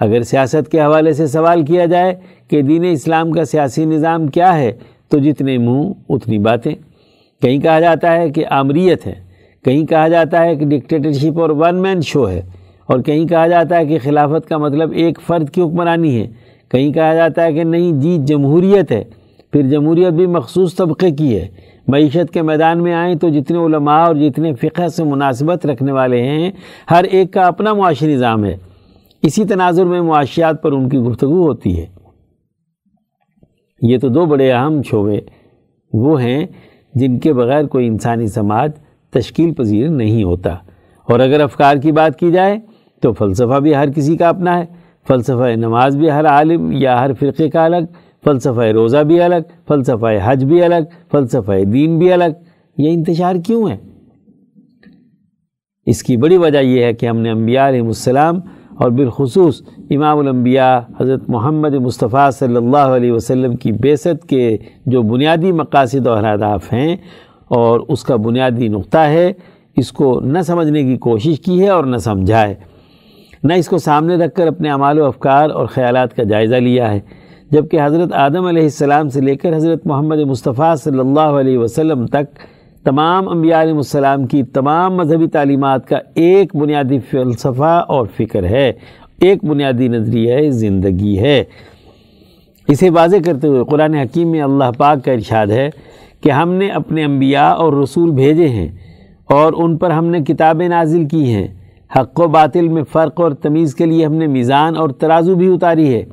اگر 0.00 0.22
سیاست 0.22 0.70
کے 0.70 0.80
حوالے 0.80 1.12
سے 1.12 1.26
سوال 1.26 1.64
کیا 1.64 1.84
جائے 1.84 2.14
کہ 2.50 2.62
دین 2.62 2.84
اسلام 2.84 3.30
کا 3.32 3.44
سیاسی 3.44 3.84
نظام 3.84 4.26
کیا 4.26 4.56
ہے، 4.58 4.72
تو 5.10 5.18
جتنے 5.18 5.56
منہ 5.58 5.92
اتنی 6.08 6.38
باتیں۔ 6.38 6.74
کہیں 7.42 7.58
کہا 7.58 7.78
جاتا 7.80 8.16
ہے 8.16 8.28
کہ 8.30 8.44
آمریت 8.50 9.06
ہے، 9.06 9.14
کہیں 9.64 9.84
کہا 9.86 10.08
جاتا 10.08 10.44
ہے 10.44 10.54
کہ 10.56 10.66
ڈکٹیٹرشپ 10.66 11.40
اور 11.40 11.50
ون 11.50 11.82
مین 11.82 12.00
شو 12.00 12.28
ہے، 12.28 12.40
اور 12.88 13.00
کہیں 13.00 13.26
کہا 13.28 13.46
جاتا 13.46 13.78
ہے 13.78 13.86
کہ 13.86 13.98
خلافت 14.02 14.48
کا 14.48 14.58
مطلب 14.58 14.92
ایک 14.92 15.20
فرد 15.20 15.50
کی 15.50 15.60
حکمرانی 15.62 16.18
ہے۔ 16.20 16.26
کہیں 16.70 16.92
کہا 16.92 17.14
جاتا 17.14 17.44
ہے 17.44 17.52
کہ 17.52 17.64
نہیں 17.64 18.00
جی 18.02 18.16
جمہوریت 18.24 18.92
ہے، 18.92 19.02
پھر 19.52 19.62
جمہوریت 19.62 20.12
بھی 20.12 20.26
مخصوص 20.26 20.74
طبقے 20.76 21.10
کی 21.10 21.34
ہے۔ 21.36 21.46
معیشت 21.88 22.32
کے 22.32 22.42
میدان 22.42 22.82
میں 22.82 22.94
آئیں 22.94 23.14
تو 23.14 23.28
جتنے 23.28 23.58
علماء 23.58 24.06
اور 24.06 24.14
جتنے 24.14 24.54
فقہ 24.54 24.88
سے 24.88 25.04
مناسبت 25.04 25.66
رکھنے 25.66 25.92
والے 25.92 26.22
ہیں، 26.22 26.50
ہر 26.90 27.04
ایک 27.04 27.32
کا 27.32 27.46
اپنا 27.46 27.74
معاشی 27.74 28.14
نظام 28.14 28.44
ہے۔ 28.44 28.56
اسی 29.22 29.44
تناظر 29.44 29.84
میں 29.84 30.00
معاشیات 30.00 30.62
پر 30.62 30.72
ان 30.72 30.88
کی 30.88 30.98
گفتگو 30.98 31.42
ہوتی 31.42 31.80
ہے۔ 31.80 31.86
یہ 33.82 33.98
تو 33.98 34.08
دو 34.08 34.26
بڑے 34.26 34.52
اہم 34.52 34.82
شعبے 34.82 35.20
وہ 35.92 36.22
ہیں 36.22 36.46
جن 36.94 37.18
کے 37.18 37.32
بغیر 37.32 37.64
کوئی 37.64 37.86
انسانی 37.86 38.26
سماج 38.26 38.70
تشکیل 39.10 39.54
پذیر 39.54 39.88
نہیں 39.88 40.24
ہوتا۔ 40.24 40.50
اور 41.08 41.20
اگر 41.20 41.40
افکار 41.40 41.76
کی 41.76 41.92
بات 41.92 42.18
کی 42.18 42.32
جائے 42.32 42.58
تو 43.02 43.12
فلسفہ 43.12 43.60
بھی 43.60 43.74
ہر 43.74 43.90
کسی 43.90 44.16
کا 44.16 44.28
اپنا 44.28 44.58
ہے۔ 44.58 44.64
فلسفہ 45.08 45.56
نماز 45.56 45.96
بھی 45.96 46.10
ہر 46.10 46.26
عالم 46.26 46.72
یا 46.72 47.00
ہر 47.00 47.12
فرقے 47.12 47.50
کا 47.50 47.64
الگ 47.64 47.84
فلسفہ 48.24 48.70
روزہ 48.74 49.02
بھی 49.06 49.20
الگ، 49.22 49.42
فلسفہ 49.68 50.06
حج 50.24 50.44
بھی 50.44 50.62
الگ، 50.64 50.82
فلسفہ 51.12 51.62
دین 51.72 51.98
بھی 51.98 52.12
الگ۔ 52.12 52.32
یہ 52.78 52.92
انتشار 52.92 53.36
کیوں 53.46 53.68
ہے؟ 53.70 53.76
اس 55.86 56.02
کی 56.02 56.16
بڑی 56.16 56.36
وجہ 56.36 56.58
یہ 56.58 56.84
ہے 56.84 56.92
کہ 56.92 57.06
ہم 57.06 57.18
نے 57.18 57.30
انبیاء 57.30 57.68
علیہ 57.68 57.82
السلام 57.82 58.38
اور 58.80 58.90
بالخصوص 58.90 59.60
امام 59.90 60.18
الانبیاء 60.18 60.78
حضرت 61.00 61.28
محمد 61.30 61.74
مصطفیٰ 61.82 62.30
صلی 62.30 62.56
اللہ 62.56 62.94
علیہ 62.96 63.12
وسلم 63.12 63.56
کی 63.56 63.72
بیست 63.82 64.28
کے 64.28 64.56
جو 64.86 65.02
بنیادی 65.02 65.52
مقاصد 65.52 66.06
اور 66.06 66.24
اہداف 66.24 66.72
ہیں، 66.72 66.96
اور 67.50 67.80
اس 67.88 68.04
کا 68.04 68.16
بنیادی 68.16 68.68
نقطہ 68.68 68.98
ہے، 68.98 69.32
اس 69.76 69.90
کو 69.92 70.18
نہ 70.20 70.42
سمجھنے 70.46 70.82
کی 70.82 70.96
کوشش 70.98 71.40
کی 71.40 71.60
ہے 71.62 71.68
اور 71.68 71.84
نہ 71.84 71.96
سمجھائے 71.96 72.54
نہ 73.44 73.52
اس 73.52 73.68
کو 73.68 73.78
سامنے 73.78 74.16
رکھ 74.16 74.34
کر 74.34 74.46
اپنے 74.46 74.70
اعمال 74.70 74.98
و 74.98 75.04
افکار 75.04 75.50
اور 75.50 75.66
خیالات 75.66 76.14
کا 76.16 76.22
جائزہ 76.22 76.56
لیا 76.56 76.92
ہے۔ 76.92 77.00
جبکہ 77.52 77.80
حضرت 77.84 78.12
آدم 78.12 78.44
علیہ 78.44 78.62
السلام 78.62 79.08
سے 79.08 79.20
لے 79.20 79.36
کر 79.36 79.56
حضرت 79.56 79.86
محمد 79.86 80.18
مصطفیٰ 80.18 80.76
صلی 80.76 80.98
اللہ 80.98 81.20
علیہ 81.20 81.58
وسلم 81.58 82.06
تک 82.06 82.38
تمام 82.84 83.28
انبیاء 83.28 83.62
علیہ 83.62 83.74
السلام 83.74 84.26
کی 84.26 84.42
تمام 84.42 84.96
مذہبی 84.96 85.26
تعلیمات 85.26 85.88
کا 85.88 85.98
ایک 86.14 86.56
بنیادی 86.56 86.98
فلسفہ 87.10 87.84
اور 87.88 88.06
فکر 88.16 88.44
ہے، 88.44 88.72
ایک 89.20 89.44
بنیادی 89.44 89.88
نظریہ 89.88 90.50
زندگی 90.50 91.18
ہے۔ 91.18 91.44
اسے 92.68 92.90
واضح 92.90 93.16
کرتے 93.24 93.48
ہوئے 93.48 93.64
قرآن 93.70 93.94
حکیم 93.94 94.30
میں 94.30 94.42
اللہ 94.42 94.70
پاک 94.78 95.04
کا 95.04 95.12
ارشاد 95.12 95.46
ہے 95.46 95.70
کہ 96.20 96.30
ہم 96.30 96.52
نے 96.52 96.68
اپنے 96.68 97.04
انبیاء 97.04 97.50
اور 97.50 97.72
رسول 97.72 98.10
بھیجے 98.10 98.48
ہیں 98.48 98.68
اور 99.24 99.52
ان 99.56 99.76
پر 99.76 99.90
ہم 99.90 100.06
نے 100.06 100.20
کتابیں 100.20 100.68
نازل 100.68 101.04
کی 101.04 101.34
ہیں۔ 101.34 101.48
حق 102.00 102.20
و 102.20 102.26
باطل 102.26 102.68
میں 102.68 102.82
فرق 102.82 103.20
اور 103.20 103.32
تمیز 103.32 103.74
کے 103.74 103.86
لیے 103.86 104.06
ہم 104.06 104.14
نے 104.14 104.26
میزان 104.26 104.76
اور 104.76 104.88
ترازو 104.88 105.34
بھی 105.34 105.54
اتاری 105.54 105.94
ہے۔ 105.94 106.04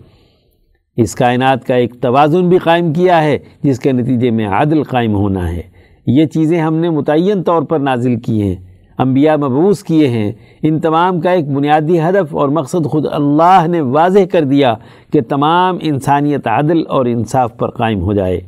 اس 1.01 1.15
کائنات 1.15 1.65
کا 1.65 1.75
ایک 1.75 2.01
توازن 2.01 2.49
بھی 2.49 2.57
قائم 2.57 2.93
کیا 2.93 3.23
ہے، 3.23 3.37
جس 3.63 3.79
کے 3.79 3.91
نتیجے 3.91 4.31
میں 4.31 4.47
عدل 4.47 4.83
قائم 4.83 5.15
ہونا 5.15 5.51
ہے۔ 5.51 5.61
یہ 6.07 6.25
چیزیں 6.25 6.61
ہم 6.61 6.75
نے 6.75 6.89
متعین 6.89 7.43
طور 7.43 7.61
پر 7.61 7.79
نازل 7.79 8.15
کی 8.15 8.41
ہیں، 8.41 8.55
انبیاء 8.97 9.35
مبعوث 9.35 9.83
کیے 9.83 10.07
ہیں۔ 10.07 10.31
ان 10.61 10.79
تمام 10.79 11.21
کا 11.21 11.31
ایک 11.31 11.51
بنیادی 11.51 11.99
ہدف 11.99 12.35
اور 12.35 12.49
مقصد 12.49 12.85
خود 12.85 13.05
اللہ 13.11 13.65
نے 13.67 13.81
واضح 13.81 14.19
کر 14.31 14.43
دیا 14.43 14.73
کہ 15.13 15.21
تمام 15.21 15.77
انسانیت 15.81 16.47
عدل 16.47 16.81
اور 16.89 17.05
انصاف 17.05 17.57
پر 17.57 17.69
قائم 17.69 18.01
ہو 18.01 18.13
جائے۔ 18.13 18.41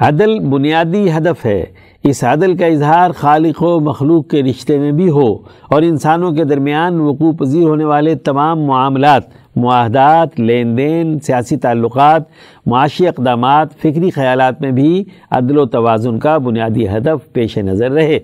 عدل 0.00 0.38
بنیادی 0.38 1.10
ہدف 1.10 1.46
ہے۔ 1.46 1.64
اس 2.04 2.24
عدل 2.24 2.56
کا 2.56 2.66
اظہار 2.66 3.10
خالق 3.10 3.62
و 3.62 3.80
مخلوق 3.80 4.28
کے 4.28 4.42
رشتے 4.42 4.78
میں 4.78 4.92
بھی 4.92 5.08
ہو 5.08 5.34
اور 5.68 5.82
انسانوں 5.82 6.32
کے 6.32 6.44
درمیان 6.44 7.00
وقوع 7.00 7.32
پذیر 7.32 7.62
ہونے 7.62 7.84
والے 7.84 8.14
تمام 8.14 8.60
معاملات 8.60 9.22
معاہدات، 9.58 10.40
لین 10.40 10.78
دین، 10.78 11.18
سیاسی 11.20 11.56
تعلقات، 11.56 12.22
معاشی 12.66 13.08
اقدامات، 13.08 13.74
فکری 13.74 14.10
خیالات 14.10 14.60
میں 14.60 14.70
بھی 14.70 15.04
عدل 15.30 15.58
و 15.58 15.66
توازن 15.66 16.18
کا 16.18 16.38
بنیادی 16.38 16.88
ہدف 16.88 17.32
پیش 17.32 17.58
نظر 17.58 17.90
رہے۔ 17.90 18.18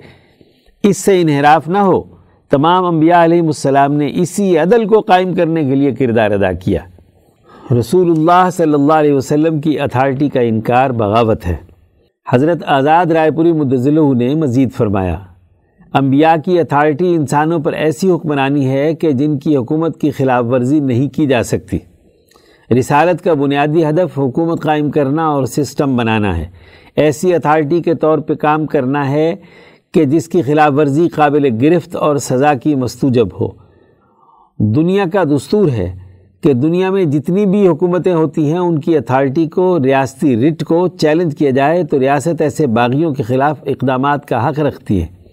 اس 0.82 0.98
سے 0.98 1.20
انحراف 1.20 1.68
نہ 1.68 1.78
ہو، 1.78 2.02
تمام 2.50 2.84
انبیاء 2.84 3.24
علیہ 3.24 3.42
السلام 3.42 3.92
نے 3.92 4.10
اسی 4.14 4.58
عدل 4.58 4.86
کو 4.86 5.00
قائم 5.00 5.34
کرنے 5.34 5.64
کے 5.64 5.74
لیے 5.74 5.92
کردار 5.92 6.30
ادا 6.30 6.52
کیا۔ 6.52 6.80
رسول 7.78 8.10
اللہ 8.10 8.48
صلی 8.52 8.74
اللہ 8.74 8.92
علیہ 8.92 9.12
وسلم 9.12 9.60
کی 9.60 9.80
اتھارٹی 9.80 10.28
کا 10.28 10.40
انکار 10.40 10.90
بغاوت 10.90 11.46
ہے۔ 11.46 11.56
حضرت 12.32 12.62
آزاد 12.66 13.06
رائے 13.06 13.30
پوری 13.30 13.52
مدضلہ 13.52 14.14
نے 14.14 14.34
مزید 14.34 14.72
فرمایا۔ 14.72 15.16
انبیاء 15.94 16.34
کی 16.44 16.60
اتھارٹی 16.60 17.14
انسانوں 17.14 17.58
پر 17.58 17.72
ایسی 17.72 18.10
حکمرانی 18.10 18.70
ہے 18.70 18.94
کہ 18.94 19.12
جن 19.12 19.38
کی 19.38 19.56
حکومت 19.56 20.00
کی 20.00 20.10
خلاف 20.10 20.44
ورزی 20.44 20.80
نہیں 20.80 21.08
کی 21.08 21.26
جا 21.26 21.42
سکتی۔ 21.42 21.78
رسالت 22.78 23.24
کا 23.24 23.34
بنیادی 23.34 23.84
ہدف 23.84 24.18
حکومت 24.18 24.62
قائم 24.62 24.90
کرنا 24.90 25.26
اور 25.26 25.44
سسٹم 25.44 25.96
بنانا 25.96 26.38
ہے۔ 26.38 26.44
ایسی 26.96 27.34
اتھارٹی 27.34 27.82
کے 27.82 27.94
طور 27.94 28.18
پہ 28.18 28.34
کام 28.34 28.66
کرنا 28.66 29.10
ہے 29.10 29.34
کہ 29.94 30.04
جس 30.04 30.28
کی 30.28 30.42
خلاف 30.42 30.72
ورزی 30.76 31.08
قابل 31.08 31.48
گرفت 31.62 31.96
اور 31.96 32.16
سزا 32.16 32.54
کی 32.54 32.74
مستوجب 32.74 33.28
ہو۔ 33.40 33.48
دنیا 34.58 35.04
کا 35.12 35.24
دستور 35.24 35.68
ہے 35.68 35.96
کہ 36.40 36.52
دنیا 36.52 36.90
میں 36.90 37.04
جتنی 37.04 37.46
بھی 37.46 37.68
حکومتیں 37.68 38.14
ہوتی 38.14 38.50
ہیں، 38.50 38.58
ان 38.58 38.78
کی 38.78 38.96
اتھارٹی 38.96 39.46
کو، 39.46 39.78
ریاستی 39.84 40.48
رٹ 40.48 40.64
کو 40.64 40.88
چیلنج 40.88 41.38
کیا 41.38 41.50
جائے 41.50 41.84
تو 41.84 42.00
ریاست 42.00 42.42
ایسے 42.42 42.66
باغیوں 42.66 43.14
کے 43.14 43.22
خلاف 43.22 43.56
اقدامات 43.66 44.28
کا 44.28 44.48
حق 44.48 44.60
رکھتی 44.60 45.02
ہے۔ 45.02 45.23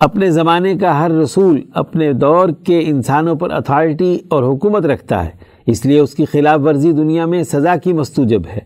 اپنے 0.00 0.30
زمانے 0.30 0.74
کا 0.74 1.00
ہر 1.00 1.10
رسول 1.10 1.60
اپنے 1.74 2.12
دور 2.12 2.48
کے 2.64 2.82
انسانوں 2.86 3.34
پر 3.34 3.50
اتھارٹی 3.50 4.18
اور 4.28 4.42
حکومت 4.42 4.86
رکھتا 4.86 5.24
ہے۔ 5.24 5.30
اس 5.66 5.86
لیے 5.86 5.98
اس 5.98 6.14
کی 6.14 6.24
خلاف 6.24 6.60
ورزی 6.64 6.92
دنیا 6.92 7.26
میں 7.26 7.42
سزا 7.42 7.76
کی 7.76 7.92
مستوجب 7.92 8.40
ہے۔ 8.52 8.58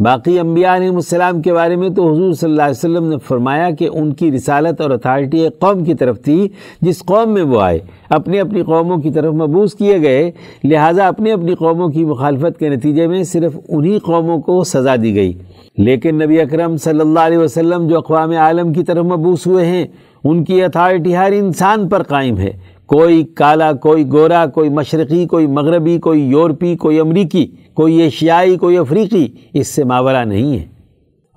باقی 0.00 0.38
انبیاء 0.38 0.76
علیہ 0.76 0.88
السلام 0.88 1.42
کے 1.42 1.52
بارے 1.52 1.76
میں 1.76 1.88
تو 1.88 2.12
حضور 2.12 2.32
صلی 2.32 2.50
اللہ 2.50 2.62
علیہ 2.62 2.78
وسلم 2.78 3.08
نے 3.08 3.16
فرمایا 3.28 3.70
کہ 3.70 3.88
ان 3.92 4.12
کی 4.12 4.32
رسالت 4.32 4.80
اور 4.80 4.90
اتھارٹی 4.90 5.38
ایک 5.38 5.58
قوم 5.58 5.84
کی 5.84 5.94
طرف 5.94 6.22
تھی، 6.22 6.48
جس 6.80 6.98
قوم 6.98 7.32
میں 7.32 7.42
وہ 7.42 7.60
آئے۔ 7.60 7.78
اپنی 8.08 8.40
اپنی 8.40 8.62
قوموں 8.62 8.96
کی 8.96 9.10
طرف 9.10 9.34
مبوس 9.34 9.74
کیے 9.74 10.02
گئے، 10.02 10.30
لہٰذا 10.64 11.08
اپنی 11.08 11.30
اپنی 11.30 11.54
قوموں 11.54 11.88
کی 11.88 12.04
مخالفت 12.04 12.58
کے 12.58 12.68
نتیجے 12.68 13.06
میں 13.06 13.22
صرف 13.22 13.56
انہی 13.68 13.98
قوموں 13.98 14.38
کو 14.38 14.64
سزا 14.64 14.96
دی 15.02 15.14
گئی۔ 15.14 15.32
لیکن 15.78 16.14
نبی 16.14 16.40
اکرم 16.40 16.76
صلی 16.76 17.00
اللہ 17.00 17.20
علیہ 17.20 17.38
وسلم 17.38 17.88
جو 17.88 17.98
اقوام 17.98 18.30
عالم 18.30 18.72
کی 18.72 18.82
طرف 18.82 19.04
مبوس 19.04 19.46
ہوئے 19.46 19.66
ہیں 19.66 19.86
ان 20.24 20.44
کی 20.44 20.64
اتھارٹی 20.64 21.16
ہر 21.16 21.32
انسان 21.32 21.88
پر 21.88 22.02
قائم 22.02 22.38
ہے۔ 22.38 22.50
کوئی 22.86 23.24
کالا، 23.24 23.72
کوئی 23.72 24.08
گورا، 24.12 24.46
کوئی 24.46 24.70
مشرقی، 24.70 25.26
کوئی 25.26 25.46
مغربی، 25.46 25.98
کوئی 25.98 26.22
یورپی، 26.22 26.76
کوئی 26.76 27.00
امریکی، 27.00 27.46
کوئی 27.74 27.96
ایشیائی، 27.96 28.56
کوئی 28.56 28.78
افریقی، 28.78 29.28
اس 29.54 29.68
سے 29.68 29.84
ماورہ 29.84 30.24
نہیں 30.24 30.58
ہے۔ 30.58 30.72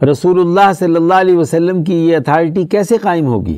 رسول 0.06 0.40
اللہ 0.40 0.74
صلی 0.74 0.96
اللہ 0.96 1.14
علیہ 1.14 1.36
وسلم 1.36 1.84
کی 1.84 1.94
یہ 1.94 2.18
اتھارٹی 2.18 2.64
کیسے 2.64 2.98
قائم 2.98 3.26
ہوگی؟ 3.26 3.58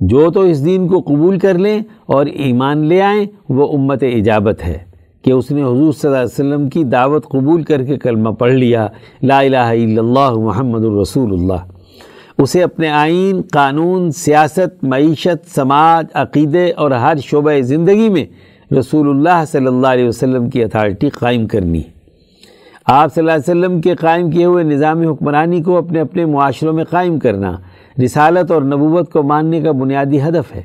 جو 0.00 0.30
تو 0.30 0.40
اس 0.40 0.64
دین 0.64 0.88
کو 0.88 1.00
قبول 1.00 1.38
کر 1.38 1.58
لیں 1.58 1.80
اور 2.06 2.26
ایمان 2.26 2.86
لے 2.86 3.02
آئیں، 3.02 3.26
وہ 3.48 3.72
امت 3.72 4.02
اجابت 4.02 4.64
ہے 4.66 4.78
کہ 5.24 5.30
اس 5.32 5.50
نے 5.50 5.62
حضور 5.62 5.92
صلی 5.92 6.10
اللہ 6.10 6.16
علیہ 6.16 6.24
وسلم 6.24 6.68
کی 6.68 6.84
دعوت 6.84 7.28
قبول 7.28 7.62
کر 7.62 7.84
کے 7.84 7.96
کلمہ 7.96 8.30
پڑھ 8.30 8.52
لیا۔ 8.52 8.86
لا 9.22 9.38
الہ 9.38 9.56
الا 9.56 10.00
اللہ 10.00 10.30
محمد 10.30 10.84
الرسول 10.84 11.32
اللہ۔ 11.32 11.77
اسے 12.38 12.62
اپنے 12.62 12.88
آئین، 12.88 13.40
قانون، 13.52 14.10
سیاست، 14.10 14.84
معیشت، 14.84 15.54
سماج، 15.54 16.06
عقیدے 16.14 16.70
اور 16.70 16.90
ہر 16.90 17.16
شعبہ 17.24 17.60
زندگی 17.60 18.08
میں 18.08 18.24
رسول 18.74 19.08
اللہ 19.08 19.44
صلی 19.46 19.66
اللہ 19.66 19.86
علیہ 19.86 20.08
وسلم 20.08 20.50
کی 20.50 20.64
اتھارٹی 20.64 21.08
قائم 21.08 21.46
کرنی 21.46 21.82
آپ 22.86 23.14
صلی 23.14 23.22
اللہ 23.22 23.32
علیہ 23.32 23.50
وسلم 23.50 23.80
کے 23.80 23.94
قائم 23.94 24.30
کیے 24.30 24.44
ہوئے 24.44 24.64
نظام 24.64 25.00
حکمرانی 25.00 25.62
کو 25.62 25.78
اپنے 25.78 26.00
اپنے 26.00 26.24
معاشروں 26.24 26.72
میں 26.72 26.84
قائم 26.84 27.18
کرنا 27.18 27.56
رسالت 28.04 28.50
اور 28.50 28.62
نبوت 28.62 29.12
کو 29.12 29.22
ماننے 29.22 29.60
کا 29.60 29.72
بنیادی 29.72 30.20
ہدف 30.20 30.54
ہے۔ 30.54 30.62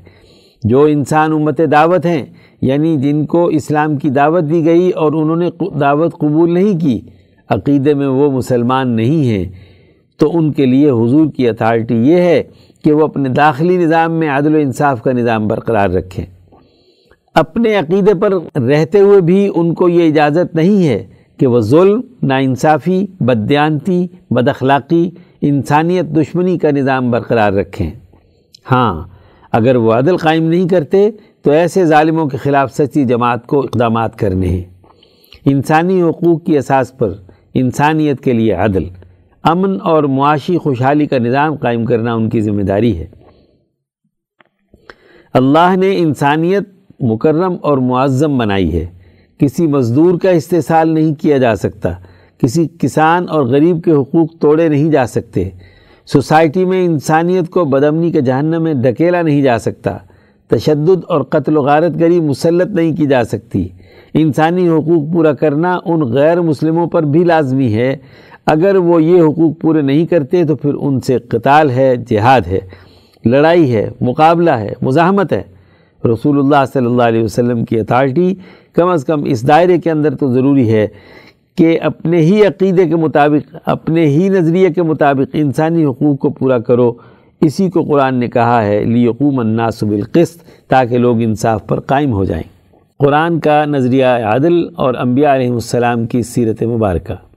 جو 0.63 0.84
انسان 0.84 1.32
امت 1.32 1.61
دعوت 1.71 2.05
ہیں 2.05 2.26
یعنی 2.61 2.97
جن 2.97 3.26
کو 3.26 3.45
اسلام 3.45 3.97
کی 3.97 4.09
دعوت 4.09 4.43
دی 4.49 4.65
گئی 4.65 4.89
اور 4.89 5.11
انہوں 5.11 5.36
نے 5.36 5.49
دعوت 5.80 6.13
قبول 6.13 6.53
نہیں 6.53 6.80
کی، 6.80 7.01
عقیدے 7.49 7.93
میں 7.93 8.07
وہ 8.07 8.32
مسلمان 8.32 8.89
نہیں 8.89 9.24
ہیں۔ 9.28 9.72
تو 10.18 10.38
ان 10.38 10.51
کے 10.51 10.66
لیے 10.66 10.89
حضور 10.89 11.28
کی 11.38 11.49
اتھارٹی 11.49 11.95
یہ 11.95 12.18
ہے 12.18 12.43
کہ 12.84 12.91
وہ 12.91 13.03
اپنے 13.03 13.30
داخلی 13.30 13.78
نظام 13.78 14.11
میں 14.11 14.30
عدل 14.30 14.55
و 14.55 14.57
انصاف 14.57 15.01
کا 15.01 15.11
نظام 15.11 15.47
برقرار 15.47 15.89
رکھیں۔ 15.89 16.26
اپنے 17.36 17.76
عقیدے 17.76 18.14
پر 18.14 18.59
رہتے 18.61 18.99
ہوئے 18.99 19.22
بھی 19.22 19.49
ان 19.55 19.74
کو 19.74 19.89
یہ 19.89 20.07
اجازت 20.07 20.55
نہیں 20.55 20.88
ہے 20.88 21.03
کہ 21.38 21.47
وہ 21.47 21.59
ظلم، 21.59 22.01
ناانصافی 22.24 23.05
بدیانتی 23.20 24.07
بد 24.32 24.47
اخلاقی 24.47 25.09
انسانیت 25.41 26.05
دشمنی 26.05 26.57
کا 26.57 26.72
نظام 26.72 27.11
برقرار 27.11 27.53
رکھیں۔ 27.53 27.91
ہاں 28.72 29.07
اگر 29.51 29.76
وہ 29.76 29.93
عدل 29.93 30.18
قائم 30.18 30.43
نہیں 30.43 30.68
کرتے 30.68 31.09
تو 31.41 31.51
ایسے 31.51 31.86
ظالموں 31.86 32.26
کے 32.26 32.38
خلاف 32.38 32.74
سچی 32.74 33.05
جماعت 33.05 33.47
کو 33.47 33.59
اقدامات 33.59 34.20
کرنے 34.20 34.47
ہیں۔ 34.47 34.64
انسانی 35.45 36.01
حقوق 36.01 36.43
کی 36.43 36.57
اساس 36.57 36.97
پر 36.97 37.14
انسانیت 37.53 38.20
کے 38.20 38.34
لیے 38.34 38.53
عدل۔ 38.53 38.84
امن 39.44 39.78
اور 39.82 40.04
معاشی 40.04 40.58
خوشحالی 40.58 41.06
کا 41.06 41.18
نظام 41.18 41.56
قائم 41.56 41.86
کرنا 41.86 42.14
ان 42.14 42.30
کی 42.30 42.41
ذمہ 42.41 42.62
داری 42.62 42.98
ہے۔ 42.98 43.08
اللہ 45.34 45.76
نے 45.76 45.98
انسانیت 45.98 46.64
مکرم 47.00 47.56
اور 47.62 47.78
معظم 47.78 48.38
بنائی 48.38 48.74
ہے۔ 48.74 48.86
کسی 49.38 49.68
مزدور 49.68 50.20
کا 50.20 50.30
استحصال 50.30 50.89
نہیں 50.89 51.14
کیا 51.14 51.38
جا 51.38 51.56
سکتا۔ 51.56 51.89
کسی 52.38 52.68
کسان 52.80 53.26
اور 53.30 53.44
غریب 53.44 53.84
کے 53.84 53.91
حقوق 53.91 54.28
توڑے 54.39 54.68
نہیں 54.68 54.91
جا 54.91 55.08
سکتے۔ 55.08 55.50
سوسائٹی 56.06 56.66
میں 56.66 56.86
انسانیت 56.86 57.50
کو 57.50 57.66
بدمنی 57.66 58.12
کے 58.12 58.22
جہنم 58.22 58.64
میں 58.64 58.74
ڈھکیلا 58.74 59.22
نہیں 59.22 59.41
جا 59.41 59.60
سکتا۔ 59.60 59.98
تشدد 60.48 61.04
اور 61.08 61.22
قتل 61.22 61.58
و 61.58 61.62
غارت 61.62 62.00
گری 62.00 62.20
مسلط 62.20 62.76
نہیں 62.76 62.96
کی 62.96 63.06
جا 63.06 63.24
سکتی۔ 63.24 63.68
انسانی 64.14 64.70
حقوق 64.70 65.14
پورا 65.14 65.34
کرنا 65.34 65.80
ان 65.86 66.02
غیر 66.02 66.41
مسلموں 66.41 66.88
پر 66.88 67.04
بھی 67.04 67.24
لازمی 67.24 67.74
ہے۔ 67.74 67.96
اگر 68.48 68.76
وہ 68.76 69.04
یہ 69.04 69.22
حقوق 69.22 69.62
پورے 69.62 69.82
نہیں 69.82 70.06
کرتے 70.06 70.44
تو 70.44 70.56
پھر 70.56 70.74
ان 70.74 71.00
سے 71.00 71.18
قتال 71.18 71.70
ہے، 71.70 71.96
جہاد 72.10 72.41
ہے، 72.48 72.60
لڑائی 73.26 73.76
ہے، 73.76 73.89
مقابلہ 74.02 74.52
ہے، 74.52 74.74
مزاحمت 74.82 75.34
ہے۔ 75.34 75.44
رسول 76.06 76.39
اللہ 76.39 76.66
صلی 76.74 76.86
اللہ 76.86 77.04
علیہ 77.04 77.24
وسلم 77.24 77.66
کی 77.66 77.80
اتھارٹی 77.80 78.36
کم 78.74 78.88
از 78.88 79.06
کم 79.06 79.24
اس 79.24 79.48
دائرے 79.48 79.78
کے 79.78 79.91
اندر 79.91 80.16
تو 80.16 80.34
ضروری 80.34 80.74
ہے 80.74 80.88
کہ 81.58 81.80
اپنے 81.82 82.18
ہی 82.18 82.46
عقیدے 82.46 82.88
کے 82.88 82.96
مطابق، 82.96 83.56
اپنے 83.66 84.06
ہی 84.06 84.30
نظریے 84.30 84.70
کے 84.70 84.84
مطابق 84.84 85.30
انسانی 85.34 85.86
حقوق 85.86 86.20
کو 86.20 86.30
پورا 86.30 86.60
کرو۔ 86.60 86.94
اسی 87.41 87.70
کو 87.70 87.84
قرآن 87.84 88.16
نے 88.16 88.28
کہا 88.28 88.66
ہے، 88.66 88.84
لیقوم 88.84 89.39
الناس 89.39 89.84
بالقسط، 89.84 90.44
تاکہ 90.68 90.98
لوگ 90.98 91.22
انصاف 91.22 91.68
پر 91.68 91.80
قائم 91.80 92.14
ہو 92.14 92.26
جائیں۔ 92.26 92.44
قرآن 93.00 93.39
کا 93.39 93.66
نظریہ 93.66 94.06
عادل 94.06 94.68
اور 94.76 94.94
انبیاء 94.94 95.36
علیہ 95.36 95.52
السلام 95.52 96.06
کی 96.06 96.22
سیرت 96.22 96.64
مبارکہ۔ 96.64 97.32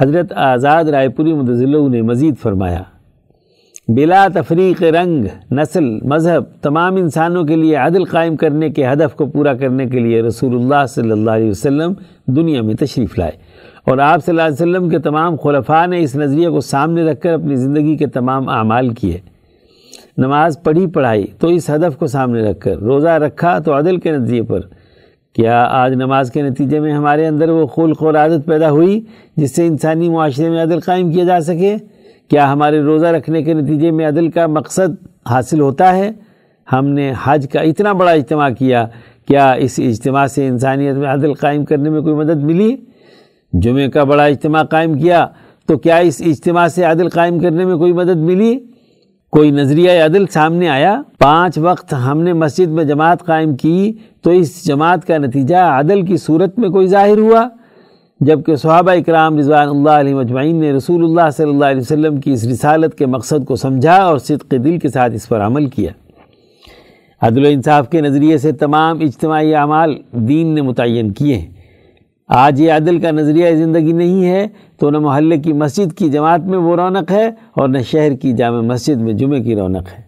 حضرت 0.00 0.32
آزاد 0.32 0.84
رائے 0.84 1.08
پوری 1.08 1.34
مدضلع 1.34 1.88
نے 1.88 2.02
مزید 2.02 2.34
فرمایا، 2.38 2.82
بلا 3.88 4.26
تفریق 4.34 4.82
رنگ، 4.82 5.24
نسل، 5.52 5.84
مذہب، 5.84 6.44
تمام 6.62 6.96
انسانوں 6.96 7.44
کے 7.44 7.56
لیے 7.56 7.74
عدل 7.74 8.04
قائم 8.04 8.36
کرنے 8.36 8.70
کے 8.70 8.86
ہدف 8.86 9.14
کو 9.14 9.26
پورا 9.26 9.54
کرنے 9.54 9.86
کے 9.86 9.98
لیے 9.98 10.22
رسول 10.22 10.54
اللہ 10.54 10.86
صلی 10.88 11.10
اللہ 11.10 11.30
علیہ 11.30 11.50
وسلم 11.50 11.92
دنیا 12.26 12.62
میں 12.62 12.74
تشریف 12.74 13.18
لائے۔ 13.18 13.32
اور 13.84 13.98
آپ 13.98 14.24
صلی 14.24 14.32
اللہ 14.32 14.42
علیہ 14.42 14.52
وسلم 14.52 14.88
کے 14.88 14.98
تمام 14.98 15.36
خلفاء 15.36 15.86
نے 15.86 16.00
اس 16.00 16.16
نظریے 16.16 16.48
کو 16.48 16.60
سامنے 16.60 17.02
رکھ 17.02 17.20
کر 17.20 17.32
اپنی 17.32 17.56
زندگی 17.56 17.96
کے 17.96 18.06
تمام 18.06 18.48
اعمال 18.48 18.88
کیے۔ 18.88 19.18
نماز 20.18 20.62
پڑھی، 20.62 20.86
پڑھائی، 20.86 21.26
تو 21.38 21.48
اس 21.48 21.70
ہدف 21.70 21.96
کو 21.96 22.06
سامنے 22.06 22.50
رکھ 22.50 22.60
کر، 22.60 22.76
روزہ 22.76 23.08
رکھا 23.08 23.58
تو 23.58 23.78
عدل 23.78 23.96
کے 23.96 24.12
نظریے 24.12 24.42
پر 24.42 24.60
کیا 25.34 25.64
آج 25.70 25.92
نماز 25.92 26.30
کے 26.30 26.42
نتیجے 26.42 26.80
میں 26.80 26.92
ہمارے 26.92 27.26
اندر 27.26 27.48
وہ 27.48 27.66
خلق 27.66 28.02
اور 28.02 28.14
عادت 28.14 28.46
پیدا 28.46 28.70
ہوئی 28.70 29.00
جس 29.36 29.54
سے 29.56 29.66
انسانی 29.66 30.08
معاشرے 30.08 30.50
میں 30.50 30.62
عدل 30.62 30.80
قائم 30.80 31.12
کیا 31.12 31.24
جا 31.24 31.40
سکے؟ 31.40 31.76
کیا 32.30 32.52
ہمارے 32.52 32.80
روزہ 32.80 33.06
رکھنے 33.06 33.42
کے 33.42 33.54
نتیجے 33.54 33.90
میں 33.90 34.08
عدل 34.08 34.30
کا 34.30 34.46
مقصد 34.46 34.94
حاصل 35.30 35.60
ہوتا 35.60 35.96
ہے؟ 35.96 36.10
ہم 36.72 36.86
نے 36.86 37.12
حج 37.24 37.46
کا 37.52 37.60
اتنا 37.60 37.92
بڑا 37.92 38.10
اجتماع 38.10 38.50
کیا 38.50 38.86
کیا 39.28 39.52
اس 39.52 39.78
اجتماع 39.78 40.26
سے 40.26 40.46
انسانیت 40.48 40.96
میں 40.96 41.08
عدل 41.08 41.34
قائم 41.34 41.64
کرنے 41.64 41.90
میں 41.90 42.00
کوئی 42.00 42.14
مدد 42.14 42.42
ملی؟ 42.42 42.76
جمعہ 43.52 43.88
کا 43.88 44.04
بڑا 44.04 44.24
اجتماع 44.24 44.62
قائم 44.62 44.98
کیا 44.98 45.26
تو 45.66 45.78
کیا 45.78 45.96
اس 45.96 46.22
اجتماع 46.26 46.68
سے 46.68 46.84
عدل 46.84 47.08
قائم 47.08 47.38
کرنے 47.38 47.64
میں 47.64 47.76
کوئی 47.76 47.92
مدد 47.92 48.16
ملی؟ 48.16 48.58
کوئی 49.30 49.50
نظریہ 49.50 49.90
عدل 49.90 50.26
سامنے 50.26 50.68
آیا؟ 50.68 51.02
پانچ 51.18 51.58
وقت 51.58 51.94
ہم 51.94 52.20
نے 52.20 52.32
مسجد 52.32 52.68
میں 52.68 52.84
جماعت 52.84 53.24
قائم 53.24 53.56
کی 53.56 53.92
تو 54.22 54.30
اس 54.30 54.66
جماعت 54.66 55.06
کا 55.06 55.18
نتیجہ 55.18 55.56
عدل 55.56 56.02
کی 56.02 56.16
صورت 56.16 56.58
میں 56.58 56.68
کوئی 56.68 56.86
ظاہر 56.86 57.18
ہوا؟ 57.18 57.48
جبکہ 58.20 58.56
صحابہ 58.56 58.90
اکرام 58.90 59.38
رضوان 59.38 59.68
اللہ 59.68 59.90
علیہ 59.90 60.14
مجمعین 60.14 60.56
نے 60.56 60.72
رسول 60.72 61.04
اللہ 61.04 61.30
صلی 61.30 61.50
اللہ 61.50 61.64
علیہ 61.64 61.80
وسلم 61.80 62.20
کی 62.20 62.32
اس 62.32 62.44
رسالت 62.44 62.94
کے 62.98 63.06
مقصد 63.06 63.46
کو 63.46 63.56
سمجھا 63.56 63.94
اور 63.94 64.18
صدق 64.18 64.50
دل 64.50 64.78
کے 64.78 64.88
ساتھ 64.88 65.14
اس 65.14 65.28
پر 65.28 65.40
عمل 65.40 65.66
کیا۔ 65.66 65.90
عدل 67.22 67.44
و 67.44 67.48
انصاف 67.48 67.90
کے 67.90 68.00
نظریے 68.00 68.38
سے 68.38 68.52
تمام 68.52 68.98
اجتماعی 69.00 69.54
اعمال 69.54 69.94
دین 70.12 70.46
نے 70.46 70.62
متعین 70.62 71.12
کیے 71.12 71.36
ہیں۔ 71.36 71.57
آج 72.28 72.60
یہ 72.60 72.72
عدل 72.72 73.00
کا 73.00 73.10
نظریہ 73.10 73.54
زندگی 73.54 73.92
نہیں 73.92 74.30
ہے 74.30 74.46
تو 74.78 74.90
نہ 74.90 74.98
محلے 74.98 75.38
کی 75.38 75.52
مسجد 75.52 75.92
کی 75.92 76.08
جماعت 76.08 76.40
میں 76.40 76.58
وہ 76.58 76.76
رونق 76.76 77.12
ہے 77.12 77.26
اور 77.28 77.68
نہ 77.68 77.78
شہر 77.78 78.14
کی 78.14 78.32
جامع 78.32 78.60
مسجد 78.60 79.00
میں 79.00 79.12
جمعہ 79.12 79.38
کی 79.38 79.54
رونق 79.54 79.86
ہے۔ 79.98 80.02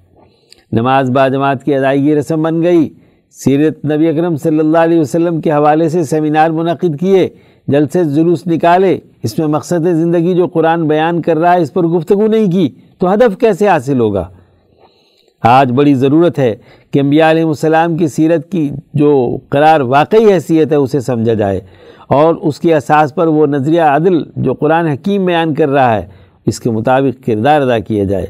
نماز 0.73 1.11
با 1.11 1.29
جماعت 1.29 1.65
کی 1.65 1.75
ادائیگی 1.75 2.15
رسم 2.15 2.43
بن 2.43 2.63
گئی۔ 2.63 2.89
سیرت 3.31 3.85
نبی 3.85 4.09
اکرم 4.09 4.37
صلی 4.37 4.59
اللہ 4.59 4.79
علیہ 4.79 5.01
وسلم 5.01 5.41
کے 5.41 5.51
حوالے 5.51 5.89
سے 5.89 6.05
سیمینار 6.05 6.51
منعقد 6.51 7.01
کیے۔ 7.01 7.29
جلسے 7.69 8.05
جلوس 8.05 8.47
نکالے۔ 8.47 8.99
اس 9.23 9.39
میں 9.39 9.47
مقصد 9.47 9.85
زندگی 9.85 10.35
جو 10.35 10.47
قرآن 10.47 10.89
بیان 10.89 11.23
کر 11.23 11.39
رہا 11.39 11.55
ہے 11.55 11.61
اس 11.61 11.73
پر 11.73 11.83
گفتگو 11.83 12.27
نہیں 12.27 12.51
کی۔ 12.51 12.69
تو 12.99 13.15
ہدف 13.15 13.39
کیسے 13.39 13.69
حاصل 13.69 14.01
ہوگا؟ 14.01 14.29
آج 15.43 15.73
بڑی 15.73 15.95
ضرورت 15.95 16.39
ہے 16.39 16.55
کہ 16.91 16.99
انبیاء 16.99 17.31
علیہ 17.31 17.45
السلام 17.45 17.97
کی 17.97 18.09
سیرت 18.09 18.53
کی 18.53 18.71
جو 18.95 19.39
قرار 19.49 19.81
واقعی 19.81 20.33
حیثیت 20.33 20.73
ہے 20.73 20.77
اسے 20.77 21.01
سمجھا 21.01 21.35
جائے 21.35 21.61
اور 22.09 22.35
اس 22.35 22.61
کے 22.61 22.75
اساس 22.75 23.15
پر 23.15 23.27
وہ 23.27 23.47
نظریہ 23.47 23.81
عدل 23.81 24.23
جو 24.37 24.55
قرآن 24.55 24.87
حکیم 24.87 25.25
بیان 25.25 25.55
کر 25.55 25.69
رہا 25.69 25.97
ہے، 25.97 26.07
اس 26.47 26.61
کے 26.61 26.71
مطابق 26.71 27.27
کردار 27.27 27.61
ادا 27.61 27.79
کیا 27.79 28.05
جائے۔ 28.05 28.27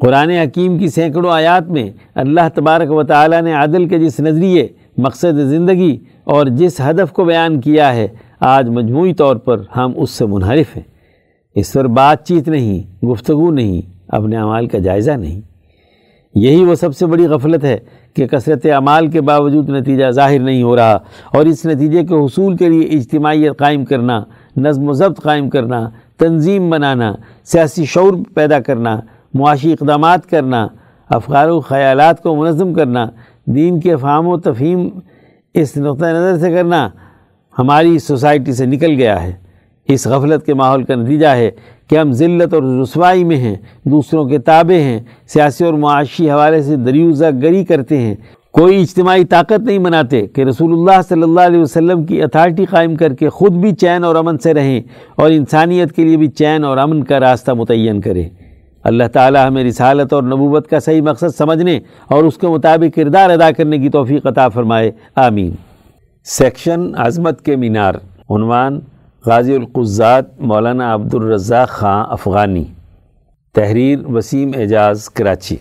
قرآن 0.00 0.30
حکیم 0.30 0.78
کی 0.78 0.88
سینکڑوں 0.88 1.30
آیات 1.30 1.68
میں 1.68 1.90
اللہ 2.14 2.48
تبارک 2.54 2.90
و 2.90 3.02
تعالیٰ 3.02 3.42
نے 3.42 3.52
عدل 3.52 3.88
کے 3.88 3.98
جس 3.98 4.20
نظریے، 4.20 4.68
مقصد 4.98 5.38
زندگی 5.38 5.98
اور 6.24 6.46
جس 6.46 6.80
ہدف 6.80 7.12
کو 7.12 7.24
بیان 7.24 7.60
کیا 7.60 7.94
ہے، 7.94 8.08
آج 8.40 8.68
مجموعی 8.68 9.14
طور 9.14 9.36
پر 9.36 9.60
ہم 9.76 9.92
اس 9.96 10.10
سے 10.10 10.26
منحرف 10.26 10.76
ہیں۔ 10.76 10.84
اس 11.54 11.72
پر 11.72 11.86
بات 11.86 12.26
چیت 12.26 12.48
نہیں، 12.48 13.06
گفتگو 13.06 13.50
نہیں، 13.50 13.80
اپنے 14.08 14.36
اعمال 14.36 14.66
کا 14.66 14.78
جائزہ 14.78 15.10
نہیں۔ 15.10 15.51
یہی 16.34 16.64
وہ 16.64 16.74
سب 16.74 16.96
سے 16.96 17.06
بڑی 17.06 17.26
غفلت 17.26 17.64
ہے 17.64 17.78
کہ 18.14 18.26
کثرت 18.26 18.66
اعمال 18.66 19.10
کے 19.10 19.20
باوجود 19.20 19.68
نتیجہ 19.68 20.10
ظاہر 20.10 20.38
نہیں 20.38 20.62
ہو 20.62 20.76
رہا 20.76 20.98
اور 21.34 21.46
اس 21.46 21.66
نتیجے 21.66 22.04
کے 22.04 22.14
حصول 22.14 22.56
کے 22.56 22.68
لیے 22.68 22.98
اجتماعیت 22.98 23.58
قائم 23.58 23.84
کرنا، 23.84 24.22
نظم 24.56 24.88
و 24.88 24.92
ضبط 24.92 25.22
قائم 25.22 25.50
کرنا، 25.50 25.88
تنظیم 26.18 26.70
بنانا، 26.70 27.12
سیاسی 27.44 27.84
شعور 27.84 28.12
پیدا 28.34 28.60
کرنا، 28.60 29.00
معاشی 29.34 29.72
اقدامات 29.72 30.26
کرنا، 30.26 30.66
افکار 31.10 31.48
و 31.48 31.60
خیالات 31.60 32.22
کو 32.22 32.34
منظم 32.36 32.74
کرنا، 32.74 33.06
دین 33.46 33.80
کے 33.80 33.96
فہم 33.96 34.26
و 34.26 34.38
تفہیم 34.40 34.88
اس 35.54 35.76
نقطۂ 35.76 36.04
نظر 36.04 36.38
سے 36.38 36.52
کرنا 36.52 36.88
ہماری 37.58 37.98
سوسائٹی 37.98 38.52
سے 38.52 38.66
نکل 38.66 38.94
گیا 38.94 39.22
ہے۔ 39.22 39.32
اس 39.88 40.06
غفلت 40.06 40.46
کے 40.46 40.54
ماحول 40.54 40.84
کا 40.84 40.94
نتیجہ 40.94 41.26
ہے 41.26 41.50
کہ 41.90 41.98
ہم 41.98 42.12
ذلت 42.12 42.54
اور 42.54 42.62
رسوائی 42.62 43.24
میں 43.24 43.36
ہیں، 43.36 43.56
دوسروں 43.84 44.24
کے 44.24 44.38
تابع 44.38 44.74
ہیں، 44.74 45.00
سیاسی 45.26 45.64
اور 45.64 45.74
معاشی 45.74 46.30
حوالے 46.30 46.62
سے 46.62 46.76
دریوزہ 46.76 47.26
گری 47.42 47.64
کرتے 47.64 47.98
ہیں۔ 47.98 48.14
کوئی 48.52 48.80
اجتماعی 48.80 49.24
طاقت 49.24 49.60
نہیں 49.60 49.78
بناتے 49.78 50.26
کہ 50.26 50.42
رسول 50.42 50.72
اللہ 50.72 51.02
صلی 51.08 51.22
اللہ 51.22 51.40
علیہ 51.40 51.60
وسلم 51.60 52.04
کی 52.04 52.22
اتھارٹی 52.22 52.64
قائم 52.64 52.96
کر 52.96 53.14
کے 53.14 53.28
خود 53.28 53.52
بھی 53.52 53.72
چین 53.72 54.04
اور 54.04 54.16
امن 54.16 54.38
سے 54.38 54.54
رہیں 54.54 54.80
اور 55.14 55.30
انسانیت 55.30 55.92
کے 55.92 56.04
لیے 56.04 56.16
بھی 56.16 56.28
چین 56.28 56.64
اور 56.64 56.78
امن 56.78 57.04
کا 57.04 57.20
راستہ 57.20 57.52
متعین 57.52 58.00
کریں 58.00 58.28
اللہ 58.84 59.04
تعالی 59.12 59.38
ہمیں 59.46 59.64
رسالت 59.64 60.12
اور 60.12 60.22
نبوت 60.22 60.68
کا 60.68 60.80
صحیح 60.80 61.02
مقصد 61.02 61.36
سمجھنے 61.38 61.80
اور 62.08 62.24
اس 62.24 62.36
کے 62.36 62.46
مطابق 62.46 62.96
کردار 62.96 63.30
ادا 63.30 63.50
کرنے 63.50 63.78
کی 63.78 63.88
توفیق 63.88 64.26
عطا 64.26 64.48
فرمائے۔ 64.48 64.90
آمین۔ 65.16 65.50
سیکشن 66.24 66.92
عظمت 66.96 67.44
کے 67.44 67.56
مینار۔ 67.56 67.94
عنوان 68.30 68.80
غازی 69.26 69.54
القزات 69.54 70.24
مولانا 70.40 70.94
عبد 70.94 71.14
الرزاق 71.14 71.68
خان 71.68 72.04
افغانی، 72.08 72.64
تحریر 73.54 73.98
وسیم 74.06 74.50
اعجاز 74.54 75.08
کراچی۔ 75.10 75.56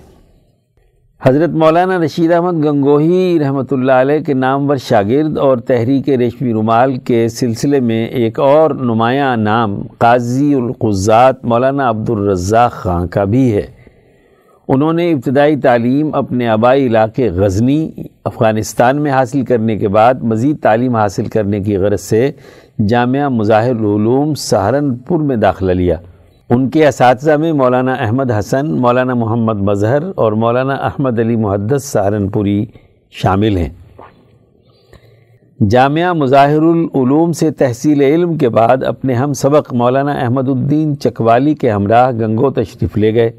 حضرت 1.22 1.50
مولانا 1.50 1.98
رشید 1.98 2.32
احمد 2.32 2.64
گنگوہی 2.64 3.38
رحمۃ 3.42 3.72
اللہ 3.72 3.92
علیہ 3.92 4.20
کے 4.20 4.34
نامور 4.34 4.78
شاگرد 4.78 5.38
اور 5.38 5.58
تحریک 5.58 6.10
ریشمی 6.10 6.54
رومال 6.54 6.98
کے 6.98 7.28
سلسلے 7.30 7.80
میں 7.80 8.06
ایک 8.06 8.40
اور 8.40 8.72
نمایاں 8.72 9.36
نام 9.38 9.82
قاضی 9.98 10.54
القزات 10.54 11.46
مولانا 11.46 11.90
عبد 11.90 12.10
الرزاق 12.10 12.72
خان 12.72 13.08
کا 13.08 13.24
بھی 13.24 13.54
ہے۔ 13.54 13.66
انہوں 14.68 14.94
نے 14.94 15.12
ابتدائی 15.12 15.56
تعلیم 15.56 16.14
اپنے 16.16 16.48
آبائی 16.48 16.86
علاقے 16.88 17.30
غزنی، 17.30 17.90
افغانستان 18.26 19.02
میں 19.02 19.12
حاصل 19.12 19.46
کرنے 19.46 19.78
کے 19.78 19.88
بعد 19.88 20.22
مزید 20.24 20.60
تعلیم 20.62 20.96
حاصل 20.96 21.26
کرنے 21.26 21.60
کی 21.60 21.78
غرض 21.78 22.02
سے 22.02 22.32
جامعہ 22.88 23.30
مظاہر 23.30 23.70
العلوم 23.70 24.34
سہارنپور 24.34 25.20
میں 25.20 25.36
داخلہ 25.36 25.72
لیا۔ 25.72 25.96
ان 26.50 26.70
کے 26.70 26.88
اساتذہ 26.88 27.32
میں 27.32 27.54
مولانا 27.54 27.94
احمد 27.94 28.32
حسن، 28.32 28.72
مولانا 28.72 29.14
محمد 29.14 29.62
مظہر 29.62 30.04
اور 30.16 30.32
مولانا 30.32 30.74
احمد 30.74 31.20
علی 31.20 31.36
محدث 31.36 31.84
سہارنپوری 31.84 32.66
شامل 33.12 33.58
ہیں۔ 33.58 33.70
جامعہ 35.70 36.14
مظاہر 36.14 36.62
العلوم 36.62 37.32
سے 37.32 37.52
تحصیل 37.52 38.02
علم 38.02 38.38
کے 38.38 38.50
بعد 38.50 38.84
اپنے 38.84 39.14
ہم 39.14 39.34
سبق 39.34 39.74
مولانا 39.74 40.12
احمد 40.12 40.48
الدین 40.48 40.98
چکوالی 41.00 41.54
کے 41.56 41.72
ہمراہ 41.72 42.12
گنگو 42.12 42.50
تشریف 42.52 42.98
لے 42.98 43.14
گئے، 43.14 43.32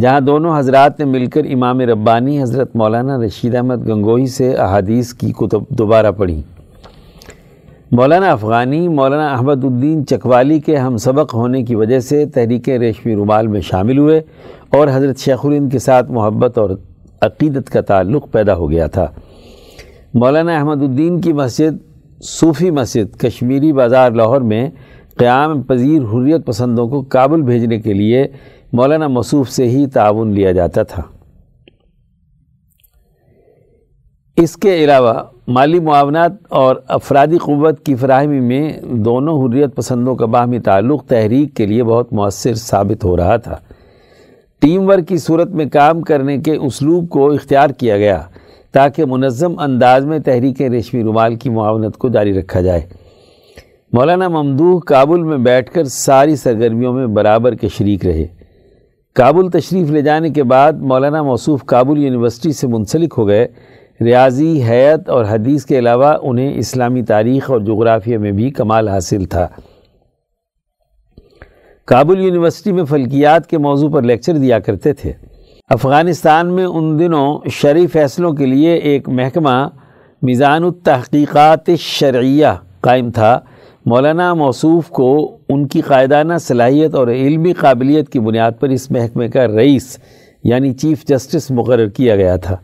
جہاں 0.00 0.20
دونوں 0.20 0.58
حضرات 0.58 0.98
نے 0.98 1.04
مل 1.04 1.26
کر 1.26 1.44
امام 1.52 1.80
ربانی 1.80 2.42
حضرت 2.42 2.76
مولانا 2.76 3.16
رشید 3.18 3.54
احمد 3.54 3.88
گنگوہی 3.88 4.26
سے 4.26 4.52
احادیث 4.52 5.14
کی 5.14 5.32
کتب 5.32 5.68
دوبارہ 5.68 6.10
پڑھی 6.10 6.40
مولانا 7.92 8.30
افغانی، 8.30 8.88
مولانا 8.88 9.34
احمد 9.34 9.64
الدین 9.64 10.06
چکوالی 10.06 10.60
کے 10.60 10.76
ہم 10.76 10.96
سبق 10.96 11.34
ہونے 11.34 11.62
کی 11.62 11.74
وجہ 11.74 12.00
سے 12.00 12.26
تحریک 12.26 12.68
ریشمی 12.68 13.14
رومال 13.14 13.46
میں 13.46 13.60
شامل 13.60 13.98
ہوئے 13.98 14.22
اور 14.68 14.88
حضرت 14.92 15.18
شیخ 15.18 15.46
الند 15.46 15.72
کے 15.72 15.78
ساتھ 15.78 16.10
محبت 16.10 16.58
اور 16.58 16.70
عقیدت 17.20 17.70
کا 17.70 17.80
تعلق 17.80 18.32
پیدا 18.32 18.54
ہو 18.54 18.70
گیا 18.70 18.86
تھا۔ 18.86 19.06
مولانا 20.14 20.58
احمد 20.58 20.82
الدین 20.82 21.20
کی 21.20 21.32
مسجد، 21.32 21.76
صوفی 22.22 22.70
مسجد، 22.70 23.16
کشمیری 23.16 23.72
بازار 23.72 24.10
لاہور 24.10 24.40
میں 24.40 24.70
قیام 25.16 25.62
پذیر 25.62 26.02
حریت 26.02 26.46
پسندوں 26.46 26.88
کو 26.88 27.02
کابل 27.02 27.42
بھیجنے 27.42 27.78
کے 27.78 27.92
لیے 27.92 28.28
مولانا 28.72 29.08
مصوف 29.08 29.50
سے 29.50 29.68
ہی 29.68 29.86
تعاون 29.86 30.32
لیا 30.32 30.52
جاتا 30.52 30.82
تھا۔ 30.82 31.02
اس 34.36 34.56
کے 34.56 34.84
علاوہ 34.84 35.14
مالی 35.48 35.80
معاونات 35.80 36.32
اور 36.48 36.76
افرادی 36.88 37.38
قوت 37.38 37.86
کی 37.86 37.94
فراہمی 37.94 38.40
میں 38.40 38.80
دونوں 38.82 39.42
حریت 39.42 39.74
پسندوں 39.74 40.14
کا 40.14 40.26
باہمی 40.26 40.58
تعلق 40.58 41.04
تحریک 41.04 41.54
کے 41.54 41.66
لیے 41.66 41.84
بہت 41.84 42.12
مؤثر 42.12 42.54
ثابت 42.54 43.04
ہو 43.04 43.16
رہا 43.16 43.36
تھا۔ 43.36 43.56
ٹیم 44.58 44.88
ورک 44.88 45.08
کی 45.08 45.16
صورت 45.16 45.48
میں 45.48 45.66
کام 45.66 46.02
کرنے 46.02 46.38
کے 46.38 46.56
اسلوب 46.56 47.08
کو 47.08 47.30
اختیار 47.30 47.70
کیا 47.70 47.98
گیا 47.98 48.22
تاکہ 48.72 49.04
منظم 49.04 49.58
انداز 49.58 50.04
میں 50.04 50.18
تحریک 50.18 50.62
ریشمی 50.62 51.02
رومال 51.02 51.34
کی 51.34 51.50
معاونت 51.50 51.96
کو 51.96 52.08
جاری 52.08 52.38
رکھا 52.38 52.60
جائے۔ 52.60 52.80
مولانا 53.92 54.28
ممدوح 54.28 54.80
کابل 54.86 55.22
میں 55.22 55.38
بیٹھ 55.38 55.70
کر 55.70 55.84
ساری 55.84 56.36
سرگرمیوں 56.36 56.92
میں 56.92 57.06
برابر 57.06 57.54
کے 57.54 57.68
شریک 57.68 58.06
رہے۔ 58.06 58.26
کابل 59.14 59.50
تشریف 59.50 59.90
لے 59.90 60.02
جانے 60.02 60.30
کے 60.30 60.42
بعد 60.42 60.72
مولانا 60.72 61.22
موصوف 61.22 61.64
کابل 61.64 61.98
یونیورسٹی 61.98 62.52
سے 62.52 62.66
منسلک 62.66 63.14
ہو 63.18 63.28
گئے۔ 63.28 63.48
ریاضی 64.04 64.62
حیت 64.62 65.08
اور 65.08 65.24
حدیث 65.24 65.64
کے 65.64 65.78
علاوہ 65.78 66.14
انہیں 66.22 66.54
اسلامی 66.54 67.02
تاریخ 67.02 67.50
اور 67.50 67.60
جغرافیہ 67.60 68.18
میں 68.18 68.32
بھی 68.32 68.50
کمال 68.50 68.88
حاصل 68.88 69.24
تھا۔ 69.24 69.48
کابل 71.86 72.20
یونیورسٹی 72.20 72.72
میں 72.72 72.84
فلکیات 72.84 73.46
کے 73.46 73.58
موضوع 73.58 73.88
پر 73.88 74.02
لیکچر 74.02 74.36
دیا 74.36 74.58
کرتے 74.58 74.92
تھے۔ 74.92 75.12
افغانستان 75.68 76.54
میں 76.54 76.64
ان 76.64 76.98
دنوں 76.98 77.48
شرعی 77.50 77.86
فیصلوں 77.86 78.32
کے 78.32 78.46
لیے 78.46 78.74
ایک 78.74 79.08
محکمہ 79.08 79.68
میزان 80.22 80.64
التحقیقات 80.64 81.70
شرعیہ 81.78 82.46
قائم 82.80 83.10
تھا۔ 83.10 83.40
مولانا 83.86 84.34
موصوف 84.34 84.88
کو 84.88 85.38
ان 85.48 85.68
کی 85.68 85.80
قائدانہ 85.80 86.34
صلاحیت 86.40 86.94
اور 86.94 87.08
علمی 87.08 87.52
قابلیت 87.52 88.08
کی 88.08 88.20
بنیاد 88.20 88.52
پر 88.60 88.68
اس 88.68 88.90
محکمے 88.90 89.28
کا 89.28 89.46
رئیس 89.46 89.98
یعنی 90.44 90.72
چیف 90.72 91.04
جسٹس 91.04 91.50
مقرر 91.50 91.88
کیا 91.88 92.16
گیا 92.16 92.36
تھا۔ 92.36 92.56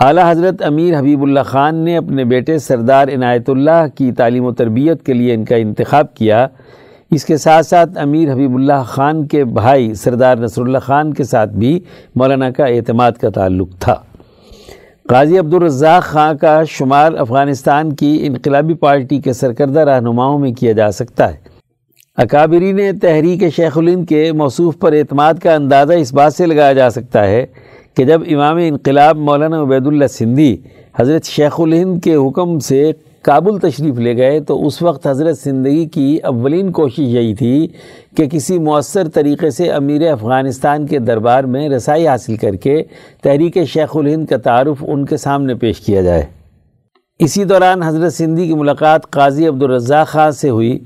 اعلیٰ 0.00 0.30
حضرت 0.30 0.62
امیر 0.62 0.98
حبیب 0.98 1.22
اللہ 1.22 1.40
خان 1.40 1.74
نے 1.74 1.96
اپنے 1.96 2.24
بیٹے 2.24 2.58
سردار 2.58 3.08
عنایت 3.08 3.50
اللہ 3.50 3.86
کی 3.94 4.12
تعلیم 4.12 4.44
و 4.44 4.52
تربیت 4.52 5.06
کے 5.06 5.12
لیے 5.12 5.34
ان 5.34 5.44
کا 5.44 5.56
انتخاب 5.56 6.14
کیا۔ 6.14 6.46
اس 7.10 7.24
کے 7.24 7.36
ساتھ 7.36 7.66
ساتھ 7.66 7.98
امیر 7.98 8.32
حبیب 8.32 8.54
اللہ 8.54 8.82
خان 8.86 9.26
کے 9.26 9.44
بھائی 9.44 9.94
سردار 9.94 10.36
نصر 10.36 10.62
اللہ 10.62 10.78
خان 10.78 11.14
کے 11.14 11.24
ساتھ 11.24 11.50
بھی 11.50 11.80
مولانا 12.14 12.50
کا 12.50 12.64
اعتماد 12.64 13.12
کا 13.12 13.30
تعلق 13.30 13.68
تھا۔ 13.78 13.94
قاضی 15.08 15.38
عبدالرزاق 15.38 16.02
خان 16.02 16.36
کا 16.36 16.62
شمار 16.64 17.12
افغانستان 17.12 17.92
کی 17.92 18.18
انقلابی 18.22 18.74
پارٹی 18.74 19.20
کے 19.20 19.32
سرکردہ 19.32 19.80
رہنماؤں 19.80 20.38
میں 20.38 20.52
کیا 20.52 20.72
جا 20.72 20.90
سکتا 20.90 21.30
ہے۔ 21.30 21.36
اکابری 22.16 22.72
نے 22.72 22.92
تحریک 22.92 23.54
شیخ 23.56 23.78
الند 23.78 24.06
کے 24.08 24.32
موصوف 24.32 24.78
پر 24.78 24.92
اعتماد 24.92 25.34
کا 25.34 25.54
اندازہ 25.54 25.92
اس 25.92 26.12
بات 26.14 26.34
سے 26.34 26.46
لگایا 26.46 26.72
جا 26.72 26.90
سکتا 26.90 27.26
ہے 27.26 27.46
کہ 27.96 28.04
جب 28.04 28.22
امام 28.30 28.56
انقلاب 28.56 29.16
مولانا 29.16 29.62
عبید 29.62 29.86
اللہ 29.86 30.06
سندھی 30.06 30.56
حضرت 30.98 31.24
شیخ 31.24 31.60
الہند 31.60 32.00
کے 32.04 32.14
حکم 32.14 32.58
سے 32.58 32.92
کابل 33.22 33.58
تشریف 33.58 33.98
لے 33.98 34.16
گئے، 34.16 34.40
تو 34.40 34.66
اس 34.66 34.82
وقت 34.82 35.06
حضرت 35.06 35.38
زندگی 35.38 35.86
کی 35.86 36.18
اولین 36.24 36.72
کوشش 36.72 36.98
یہی 36.98 37.34
تھی 37.34 37.68
کہ 38.16 38.26
کسی 38.26 38.58
مؤثر 38.58 39.08
طریقے 39.08 39.50
سے 39.50 39.70
امیر 39.70 40.10
افغانستان 40.12 40.86
کے 40.86 40.98
دربار 40.98 41.44
میں 41.44 41.68
رسائی 41.68 42.08
حاصل 42.08 42.36
کر 42.36 42.56
کے 42.56 42.82
تحریک 43.22 43.58
شیخ 43.64 43.96
الہند 43.96 44.26
کا 44.26 44.36
تعارف 44.36 44.84
ان 44.88 45.04
کے 45.04 45.16
سامنے 45.16 45.54
پیش 45.54 45.80
کیا 45.80 46.02
جائے۔ 46.02 46.24
اسی 47.18 47.44
دوران 47.44 47.82
حضرت 47.82 48.12
سندھی 48.12 48.46
کی 48.46 48.54
ملاقات 48.54 49.10
قاضی 49.10 49.46
عبدالرزاق 49.46 50.06
خان 50.06 50.32
سے 50.32 50.50
ہوئی۔ 50.50 50.78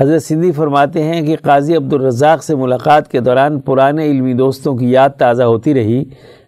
حضرت 0.00 0.22
سندھی 0.22 0.52
فرماتے 0.52 1.02
ہیں 1.02 1.22
کہ 1.22 1.36
قاضی 1.42 1.76
عبدالرزاق 1.76 2.42
سے 2.44 2.54
ملاقات 2.54 3.10
کے 3.10 3.20
دوران 3.20 3.60
پرانے 3.60 4.06
علمی 4.06 4.34
دوستوں 4.34 4.76
کی 4.76 4.90
یاد 4.90 5.08
تازہ 5.18 5.42
ہوتی 5.42 5.74
رہی۔ 5.74 6.04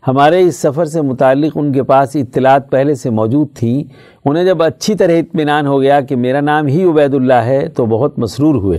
ہمارے 0.09 0.41
اس 0.41 0.57
سفر 0.57 0.85
سے 0.85 1.03
متعلق 1.03 1.53
ان 1.55 1.73
کے 1.73 1.83
پاس 1.83 2.17
اطلاعات 2.17 2.71
پہلے 2.71 2.95
سے 2.95 3.11
موجود 3.11 3.49
تھیں۔ 3.55 3.85
انہیں 4.25 4.45
جب 4.45 4.63
اچھی 4.63 4.95
طرح 4.95 5.13
اطمینان 5.13 5.67
ہو 5.67 5.81
گیا 5.81 6.01
کہ 6.01 6.17
میرا 6.17 6.41
نام 6.41 6.67
ہی 6.67 6.85
عبید 6.85 7.15
اللہ 7.15 7.35
ہے 7.35 7.69
تو 7.69 7.87
بہت 7.87 8.19
مسرور 8.19 8.55
ہوئے۔ 8.55 8.79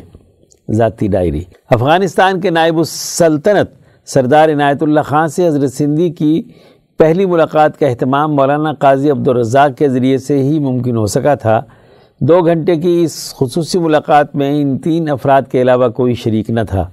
ذاتی 0.72 1.08
ڈائری۔ 1.08 1.44
افغانستان 1.70 2.42
کے 2.42 2.50
نائب 2.50 2.78
السلطنت 2.78 3.72
سردار 4.06 4.50
عنایت 4.50 4.84
اللہ 4.84 5.02
خان 5.02 5.28
سے 5.28 5.48
حضرت 5.48 5.74
سندھی 5.74 6.10
کی 6.10 6.44
پہلی 6.98 7.26
ملاقات 7.26 7.80
کا 7.80 7.88
اہتمام 7.88 8.36
مولانا 8.36 8.74
قاضی 8.74 9.10
عبدالرزاق 9.10 9.78
کے 9.78 9.90
ذریعے 9.90 10.18
سے 10.18 10.44
ہی 10.44 10.60
ممکن 10.60 10.98
ہو 10.98 11.06
سکا 11.06 11.36
تھا۔ 11.36 11.62
دو 12.20 12.42
گھنٹے 12.42 12.76
کی 12.76 13.02
اس 13.04 13.36
خصوصی 13.36 13.80
ملاقات 13.80 14.36
میں 14.36 14.62
ان 14.62 14.78
تین 14.78 15.10
افراد 15.10 15.42
کے 15.52 15.62
علاوہ 15.62 15.88
کوئی 15.88 16.14
شریک 16.14 16.50
نہ 16.50 16.60
تھا۔ 16.70 16.88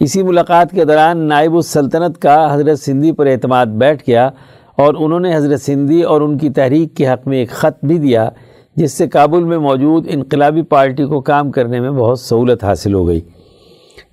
اسی 0.00 0.22
ملاقات 0.22 0.70
کے 0.70 0.84
دوران 0.84 1.18
نائب 1.18 1.54
السلطنت 1.54 2.18
کا 2.18 2.54
حضرت 2.54 2.80
سندھی 2.80 3.12
پر 3.12 3.26
اعتماد 3.26 3.66
بیٹھ 3.66 4.02
گیا 4.08 4.30
اور 4.76 4.94
انہوں 4.98 5.20
نے 5.20 5.36
حضرت 5.36 5.62
سندھی 5.62 6.02
اور 6.02 6.20
ان 6.20 6.38
کی 6.38 6.50
تحریک 6.50 6.96
کے 6.96 7.08
حق 7.08 7.28
میں 7.28 7.38
ایک 7.38 7.50
خط 7.50 7.84
بھی 7.84 7.98
دیا، 7.98 8.28
جس 8.76 8.92
سے 8.92 9.08
کابل 9.08 9.44
میں 9.44 9.58
موجود 9.58 10.06
انقلابی 10.10 10.62
پارٹی 10.62 11.04
کو 11.04 11.20
کام 11.20 11.50
کرنے 11.50 11.80
میں 11.80 11.90
بہت 11.90 12.20
سہولت 12.20 12.64
حاصل 12.64 12.94
ہو 12.94 13.08
گئی۔ 13.08 13.20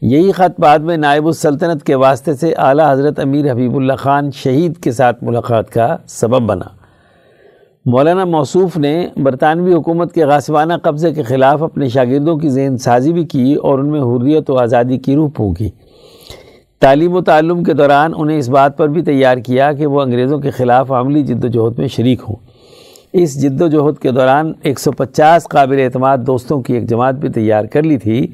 یہی 0.01 0.31
خط 0.31 0.59
بعد 0.59 0.79
میں 0.79 0.97
نائب 0.97 1.25
السلطنت 1.25 1.83
کے 1.83 1.95
واسطے 1.95 2.33
سے 2.33 2.53
اعلیٰ 2.53 2.93
حضرت 2.93 3.19
امیر 3.19 3.51
حبیب 3.51 3.75
اللہ 3.75 3.93
خان 3.93 4.31
شہید 4.31 4.77
کے 4.77 4.91
ساتھ 4.91 5.23
ملاقات 5.23 5.69
کا 5.69 5.97
سبب 6.07 6.41
بنا۔ 6.41 6.84
مولانا 7.85 8.25
موصوف 8.25 8.77
نے 8.77 9.07
برطانوی 9.17 9.73
حکومت 9.73 10.13
کے 10.13 10.25
غاسبانہ 10.25 10.73
قبضے 10.81 11.11
کے 11.11 11.23
خلاف 11.23 11.63
اپنے 11.63 11.89
شاگردوں 11.89 12.37
کی 12.37 12.49
ذہن 12.49 12.77
سازی 12.77 13.13
بھی 13.13 13.25
کی 13.25 13.53
اور 13.53 13.79
ان 13.79 13.89
میں 13.89 14.01
حریت 14.01 14.49
و 14.49 14.57
آزادی 14.57 14.97
کی 14.97 15.15
روح 15.15 15.29
پھونکی۔ 15.35 15.69
تعلیم 16.79 17.13
و 17.13 17.21
تعلم 17.21 17.63
کے 17.63 17.73
دوران 17.73 18.11
انہیں 18.17 18.37
اس 18.37 18.49
بات 18.49 18.77
پر 18.77 18.87
بھی 18.87 19.01
تیار 19.01 19.37
کیا 19.37 19.71
کہ 19.71 19.85
وہ 19.85 20.01
انگریزوں 20.01 20.39
کے 20.39 20.49
خلاف 20.49 20.91
عملی 20.91 21.23
جد 21.23 21.43
و 21.43 21.47
جہد 21.47 21.79
میں 21.79 21.87
شریک 21.87 22.21
ہوں۔ 22.29 22.35
اس 23.13 23.41
جد 23.41 23.61
و 23.61 23.67
جہد 23.67 24.01
کے 24.01 24.11
دوران 24.11 24.53
ایک 24.61 24.79
سو 24.79 24.91
پچاس 24.91 25.43
قابل 25.43 25.79
اعتماد 25.79 26.17
دوستوں 26.17 26.61
کی 26.61 26.73
ایک 26.73 26.89
جماعت 26.89 27.15
بھی 27.15 27.29
تیار 27.29 27.65
کر 27.65 27.83
لی 27.83 27.97
تھی 27.97 28.27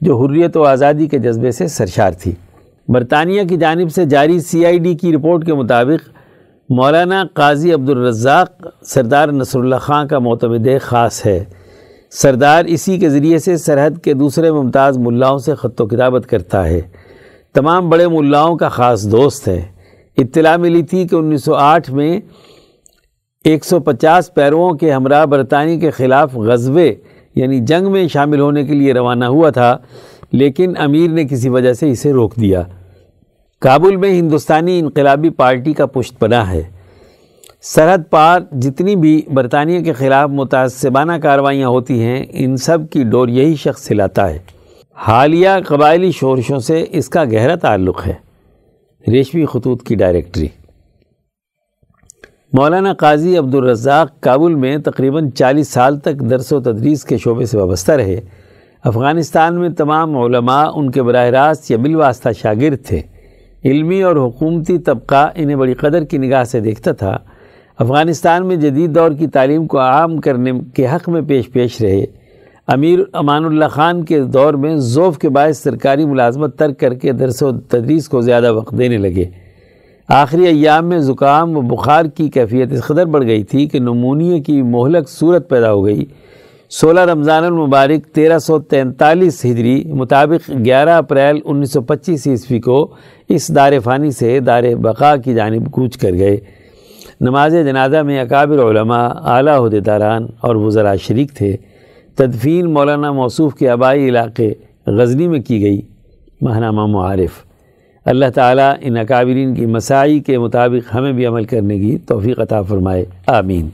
جو 0.00 0.16
حریت 0.16 0.56
و 0.56 0.64
آزادی 0.64 1.06
کے 1.06 1.18
جذبے 1.18 1.50
سے 1.50 1.68
سرشار 1.68 2.12
تھی۔ 2.12 2.32
برطانیہ 2.88 3.42
کی 3.48 3.56
جانب 3.56 3.92
سے 3.92 4.04
جاری 4.04 4.40
سی 4.40 4.66
آئی 4.66 4.78
ڈی 4.78 4.94
کی 4.94 5.12
رپورٹ 5.12 5.46
کے 5.46 5.54
مطابق 5.54 6.18
مولانا 6.70 7.24
قاضی 7.34 7.72
عبدالرزاق 7.72 8.66
سردار 8.82 9.28
نصر 9.28 9.58
اللہ 9.58 9.76
خان 9.76 10.08
کا 10.08 10.18
معتمد 10.18 10.68
خاص 10.82 11.26
ہے۔ 11.26 11.44
سردار 12.10 12.64
اسی 12.64 12.98
کے 12.98 13.10
ذریعے 13.10 13.38
سے 13.38 13.56
سرحد 13.56 13.90
کے 14.04 14.14
دوسرے 14.14 14.52
ممتاز 14.52 14.98
ملاؤں 14.98 15.38
سے 15.38 15.54
خط 15.54 15.80
و 15.80 15.86
کتابت 15.86 16.26
کرتا 16.26 16.68
ہے۔ 16.68 16.80
تمام 17.54 17.88
بڑے 17.88 18.08
ملاؤں 18.08 18.56
کا 18.56 18.68
خاص 18.68 19.10
دوست 19.12 19.48
ہے۔ 19.48 19.62
اطلاع 20.16 20.56
ملی 20.56 20.82
تھی 20.82 21.08
کہ 21.08 21.14
انیس 21.14 21.44
سو 21.44 21.54
آٹھ 21.54 21.90
میں 21.90 22.20
ایک 23.44 23.64
سو 23.64 23.80
پچاس 23.80 24.34
پیرووں 24.34 24.74
کے 24.74 24.92
ہمراہ 24.92 25.24
برطانیہ 25.24 25.80
کے 25.80 25.90
خلاف 25.90 26.36
غزوے 26.36 26.94
یعنی 27.34 27.60
جنگ 27.60 27.92
میں 27.92 28.08
شامل 28.08 28.40
ہونے 28.40 28.64
کے 28.64 28.74
لیے 28.74 28.92
روانہ 28.94 29.24
ہوا 29.24 29.50
تھا، 29.50 29.78
لیکن 30.32 30.72
امیر 30.78 31.10
نے 31.10 31.24
کسی 31.24 31.48
وجہ 31.48 31.72
سے 31.72 31.90
اسے 31.90 32.12
روک 32.12 32.36
دیا۔ 32.36 32.62
کابل 33.60 33.96
میں 33.96 34.10
ہندوستانی 34.10 34.78
انقلابی 34.78 35.30
پارٹی 35.30 35.72
کا 35.72 35.86
پشت 35.86 36.18
پناہ 36.18 36.52
ہے۔ 36.52 36.62
سرحد 37.62 37.98
پار 38.10 38.40
جتنی 38.52 38.96
بھی 38.96 39.22
برطانیہ 39.34 39.80
کے 39.80 39.92
خلاف 39.92 40.30
متعصبانہ 40.30 41.12
کاروائیاں 41.22 41.68
ہوتی 41.68 42.02
ہیں، 42.02 42.24
ان 42.30 42.56
سب 42.56 42.78
کی 42.90 43.04
ڈور 43.04 43.28
یہی 43.28 43.56
شخص 43.56 43.90
ہلاتا 43.90 44.30
ہے۔ 44.30 44.38
حالیہ 44.94 45.48
قبائلی 45.66 46.12
شورشوں 46.12 46.58
سے 46.58 46.84
اس 46.90 47.08
کا 47.08 47.24
گہرا 47.24 47.54
تعلق 47.54 48.06
ہے۔ 48.06 48.14
ریشمی 49.10 49.46
خطوط 49.46 49.82
کی 49.82 49.94
ڈائریکٹری۔ 49.94 50.48
مولانا 52.52 52.94
قاضی 52.94 53.36
عبدالرزاق 53.36 54.20
کابل 54.20 54.54
میں 54.54 54.78
تقریباً 54.78 55.30
چالیس 55.30 55.68
سال 55.68 55.98
تک 55.98 56.30
درس 56.30 56.52
و 56.52 56.60
تدریس 56.60 57.04
کے 57.04 57.18
شعبے 57.18 57.46
سے 57.46 57.58
وابستہ 57.58 57.92
رہے۔ 57.92 58.20
افغانستان 58.84 59.60
میں 59.60 59.68
تمام 59.68 60.18
علماء 60.18 60.66
ان 60.74 60.90
کے 60.90 61.02
براہ 61.02 61.26
راست 61.26 61.70
یا 61.70 61.76
بالواسطہ 61.76 62.28
شاگرد 62.38 62.86
تھے۔ 62.86 63.17
علمی 63.64 64.02
اور 64.02 64.16
حکومتی 64.16 64.78
طبقہ 64.78 65.30
انہیں 65.34 65.56
بڑی 65.56 65.74
قدر 65.74 66.04
کی 66.04 66.18
نگاہ 66.18 66.44
سے 66.44 66.60
دیکھتا 66.60 66.92
تھا۔ 66.92 67.18
افغانستان 67.78 68.46
میں 68.46 68.56
جدید 68.56 68.94
دور 68.94 69.10
کی 69.10 69.26
تعلیم 69.26 69.66
کو 69.66 69.78
عام 69.78 70.16
کرنے 70.18 70.52
کے 70.74 70.86
حق 70.86 71.08
میں 71.08 71.22
پیش 71.22 71.52
پیش 71.52 71.82
رہے۔ 71.82 72.06
امیر 72.66 72.98
امان 73.12 73.44
اللہ 73.44 73.64
خان 73.64 74.04
کے 74.04 74.20
دور 74.20 74.54
میں 74.54 74.76
ذوف 74.76 75.18
کے 75.18 75.28
باعث 75.28 75.58
سرکاری 75.58 76.04
ملازمت 76.04 76.58
ترک 76.58 76.80
کر 76.80 76.94
کے 76.94 77.12
درس 77.12 77.42
و 77.42 77.52
تدریس 77.52 78.08
کو 78.08 78.20
زیادہ 78.20 78.52
وقت 78.52 78.78
دینے 78.78 78.96
لگے۔ 78.96 79.24
آخری 80.08 80.46
ایام 80.46 80.86
میں 80.86 80.98
زکام 80.98 81.56
و 81.56 81.60
بخار 81.60 82.04
کی 82.04 82.28
کیفیت 82.28 82.72
اس 82.72 82.82
قدر 82.82 83.06
بڑھ 83.06 83.26
گئی 83.26 83.44
تھی 83.44 83.66
کہ 83.66 83.78
نمونیہ 83.78 84.42
کی 84.42 84.62
مہلک 84.62 85.08
صورت 85.08 85.48
پیدا 85.48 85.72
ہو 85.72 85.84
گئی۔ 85.84 86.04
سولہ 86.70 87.00
رمضان 87.00 87.44
المبارک 87.44 88.06
تیرہ 88.06 88.38
سو 88.38 88.58
تینتالیس 88.58 89.44
ہجری 89.44 89.84
مطابق 89.84 90.50
گیارہ 90.64 90.88
اپریل 90.88 91.40
انیس 91.44 91.72
سو 91.72 91.82
پچیس 91.82 92.26
عیسوی 92.26 92.60
کو 92.60 92.94
اس 93.28 93.54
دار 93.54 93.72
فانی 93.84 94.10
سے 94.10 94.40
دار 94.40 94.62
بقا 94.80 95.16
کی 95.16 95.34
جانب 95.34 95.70
کوچ 95.70 95.96
کر 95.96 96.12
گئے۔ 96.12 96.36
نماز 97.20 97.52
جنازہ 97.52 97.96
میں 97.96 98.20
اکابر 98.20 98.58
علماء، 98.58 99.08
اعلیٰ 99.24 99.60
عہدیداران 99.60 100.26
اور 100.40 100.56
وزراء 100.56 100.94
شریک 101.02 101.32
تھے۔ 101.32 101.56
تدفین 102.14 102.72
مولانا 102.74 103.12
موصوف 103.12 103.54
کے 103.54 103.68
آبائی 103.68 104.08
علاقے 104.08 104.54
غزنی 104.86 105.28
میں 105.28 105.40
کی 105.40 105.62
گئی۔ 105.62 105.80
ماہنامہ 106.42 106.86
معارف۔ 106.86 107.44
اللہ 108.04 108.26
تعالیٰ 108.34 108.74
ان 108.80 108.96
اکابرین 108.96 109.54
کی 109.54 109.66
مسائی 109.66 110.20
کے 110.20 110.38
مطابق 110.38 110.94
ہمیں 110.94 111.12
بھی 111.12 111.26
عمل 111.26 111.44
کرنے 111.44 111.78
کی 111.78 111.98
توفیق 112.06 112.40
عطا 112.40 112.62
فرمائے۔ 112.62 113.04
آمین۔ 113.26 113.68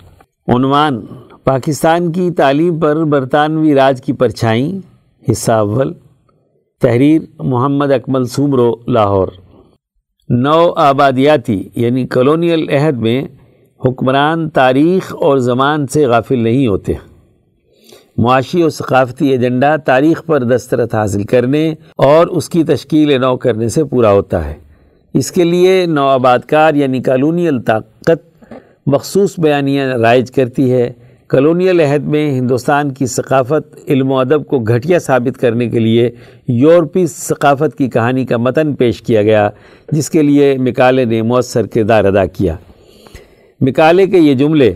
عنوان 0.49 1.01
پاکستان 1.45 2.13
کی 2.13 2.31
تعلیم 2.31 2.81
پر 2.81 3.05
برطانوی 3.05 3.75
راج 3.75 4.03
کی 4.03 4.13
پرچھائیں، 4.13 4.79
حصہ 5.31 5.53
اول، 5.53 5.93
تحریر 6.81 7.23
محمد 7.39 7.93
اکمل 7.93 8.25
سومرو، 8.25 8.75
لاہور۔ 8.89 9.29
نو 10.29 10.73
آبادیاتی 10.77 11.63
یعنی 11.77 12.07
کلونیل 12.07 12.69
عہد 12.69 12.97
میں 12.97 13.25
حکمران 13.85 14.51
تاریخ 14.51 15.17
اور 15.21 15.39
زمان 15.39 15.87
سے 15.87 16.07
غافل 16.07 16.39
نہیں 16.39 16.67
ہوتے۔ 16.67 16.93
معاشی 18.17 18.63
و 18.63 18.69
ثقافتی 18.69 19.29
ایجنڈا 19.29 19.77
تاریخ 19.77 20.27
پر 20.27 20.43
دسترت 20.43 20.95
حاصل 20.95 21.23
کرنے 21.23 21.75
اور 21.97 22.27
اس 22.27 22.49
کی 22.49 22.65
تشکیل 22.65 23.21
نو 23.21 23.37
کرنے 23.37 23.69
سے 23.69 23.85
پورا 23.85 24.13
ہوتا 24.13 24.45
ہے۔ 24.45 24.55
اس 25.15 25.33
کے 25.33 25.45
لیے 25.45 25.87
نو 25.87 26.09
آبادکار 26.09 26.75
یعنی 26.75 27.01
کالونیل 27.01 27.61
طاقت 27.61 28.45
مخصوص 28.87 29.39
بیانیاں 29.39 29.99
رائج 29.99 30.33
کرتی 30.33 30.73
ہے۔ 30.73 30.93
کلونیل 31.35 31.81
عہد 31.81 32.05
میں 32.05 32.31
ہندوستان 32.31 32.91
کی 32.91 33.07
ثقافت، 33.07 33.79
علم 33.89 34.13
و 34.13 34.19
ادب 34.19 34.47
کو 34.47 34.59
گھٹیا 34.59 34.99
ثابت 34.99 35.41
کرنے 35.41 35.69
کے 35.69 35.79
لیے 35.79 36.11
یورپی 36.49 37.07
ثقافت 37.07 37.79
کی 37.79 37.91
کہانی 37.91 38.25
کا 38.25 38.37
متن 38.37 38.75
پیش 38.75 39.03
کیا 39.03 39.23
گیا، 39.23 39.51
جس 39.93 40.11
کے 40.11 40.23
لیے 40.23 40.57
مکالے 40.59 41.05
نے 41.05 41.23
مؤثر 41.23 41.67
کردار 41.67 42.05
ادا 42.05 42.27
کیا۔ 42.27 42.57
مکالے 43.61 44.07
کے 44.07 44.19
یہ 44.19 44.35
جملے، 44.35 44.73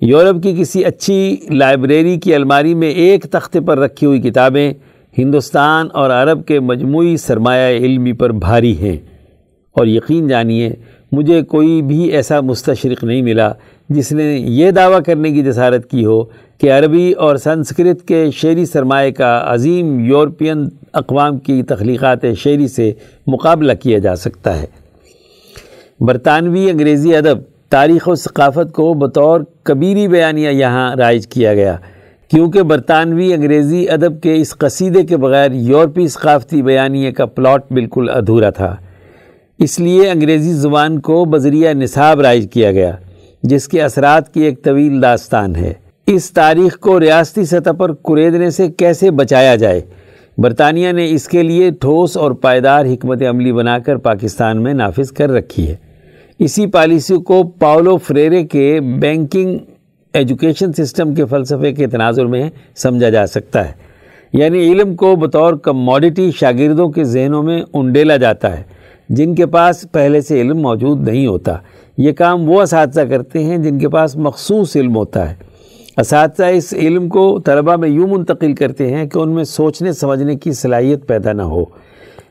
یورپ 0.00 0.42
کی 0.42 0.56
کسی 0.60 0.84
اچھی 0.84 1.36
لائبریری 1.50 2.16
کی 2.16 2.34
الماری 2.34 2.74
میں 2.74 2.90
ایک 2.90 3.22
تختے 3.22 3.60
پر 3.60 3.78
رکھی 3.78 4.06
ہوئی 4.06 4.20
کتابیں 4.20 4.72
ہندوستان 5.18 5.88
اور 5.92 6.10
عرب 6.10 6.46
کے 6.46 6.60
مجموعی 6.60 7.16
سرمایہ 7.16 7.76
علمی 7.76 8.12
پر 8.12 8.30
بھاری 8.30 8.78
ہیں۔ 8.78 8.96
اور 9.72 9.86
یقین 9.86 10.28
جانیے 10.28 10.70
مجھے 11.12 11.42
کوئی 11.42 11.82
بھی 11.82 12.04
ایسا 12.04 12.40
مستشرق 12.40 13.04
نہیں 13.04 13.22
ملا 13.22 13.52
جس 13.88 14.12
نے 14.12 14.24
یہ 14.34 14.70
دعویٰ 14.70 15.02
کرنے 15.06 15.30
کی 15.30 15.42
جسارت 15.42 15.90
کی 15.90 16.04
ہو 16.04 16.24
کہ 16.58 16.72
عربی 16.72 17.12
اور 17.12 17.36
سنسکرت 17.36 18.08
کے 18.08 18.30
شعری 18.30 18.66
سرمایہ 18.66 19.10
کا 19.10 19.42
عظیم 19.46 20.00
یورپین 20.00 20.68
اقوام 20.92 21.38
کی 21.38 21.62
تخلیقات 21.62 22.24
شعری 22.38 22.68
سے 22.68 22.92
مقابلہ 23.26 23.72
کیا 23.72 23.98
جا 23.98 24.16
سکتا 24.16 24.62
ہے۔ 24.62 24.66
برطانوی 26.00 26.70
انگریزی 26.70 27.16
ادب 27.16 27.38
تاریخ 27.68 28.08
و 28.08 28.14
ثقافت 28.14 28.72
کو 28.72 28.94
بطور 28.94 29.40
کبیری 29.62 30.08
بیانیہ 30.08 30.48
یہاں 30.48 30.96
رائج 30.96 31.26
کیا 31.26 31.54
گیا، 31.54 31.76
کیونکہ 32.30 32.62
برطانوی 32.62 33.34
انگریزی 33.34 33.88
ادب 33.88 34.20
کے 34.22 34.34
اس 34.36 34.56
قصیدے 34.58 35.02
کے 35.02 35.16
بغیر 35.16 35.52
یورپی 35.52 36.08
ثقافتی 36.08 36.62
بیانیہ 36.62 37.10
کا 37.10 37.26
پلاٹ 37.26 37.72
بالکل 37.72 38.08
ادھورا 38.14 38.50
تھا۔ 38.50 38.76
اس 39.58 39.80
لیے 39.80 40.10
انگریزی 40.10 40.52
زبان 40.52 41.00
کو 41.00 41.24
بذریعہ 41.24 41.72
نصاب 41.72 42.20
رائج 42.20 42.48
کیا 42.52 42.72
گیا، 42.72 42.92
جس 43.42 43.68
کے 43.68 43.82
اثرات 43.82 44.34
کی 44.34 44.40
ایک 44.40 44.64
طویل 44.64 45.02
داستان 45.02 45.56
ہے۔ 45.56 45.72
اس 46.06 46.30
تاریخ 46.30 46.78
کو 46.78 47.00
ریاستی 47.00 47.44
سطح 47.44 47.70
پر 47.70 47.92
کریدنے 47.92 48.50
سے 48.50 48.68
کیسے 48.68 49.10
بچایا 49.10 49.56
جائے؟ 49.56 49.80
برطانیہ 50.38 50.92
نے 50.92 51.10
اس 51.10 51.28
کے 51.28 51.42
لیے 51.42 51.70
ٹھوس 51.70 52.16
اور 52.16 52.30
پائیدار 52.30 52.86
حکمت 52.86 53.22
عملی 53.22 53.52
بنا 53.52 53.78
کر 53.78 53.96
پاکستان 53.96 54.62
میں 54.62 54.74
نافذ 54.74 55.12
کر 55.12 55.30
رکھی 55.30 55.68
ہے۔ 55.68 55.76
اسی 56.38 56.66
پالیسی 56.66 57.16
کو 57.16 57.42
پاولو 57.42 57.96
فریرے 57.96 58.44
کے 58.44 58.80
بینکنگ 58.80 59.58
ایجوکیشن 60.12 60.72
سسٹم 60.72 61.14
کے 61.14 61.24
فلسفے 61.24 61.72
کے 61.72 61.86
تناظر 61.86 62.26
میں 62.26 62.50
سمجھا 62.76 63.08
جا 63.08 63.26
سکتا 63.26 63.68
ہے۔ 63.68 63.72
یعنی 64.32 64.72
علم 64.72 64.96
کو 64.96 65.16
بطور 65.16 65.54
کموڈیٹی 65.54 66.30
شاگردوں 66.40 66.88
کے 66.88 67.04
ذہنوں 67.04 67.42
میں 67.42 67.62
انڈیلا 67.72 68.16
جاتا 68.16 68.58
ہے۔ 68.58 68.81
جن 69.08 69.34
کے 69.34 69.46
پاس 69.46 69.86
پہلے 69.92 70.20
سے 70.20 70.40
علم 70.40 70.58
موجود 70.58 71.08
نہیں 71.08 71.26
ہوتا۔ 71.26 71.56
یہ 71.98 72.12
کام 72.12 72.50
وہ 72.50 72.62
اساتذہ 72.62 73.00
کرتے 73.00 73.44
ہیں 73.44 73.58
جن 73.58 73.78
کے 73.78 73.88
پاس 73.88 74.16
مخصوص 74.16 74.76
علم 74.76 74.96
ہوتا 74.96 75.30
ہے۔ 75.30 75.34
اساتذہ 75.96 76.44
اس 76.44 76.74
علم 76.74 77.08
کو 77.08 77.40
طلبہ 77.40 77.76
میں 77.76 77.88
یوں 77.88 78.08
منتقل 78.08 78.54
کرتے 78.54 78.94
ہیں 78.94 79.06
کہ 79.06 79.18
ان 79.18 79.30
میں 79.30 79.44
سوچنے، 79.44 79.92
سمجھنے 79.92 80.36
کی 80.36 80.52
صلاحیت 80.52 81.06
پیدا 81.06 81.32
نہ 81.32 81.42
ہو۔ 81.42 81.64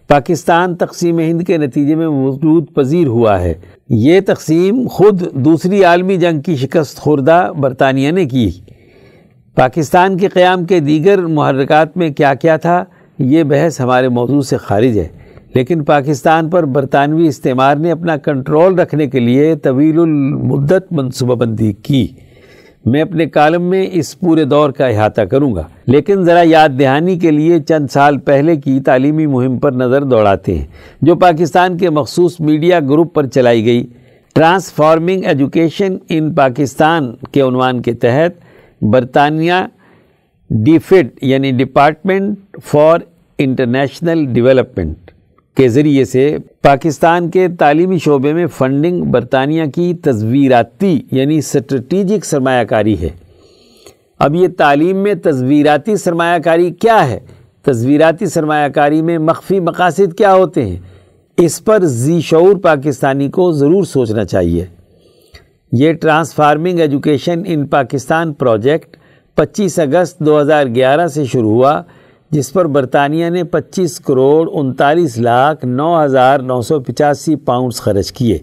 پاکستان 0.07 0.75
تقسیم 0.75 1.19
ہند 1.19 1.41
کے 1.41 1.57
نتیجے 1.57 1.95
میں 1.95 2.07
وجود 2.07 2.65
پذیر 2.73 3.07
ہوا 3.07 3.41
ہے۔ 3.41 3.53
یہ 3.89 4.19
تقسیم 4.25 4.87
خود 4.87 5.33
دوسری 5.33 5.83
عالمی 5.83 6.17
جنگ 6.17 6.39
کی 6.39 6.55
شکست 6.55 6.97
خوردہ 6.97 7.51
برطانیہ 7.59 8.11
نے 8.11 8.25
کی۔ 8.25 8.51
پاکستان 9.55 10.17
کے 10.17 10.27
قیام 10.27 10.65
کے 10.65 10.79
دیگر 10.79 11.17
محرکات 11.17 11.97
میں 11.97 12.09
کیا 12.09 12.33
کیا 12.33 12.57
تھا؟ 12.57 12.83
یہ 13.19 13.43
بحث 13.43 13.81
ہمارے 13.81 14.09
موضوع 14.09 14.41
سے 14.41 14.57
خارج 14.57 14.99
ہے۔ 14.99 15.20
لیکن 15.53 15.83
پاکستان 15.83 16.49
پر 16.49 16.65
برطانوی 16.65 17.27
استعمار 17.27 17.75
نے 17.75 17.91
اپنا 17.91 18.17
کنٹرول 18.17 18.79
رکھنے 18.79 19.07
کے 19.07 19.19
لیے 19.19 19.55
طویل 19.55 19.99
المدت 19.99 20.91
منصوبہ 20.91 21.35
بندی 21.35 21.71
کی۔ 21.73 22.07
میں 22.85 23.01
اپنے 23.01 23.25
کالم 23.25 23.63
میں 23.69 23.85
اس 23.91 24.19
پورے 24.19 24.43
دور 24.43 24.69
کا 24.69 24.87
احاطہ 24.87 25.21
کروں 25.21 25.53
گا، 25.55 25.63
لیکن 25.87 26.23
ذرا 26.25 26.41
یاد 26.45 26.69
دہانی 26.79 27.17
کے 27.19 27.31
لیے 27.31 27.59
چند 27.59 27.87
سال 27.91 28.17
پہلے 28.19 28.55
کی 28.55 28.79
تعلیمی 28.79 29.25
مہم 29.25 29.57
پر 29.59 29.71
نظر 29.71 30.03
دوڑاتے 30.03 30.57
ہیں، 30.57 30.65
جو 31.01 31.15
پاکستان 31.15 31.77
کے 31.77 31.89
مخصوص 31.89 32.39
میڈیا 32.39 32.79
گروپ 32.79 33.13
پر 33.13 33.27
چلائی 33.27 33.65
گئی۔ 33.65 33.85
ٹرانسفارمنگ 34.35 35.25
ایجوکیشن 35.25 35.97
ان 36.09 36.33
پاکستان 36.33 37.11
کے 37.31 37.41
عنوان 37.41 37.81
کے 37.81 37.93
تحت 37.93 38.83
برطانیہ 38.83 39.53
ڈیفٹ 40.49 41.23
یعنی 41.23 41.51
ڈپارٹمنٹ 41.51 42.57
فار 42.65 42.99
انٹرنیشنل 43.39 44.25
ڈیولپمنٹ 44.33 45.00
کے 45.57 45.69
ذریعے 45.69 46.05
سے 46.05 46.37
پاکستان 46.61 47.29
کے 47.29 47.47
تعلیمی 47.59 47.97
شعبے 47.97 48.33
میں 48.33 48.47
فنڈنگ 48.47 49.03
برطانیہ 49.03 49.65
کی 49.75 49.93
تصویراتی 49.93 51.01
یعنی 51.11 51.41
سٹریٹیجک 51.41 52.25
سرمایہ 52.25 52.63
کاری 52.63 53.01
ہے۔ 53.01 53.09
اب 54.19 54.35
یہ 54.35 54.47
تعلیم 54.57 54.97
میں 54.97 55.13
تصویراتی 55.13 55.95
سرمایہ 55.95 56.39
کاری 56.39 56.71
کیا 56.71 57.09
ہے؟ 57.09 57.19
تصویراتی 57.61 58.25
سرمایہ 58.25 58.69
کاری 58.69 59.01
میں 59.01 59.17
مخفی 59.17 59.59
مقاصد 59.59 60.13
کیا 60.17 60.33
ہوتے 60.33 60.65
ہیں؟ 60.65 60.77
اس 61.37 61.63
پر 61.63 61.85
ذی 61.85 62.21
شعور 62.21 62.55
پاکستانی 62.55 63.29
کو 63.29 63.51
ضرور 63.51 63.83
سوچنا 63.83 64.25
چاہیے۔ 64.25 64.65
یہ 65.71 65.93
transforming 65.93 66.79
education 66.79 67.41
in 67.45 67.67
Pakistan 67.67 68.33
project 68.33 68.97
پچیس 69.35 69.79
اگست 69.79 70.19
دو 70.19 70.41
ہزار 70.41 70.65
گیارہ 70.75 71.07
سے 71.07 71.25
شروع 71.25 71.51
ہوا۔ 71.51 71.81
جس 72.31 72.51
پر 72.53 72.65
برطانیہ 72.65 73.29
نے 73.29 73.43
پچیس 73.43 73.99
کروڑ 73.99 74.49
انتالیس 74.53 75.17
لاکھ 75.17 75.65
نو 75.65 76.03
ہزار 76.03 76.39
نو 76.39 76.61
سو 76.61 76.79
پچاسی 76.79 77.35
پاؤنڈز 77.35 77.81
خرچ 77.81 78.11
کیے۔ 78.11 78.37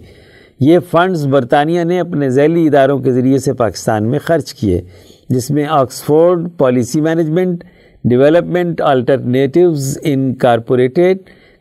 یہ 0.61 0.79
فنڈز 0.91 1.27
برطانیہ 1.27 1.85
نے 1.85 2.01
اپنے 2.01 2.29
ذیلی 2.31 2.67
اداروں 2.67 2.99
کے 2.99 3.13
ذریعے 3.13 3.39
سے 3.39 3.53
پاکستان 3.53 4.11
میں 4.11 4.19
خرچ 4.19 4.53
کیے، 4.55 4.81
جس 5.29 5.51
میں 5.51 5.65
Oxford 5.71 6.49
policy 6.59 7.01
management, 7.01 7.65
development 8.05 8.81
alternatives 8.81 9.99
incorporated 10.35 11.19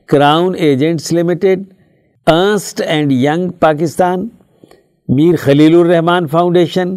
crown 0.09 0.55
agents 0.57 1.11
limited 1.13 1.63
Ernst 2.27 2.81
and 2.85 3.11
Young 3.11 3.49
Pakistan, 3.59 4.27
Mir 5.09 5.35
Khalil 5.35 5.75
ur-Rahman 5.75 6.27
foundation 6.27 6.95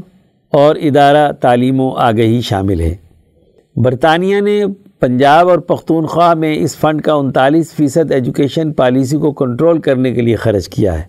اور 0.53 0.76
ادارہ 0.76 1.31
تعلیم 1.33 1.81
و 1.81 1.91
آگہی 1.99 2.41
شامل 2.41 2.81
ہے۔ 2.81 2.95
برطانیہ 3.76 4.41
نے 4.41 4.62
پنجاب 5.01 5.49
اور 5.49 5.59
پختونخوا 5.59 6.35
میں 6.35 6.57
اس 6.57 6.77
فنڈ 6.77 7.03
کا 7.03 7.13
انتالیس 7.13 7.73
فیصد 7.73 8.11
ایجوکیشن 8.11 8.73
پالیسی 8.73 9.17
کو 9.17 9.33
کنٹرول 9.33 9.81
کرنے 9.81 10.13
کے 10.13 10.21
لیے 10.21 10.37
خرچ 10.37 10.69
کیا 10.69 10.99
ہے۔ 10.99 11.03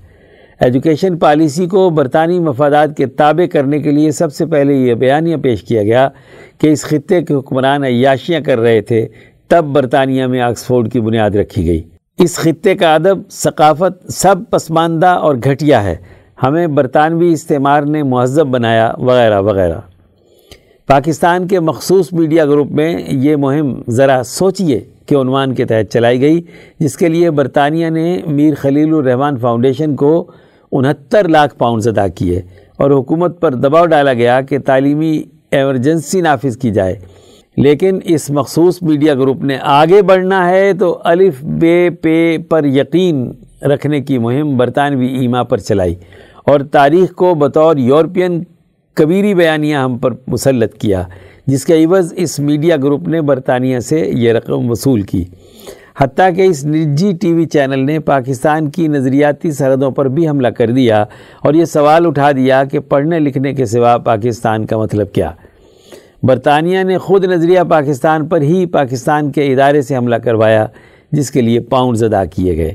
ایجوکیشن 0.60 1.18
پالیسی 1.18 1.66
کو 1.66 1.90
برطانوی 1.90 2.40
مفادات 2.40 2.98
کے 2.98 3.06
تابع 3.06 3.46
کرنے 3.46 3.80
کے 3.80 3.92
لیے 3.92 4.12
سب 4.12 4.34
سے 4.34 4.46
پہلے 4.46 4.74
یہ 4.74 4.94
بیانیہ 4.94 5.38
پیش 5.38 5.64
کیا 5.64 5.84
گیا 5.84 6.10
کہ 6.58 6.68
اس 6.68 6.84
خطے 6.84 7.22
کے 7.22 7.34
حکمران 7.34 7.84
عیاشیاں 7.84 8.42
کر 8.42 8.60
رہے 8.60 8.82
تھے، 8.82 9.08
تب 9.48 9.66
برطانیہ 9.66 10.26
میں 10.26 10.42
آکسفورڈ 10.42 10.92
کی 10.92 11.02
بنیاد 11.02 11.30
رکھی 11.30 11.68
گئی۔ 11.68 11.84
اس 12.18 12.36
خطے 12.36 12.76
کا 12.76 12.96
ادب، 12.96 13.30
ثقافت 13.32 14.12
سب 14.12 14.36
پسماندہ 14.50 15.08
اور 15.08 15.36
گھٹیا 15.36 15.84
ہے۔ 15.84 15.96
ہمیں 16.44 16.68
برطانوی 16.68 17.34
استعمار 17.34 17.82
نے 17.82 18.04
مہذب 18.04 18.48
بنایا، 18.48 18.94
وغیرہ 18.98 19.42
وغیرہ۔ 19.42 19.80
پاکستان 20.92 21.48
کے 21.48 21.60
مخصوص 21.60 22.12
میڈیا 22.14 22.46
گروپ 22.46 22.72
میں 22.72 22.96
یہ 23.08 23.36
مہم 23.36 23.72
ذرا 23.90 24.24
سوچئے 24.24 24.80
کہ 25.06 25.16
عنوان 25.16 25.54
کے 25.56 25.66
تحت 25.66 25.92
چلائی 25.94 26.20
گئی، 26.22 26.42
جس 26.80 26.98
کے 26.98 27.10
لیے 27.10 27.30
برطانیہ 27.32 27.90
نے 27.90 28.18
میر 28.28 28.54
خلیل 28.62 28.94
الرحمان 28.94 29.38
فاؤنڈیشن 29.38 29.96
کو 29.96 30.12
انہتر 30.72 31.28
لاکھ 31.28 31.56
پاؤنڈز 31.58 31.88
ادا 31.88 32.08
کیے 32.08 32.42
اور 32.78 32.92
حکومت 32.92 33.40
پر 33.42 33.54
دباؤ 33.54 33.86
ڈالا 33.86 34.14
گیا 34.14 34.40
کہ 34.42 34.60
تعلیمی 34.66 35.22
ایمرجنسی 35.52 36.22
نافذ 36.22 36.58
کی 36.58 36.72
جائے۔ 36.72 36.96
لیکن 37.58 38.00
اس 38.04 38.30
مخصوص 38.30 38.82
میڈیا 38.82 39.14
گروپ 39.14 39.44
نے 39.44 39.58
آگے 39.80 40.02
بڑھنا 40.02 40.48
ہے 40.50 40.72
تو 40.80 40.98
الف 41.04 41.44
بے 41.62 41.90
پے 42.02 42.38
پر 42.50 42.66
یقین 42.66 43.30
رکھنے 43.72 44.02
کی 44.02 44.18
مہم 44.18 44.58
برطانوی 44.58 45.08
ایما 45.20 45.44
پر 45.44 45.58
چلائی 45.68 45.96
اور 46.46 46.60
تاریخ 46.72 47.14
کو 47.16 47.34
بطور 47.36 47.78
یورپین 47.78 48.44
کبیری 48.94 49.34
بیانیہ 49.34 49.76
ہم 49.76 49.98
پر 49.98 50.12
مسلط 50.28 50.74
کیا، 50.74 51.04
جس 51.48 51.66
کے 51.66 51.84
عوض 51.84 52.14
اس 52.18 52.40
میڈیا 52.40 52.76
گروپ 52.76 53.08
نے 53.08 53.22
برطانیہ 53.22 53.80
سے 53.80 54.12
یہ 54.16 54.32
رقم 54.32 54.72
وصول 54.72 55.02
کی۔ 55.02 55.24
حتیٰ 55.98 56.36
کہ 56.36 56.42
اس 56.42 56.66
نجی 56.66 57.12
ٹی 57.22 57.34
وی 57.34 57.46
چینل 57.46 57.80
نے 57.80 58.00
پاکستان 58.00 58.70
کی 58.70 58.88
نظریاتی 58.88 59.52
سرحدوں 59.52 59.92
پر 59.92 60.08
بھی 60.08 60.28
حملہ 60.30 60.48
کر 60.48 60.72
دیا 60.72 61.06
اور 61.42 61.54
یہ 61.54 61.66
سوال 61.66 62.06
اٹھا 62.06 62.32
دیا 62.32 62.64
کہ 62.64 62.80
پڑھنے 62.80 63.20
لکھنے 63.20 63.54
کے 63.54 63.66
سوا 63.66 63.98
پاکستان 63.98 64.66
کا 64.66 64.78
مطلب 64.78 65.14
کیا۔ 65.14 65.32
برطانیہ 66.24 66.84
نے 66.84 66.98
خود 66.98 67.26
نظریہ 67.26 67.60
پاکستان 67.70 68.28
پر 68.28 68.42
ہی 68.42 68.66
پاکستان 68.66 69.32
کے 69.32 69.54
ادارے 69.54 69.82
سے 69.82 69.98
حملہ 69.98 70.16
کروایا، 70.16 70.66
جس 71.12 71.32
کے 71.32 71.42
لیے 71.42 71.60
پاؤنڈز 71.60 72.04
ادا 72.04 72.26
کیے 72.26 72.58
گئے۔ 72.58 72.74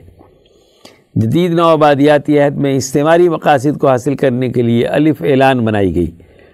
جدید 1.16 1.52
نو 1.54 1.64
آبادیاتی 1.64 2.38
عہد 2.38 2.56
میں 2.62 2.74
استعماری 2.76 3.28
مقاصد 3.28 3.78
کو 3.80 3.88
حاصل 3.88 4.14
کرنے 4.14 4.48
کے 4.52 4.62
لیے 4.62 4.86
الف 4.86 5.22
اعلان 5.24 5.64
بنائی 5.64 5.94
گئی 5.94 6.10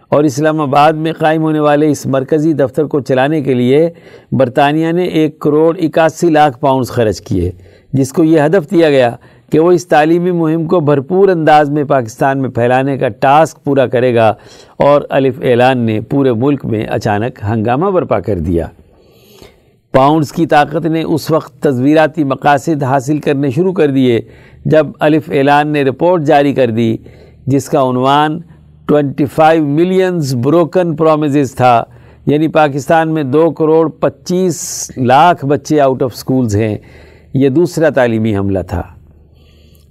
اور 0.09 0.25
اسلام 0.25 0.61
آباد 0.61 0.93
میں 1.03 1.13
قائم 1.19 1.43
ہونے 1.43 1.61
والے 1.61 1.89
اس 1.91 2.05
مرکزی 2.07 2.53
دفتر 2.53 2.85
کو 2.93 3.01
چلانے 3.01 3.41
کے 3.43 3.55
لیے 3.55 3.89
برطانیہ 4.33 4.93
نے 4.93 5.05
ایک 5.05 5.39
کروڑ 5.41 5.75
اکاسی 5.79 6.29
لاکھ 6.31 6.59
پاؤنڈز 6.61 6.91
خرچ 6.91 7.21
کیے، 7.21 7.51
جس 7.93 8.13
کو 8.13 8.25
یہ 8.25 8.41
ہدف 8.47 8.71
دیا 8.71 8.91
گیا 8.91 9.11
کہ 9.53 9.61
وہ 9.61 9.73
اس 9.73 9.87
تعلیمی 9.87 10.31
مہم 10.31 10.67
کو 10.67 10.81
بھرپور 10.81 11.29
انداز 11.29 11.71
میں 11.71 11.85
پاکستان 11.85 12.43
میں 12.43 12.51
پھیلانے 12.51 12.97
کا 12.99 13.09
ٹاسک 13.21 13.65
پورا 13.65 13.87
کرے 13.87 14.15
گا 14.15 14.33
اور 14.79 15.03
الف 15.11 15.41
اعلان 15.43 15.79
نے 15.87 16.01
پورے 16.11 16.33
ملک 16.45 16.65
میں 16.65 16.87
اچانک 16.89 17.41
ہنگامہ 17.49 17.91
برپا 17.91 18.21
کر 18.21 18.39
دیا۔ 18.39 18.67
پاؤنڈز 19.93 20.32
کی 20.32 20.47
طاقت 20.47 20.86
نے 20.86 21.03
اس 21.03 21.30
وقت 21.30 21.62
تصویراتی 21.62 22.24
مقاصد 22.24 22.82
حاصل 22.82 23.18
کرنے 23.18 23.51
شروع 23.51 23.72
کر 23.72 23.90
دیے، 23.90 24.20
جب 24.64 24.86
الف 25.01 25.30
اعلان 25.32 25.68
نے 25.68 25.82
رپورٹ 25.82 26.22
جاری 26.22 26.55
کر 26.55 26.70
دی، 26.70 26.97
جس 27.47 27.68
کا 27.68 27.82
عنوان 27.82 28.40
twenty 28.86 29.24
five 29.24 29.66
millions 29.66 30.34
broken 30.34 30.97
promises 30.97 31.55
تھا۔ 31.55 31.84
یعنی 32.26 32.49
پاکستان 32.49 33.14
میں 33.14 33.22
دو 33.22 33.51
کروڑ 33.51 33.88
پچیس 33.88 34.90
لاکھ 34.97 35.47
بچے 35.47 35.80
آؤٹ 35.80 36.03
آف 36.03 36.16
سکولز 36.16 36.57
ہیں۔ 36.57 36.78
یہ 37.34 37.49
دوسرا 37.49 37.88
تعلیمی 37.88 38.36
حملہ 38.36 38.59
تھا۔ 38.68 38.82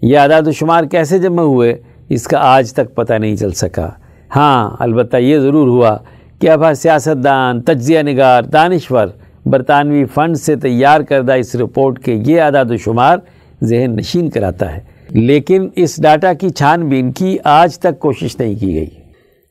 یہ 0.01 0.17
اعداد 0.17 0.41
و 0.45 0.51
شمار 0.51 0.83
کیسے 0.83 1.19
جمع 1.19 1.41
ہوئے، 1.41 1.81
اس 2.09 2.27
کا 2.27 2.37
آج 2.39 2.73
تک 2.73 2.95
پتہ 2.95 3.13
نہیں 3.13 3.35
چل 3.35 3.51
سکا۔ 3.51 3.89
ہاں 4.35 4.71
البتہ 4.79 5.17
یہ 5.17 5.39
ضرور 5.39 5.67
ہوا 5.67 5.97
کہ 6.39 6.49
اب 6.49 6.73
سیاستدان، 6.73 7.61
تجزیہ 7.61 7.99
نگار، 8.01 8.43
دانشور 8.43 9.07
برطانوی 9.45 10.05
فنڈ 10.05 10.37
سے 10.37 10.55
تیار 10.55 11.01
کردہ 11.01 11.33
اس 11.33 11.55
رپورٹ 11.55 11.99
کے 11.99 12.19
یہ 12.25 12.41
اعداد 12.41 12.65
و 12.69 12.77
شمار 12.77 13.17
ذہن 13.63 13.95
نشین 13.95 14.29
کراتا 14.29 14.75
ہے۔ 14.75 14.79
لیکن 15.09 15.69
اس 15.75 16.01
ڈاٹا 16.01 16.33
کی 16.33 16.49
چھان 16.49 16.89
بین 16.89 17.11
کی 17.11 17.37
آج 17.43 17.79
تک 17.79 17.99
کوشش 17.99 18.39
نہیں 18.39 18.55
کی 18.55 18.75
گئی۔ 18.75 18.89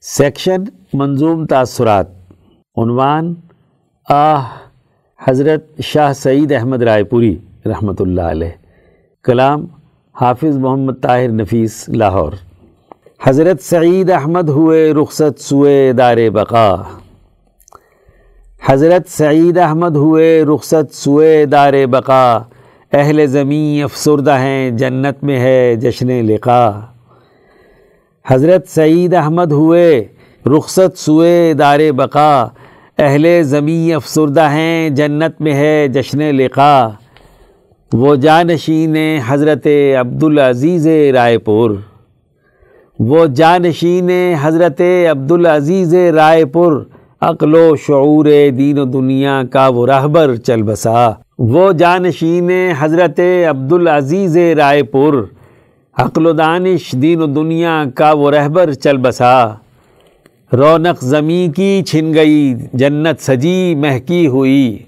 سیکشن 0.02 0.64
منظوم 0.94 1.46
تاثرات۔ 1.46 2.06
عنوان 2.76 3.34
آہ، 4.08 4.44
حضرت 5.28 5.80
شاہ 5.82 6.12
سعید 6.12 6.52
احمد 6.52 6.82
رائے 6.82 7.04
پوری 7.04 7.36
رحمۃ 7.66 7.94
اللہ 8.00 8.20
علیہ۔ 8.20 8.50
کلام 9.24 9.66
حافظ 10.20 10.58
محمد 10.58 10.92
طاہر 11.02 11.28
نفیس، 11.28 11.88
لاہور۔ 11.88 12.32
حضرت 13.22 13.62
سعید 13.62 14.10
احمد 14.10 14.48
ہوئے 14.48 14.92
رخصت 14.92 15.40
سوئے 15.40 15.92
دار 15.92 16.16
بقا 16.32 16.76
حضرت 18.66 19.08
سعید 19.08 19.58
احمد 19.58 19.96
ہوئے 19.96 20.44
رخصت 20.54 20.94
سوئے 20.94 21.46
دار 21.46 21.72
بقا۔ 21.90 22.38
اہل 22.92 23.26
زمیں 23.26 23.82
افسردہ 23.82 24.38
ہیں، 24.38 24.70
جنت 24.70 25.24
میں 25.24 25.40
ہے 25.40 25.76
جشن 25.76 26.06
لقا۔ 26.06 26.80
حضرت 28.26 28.68
سعید 28.68 29.14
احمد 29.14 29.52
ہوئے 29.52 30.04
رخصت 30.46 30.98
سوئے 30.98 31.54
دار 31.58 31.80
بقا۔ 31.96 32.48
اہل 32.98 33.42
زمیں 33.42 33.94
افسردہ 33.94 34.50
ہیں، 34.50 34.90
جنت 34.90 35.40
میں 35.40 35.54
ہے 35.54 35.88
جشن 35.88 36.18
لقا۔ 36.18 36.88
وہ 37.92 38.16
جانشین 38.16 38.96
حضرت 39.26 39.66
عبدالعزیز 40.00 40.86
رائے 40.86 41.38
پور۔ 41.38 41.70
وہ 42.98 43.26
جانشین 43.26 44.10
حضرت 44.40 44.80
عبدالعزیز 45.10 45.94
رائے 45.94 46.44
پور۔ 46.44 46.84
عقل 47.22 47.54
و 47.54 47.76
شعور 47.76 48.24
دین 48.50 48.78
و 48.78 48.84
دنیا 48.84 49.42
کا 49.50 49.68
وہ 49.68 49.86
رہبر 49.86 50.36
چل 50.36 50.62
بسا۔ 50.62 51.10
وہ 51.38 51.72
جانشین 51.72 52.50
حضرت 52.78 53.20
عبدالعزیز 53.48 54.36
رائے 54.36 54.82
پور۔ 54.82 55.24
عقل 55.98 56.26
و 56.26 56.32
دانش 56.32 56.92
دین 56.92 57.22
و 57.22 57.26
دنیا 57.26 57.84
کا 57.94 58.12
وہ 58.12 58.30
رہبر 58.30 58.72
چل 58.72 58.96
بسا۔ 58.96 59.46
رونق 60.52 61.00
زمیں 61.00 61.56
کی 61.56 61.82
چھن 61.86 62.14
گئی، 62.14 62.54
جنت 62.72 63.22
سجی 63.22 63.74
مہکی 63.74 64.26
ہوئی۔ 64.26 64.78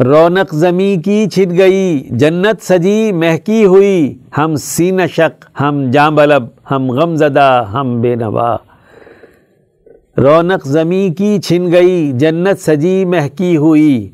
رونق 0.00 0.54
زمیں 0.54 1.02
کی 1.02 1.26
چھن 1.26 1.58
گئی، 1.58 2.08
جنت 2.10 2.62
سجی 2.62 3.12
مہکی 3.12 3.64
ہوئی۔ 3.64 4.18
ہم 4.38 4.54
سینہ 4.56 5.02
شق، 5.12 5.60
ہم 5.60 5.90
جامبلب 5.90 6.42
ہم 6.70 6.90
غم 6.90 7.16
زدہ 7.16 7.64
ہم 7.72 8.00
بے 8.00 8.14
نوا۔ 8.14 8.56
رونق 10.22 10.66
زمیں 10.66 11.14
کی 11.14 11.38
چھن 11.38 11.72
گئی، 11.72 12.12
جنت 12.14 12.58
سجی 12.58 13.04
مہکی 13.04 13.56
ہوئی۔ 13.56 14.10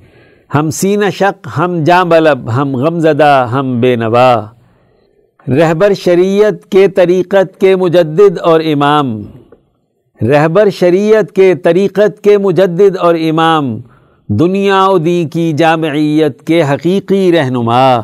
ہم 0.54 0.70
سینہ 0.70 1.04
شق، 1.12 1.48
ہم 1.58 1.84
جاں 1.84 2.04
بلب، 2.04 2.56
ہم 2.56 2.76
غم 2.76 2.98
زدہ، 2.98 3.48
ہم 3.52 3.80
بے 3.80 3.96
نوا۔ 3.96 4.46
رہبر 5.48 5.94
شریعت 5.94 6.70
کے 6.70 6.88
طریقت 6.88 7.60
کے 7.60 7.76
مجدد 7.76 8.38
اور 8.38 8.60
امام۔ 8.60 9.22
رہبر 10.22 10.70
شریعت 10.70 11.32
کے 11.32 11.54
طریقت 11.54 12.24
کے 12.24 12.38
مجدد 12.38 12.96
اور 12.96 13.14
امام۔ 13.14 13.78
دنیا 14.28 14.86
و 14.86 14.98
دی 14.98 15.24
کی 15.32 15.52
جامعیت 15.52 16.42
کے 16.46 16.62
حقیقی 16.62 17.32
رہنما۔ 17.32 17.96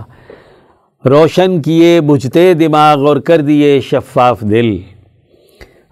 روشن 1.05 1.63
کیے، 1.63 2.01
بجھتے 2.01 2.55
دماغ 2.55 3.07
اور 3.07 3.17
کر 3.17 3.41
دیے 3.41 3.81
شفاف 3.81 4.41
دل۔ 4.41 5.00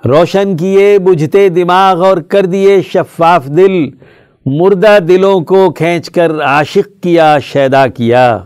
روشن 0.05 0.57
کیے، 0.57 0.99
بجھتے 0.99 1.49
دماغ 1.49 2.05
اور 2.05 2.16
کر 2.16 2.46
دیے 2.46 2.82
شفاف 2.82 3.46
دل۔ 3.46 3.86
مردہ 4.46 4.99
دلوں 5.09 5.40
کو 5.40 5.70
کھینچ 5.70 6.11
کر 6.11 6.40
عاشق 6.40 7.03
کیا، 7.03 7.38
شیدا 7.38 7.86
کیا۔ 7.86 8.38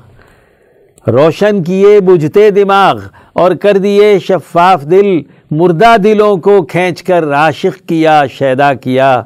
روشن 1.07 1.63
کیے، 1.63 2.01
بجھتے 2.01 2.51
دماغ 2.51 2.97
اور 3.33 3.53
کر 3.53 3.77
دیے 3.77 4.19
شفاف 4.19 4.83
دل۔ 4.83 5.07
مردہ 5.51 5.97
دلوں 6.05 6.37
کو 6.37 6.63
کھینچ 6.63 7.03
کر 7.03 7.33
عاشق 7.33 7.89
کیا، 7.89 8.23
شیدا 8.27 8.75
کیا۔ 8.75 9.23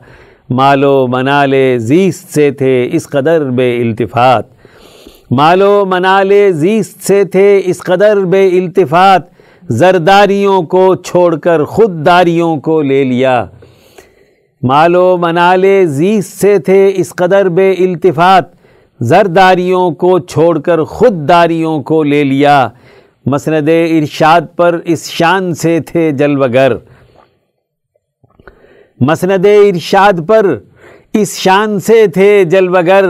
مالو 0.50 1.06
منالے 1.06 1.78
زیست 1.78 2.34
سے 2.34 2.50
تھے 2.50 2.88
اس 2.92 3.08
قدر 3.08 3.50
بے 3.50 3.82
التفات۔ 3.82 4.44
مالو 5.30 5.84
منالے 5.88 6.52
زیست 6.52 7.06
سے 7.06 7.24
تھے 7.24 7.62
اس 7.64 7.78
قدر 7.78 8.16
بے 8.16 8.48
التفات۔ 8.48 9.35
زرداریوں 9.68 10.62
کو 10.62 10.94
چھوڑ 10.94 11.36
کر 11.36 11.64
خود 11.64 12.06
داریوں 12.06 12.56
کو 12.56 12.82
لے 12.82 13.04
لیا۔ 13.04 13.46
مالو 14.62 15.16
منالے 15.16 15.86
زیست 15.86 16.40
سے 16.40 16.58
تھے 16.58 16.92
اس 16.94 17.10
قدر 17.10 17.48
بے 17.48 17.72
التفات۔ 17.72 18.44
زرداریوں 19.00 19.90
کو 19.90 20.18
چھوڑ 20.18 20.58
کر 20.58 20.84
خود 20.84 21.28
داریوں 21.28 21.82
کو 21.82 22.02
لے 22.02 22.24
لیا۔ 22.24 22.68
مسند 23.26 23.68
ارشاد 23.68 24.40
پر 24.56 24.80
اس 24.84 25.10
شان 25.10 25.54
سے 25.54 25.80
تھے 25.80 26.10
جلوگر۔ 26.10 26.76
مسند 29.00 29.46
ارشاد 29.46 30.12
پر 30.26 30.58
اس 31.12 31.38
شان 31.38 31.80
سے 31.80 32.06
تھے 32.06 32.44
جلوگر۔ 32.44 33.04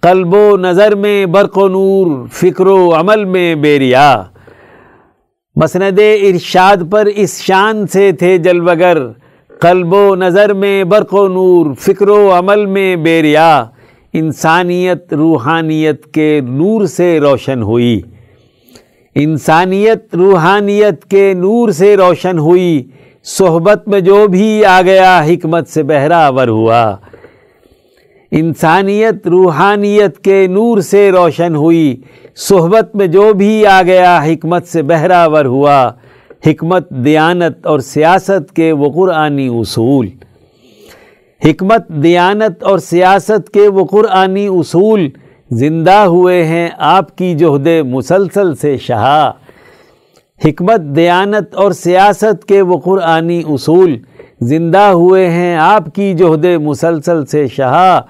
قلب 0.00 0.34
و 0.34 0.56
نظر 0.56 0.94
میں 0.94 1.26
برق 1.26 1.58
و 1.58 1.68
نور، 1.68 2.26
فکر 2.32 2.66
و 2.66 2.94
عمل 2.94 3.24
میں 3.24 3.54
بیریا۔ 3.54 4.22
مسند 5.56 5.98
ارشاد 5.98 6.76
پر 6.90 7.06
اس 7.06 7.40
شان 7.40 7.86
سے 7.86 8.12
تھے 8.12 8.38
جلوگر، 8.38 8.98
قلب 9.60 9.92
و 9.92 10.14
نظر 10.16 10.54
میں 10.54 10.84
برق 10.84 11.14
و 11.14 11.28
نور، 11.28 11.74
فکر 11.78 12.08
و 12.08 12.32
عمل 12.32 12.66
میں 12.66 12.96
بیریا 12.96 13.64
انسانیت 14.12 15.14
روحانیت 15.14 16.06
کے 16.14 16.40
نور 16.40 16.84
سے 16.84 17.20
روشن 17.20 17.62
ہوئی۔ 17.62 18.00
انسانیت 19.14 20.14
روحانیت 20.14 21.04
کے 21.04 21.34
نور 21.34 21.68
سے 21.68 21.96
روشن 21.96 22.38
ہوئی۔ 22.38 22.84
صحبت 23.24 23.88
میں 23.88 24.00
جو 24.00 24.26
بھی 24.26 24.64
آ 24.64 24.82
گیا، 24.82 25.24
حکمت 25.24 25.68
سے 25.68 25.82
بہراور 25.82 26.48
ہوا۔ 26.48 26.96
انسانیت 28.34 29.28
روحانیت 29.28 30.18
کے 30.18 30.46
نور 30.46 30.78
سے 30.78 31.12
روشن 31.12 31.56
ہوئی۔ 31.56 32.00
صحبت 32.36 32.96
میں 32.96 33.06
جو 33.06 33.32
بھی 33.32 33.66
آ 33.66 33.82
گیا، 33.82 34.22
حکمت 34.22 34.66
سے 34.66 34.82
بہراور 34.82 35.44
ہوا۔ 35.44 35.90
حکمت، 36.46 36.90
دیانت 36.90 37.66
اور 37.66 37.78
سیاست 37.78 38.56
کے 38.56 38.72
وہ 38.72 38.90
قرآنی 38.90 39.48
اصول۔ 39.48 40.08
حکمت، 41.44 41.88
دیانت 41.88 42.62
اور 42.62 42.78
سیاست 42.78 43.50
کے 43.50 43.68
وہ 43.68 43.84
قرآنی 43.84 44.46
اصول۔ 44.46 45.08
زندہ 45.50 45.96
ہوئے 45.96 46.44
ہیں 46.44 46.68
آپ 46.78 47.18
کی 47.18 47.34
جہد 47.34 47.66
مسلسل 47.66 48.54
سے 48.54 48.76
شہا۔ 48.76 49.32
حکمت، 50.44 50.80
دیانت 50.80 51.54
اور 51.54 51.72
سیاست 51.72 52.44
کے 52.44 52.62
وہ 52.62 52.78
قرآنی 52.78 53.42
اصول۔ 53.48 53.98
زندہ 54.42 54.78
ہوئے 54.78 55.30
ہیں 55.30 55.56
آپ 55.56 55.94
کی 55.94 56.14
جہد 56.14 56.44
مسلسل 56.44 57.26
سے 57.26 57.48
شہا۔ 57.48 58.00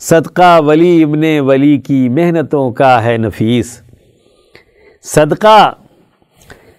صدقہ 0.00 0.60
ولی 0.60 1.02
ابن 1.02 1.48
ولی 1.48 1.76
کی 1.76 2.08
محنتوں 2.08 2.70
کا 2.70 3.04
ہے 3.04 3.16
نفیس۔ 3.16 3.80
صدقہ 5.02 5.72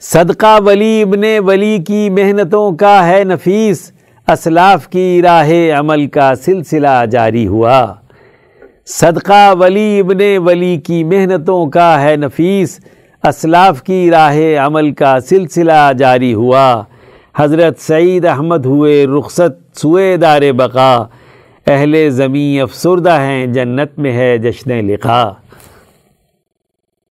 صدقہ 0.01 0.59
ولی 0.65 1.01
ابن 1.01 1.21
ولی 1.37 1.77
کی 1.87 2.09
محنتوں 2.09 2.71
کا 2.71 3.07
ہے 3.07 3.23
نفیس۔ 3.23 3.91
اسلاف 4.27 4.87
کی 4.87 5.21
راہ 5.21 5.51
عمل 5.79 6.07
کا 6.07 6.35
سلسلہ 6.35 7.05
جاری 7.11 7.47
ہوا۔ 7.47 7.93
صدقہ 8.85 9.53
ولی 9.59 9.99
ابن 9.99 10.37
ولی 10.37 10.77
کی 10.77 11.03
محنتوں 11.03 11.69
کا 11.69 12.01
ہے 12.01 12.15
نفیس۔ 12.15 12.79
اسلاف 13.23 13.83
کی 13.83 14.11
راہ 14.11 14.37
عمل 14.65 14.91
کا 14.91 15.19
سلسلہ 15.19 15.91
جاری 15.97 16.33
ہوا۔ 16.33 16.83
حضرت 17.37 17.79
سعید 17.79 18.25
احمد 18.25 18.65
ہوئے 18.65 19.05
رخصت 19.05 19.77
سوئے 19.77 20.17
دار 20.17 20.41
بقا، 20.57 21.05
اہل 21.67 22.09
زمیں 22.09 22.61
افسردہ 22.61 23.19
ہیں، 23.19 23.47
جنت 23.47 23.99
میں 23.99 24.11
ہے 24.11 24.37
جشن 24.37 24.85
لقا۔ 24.85 25.31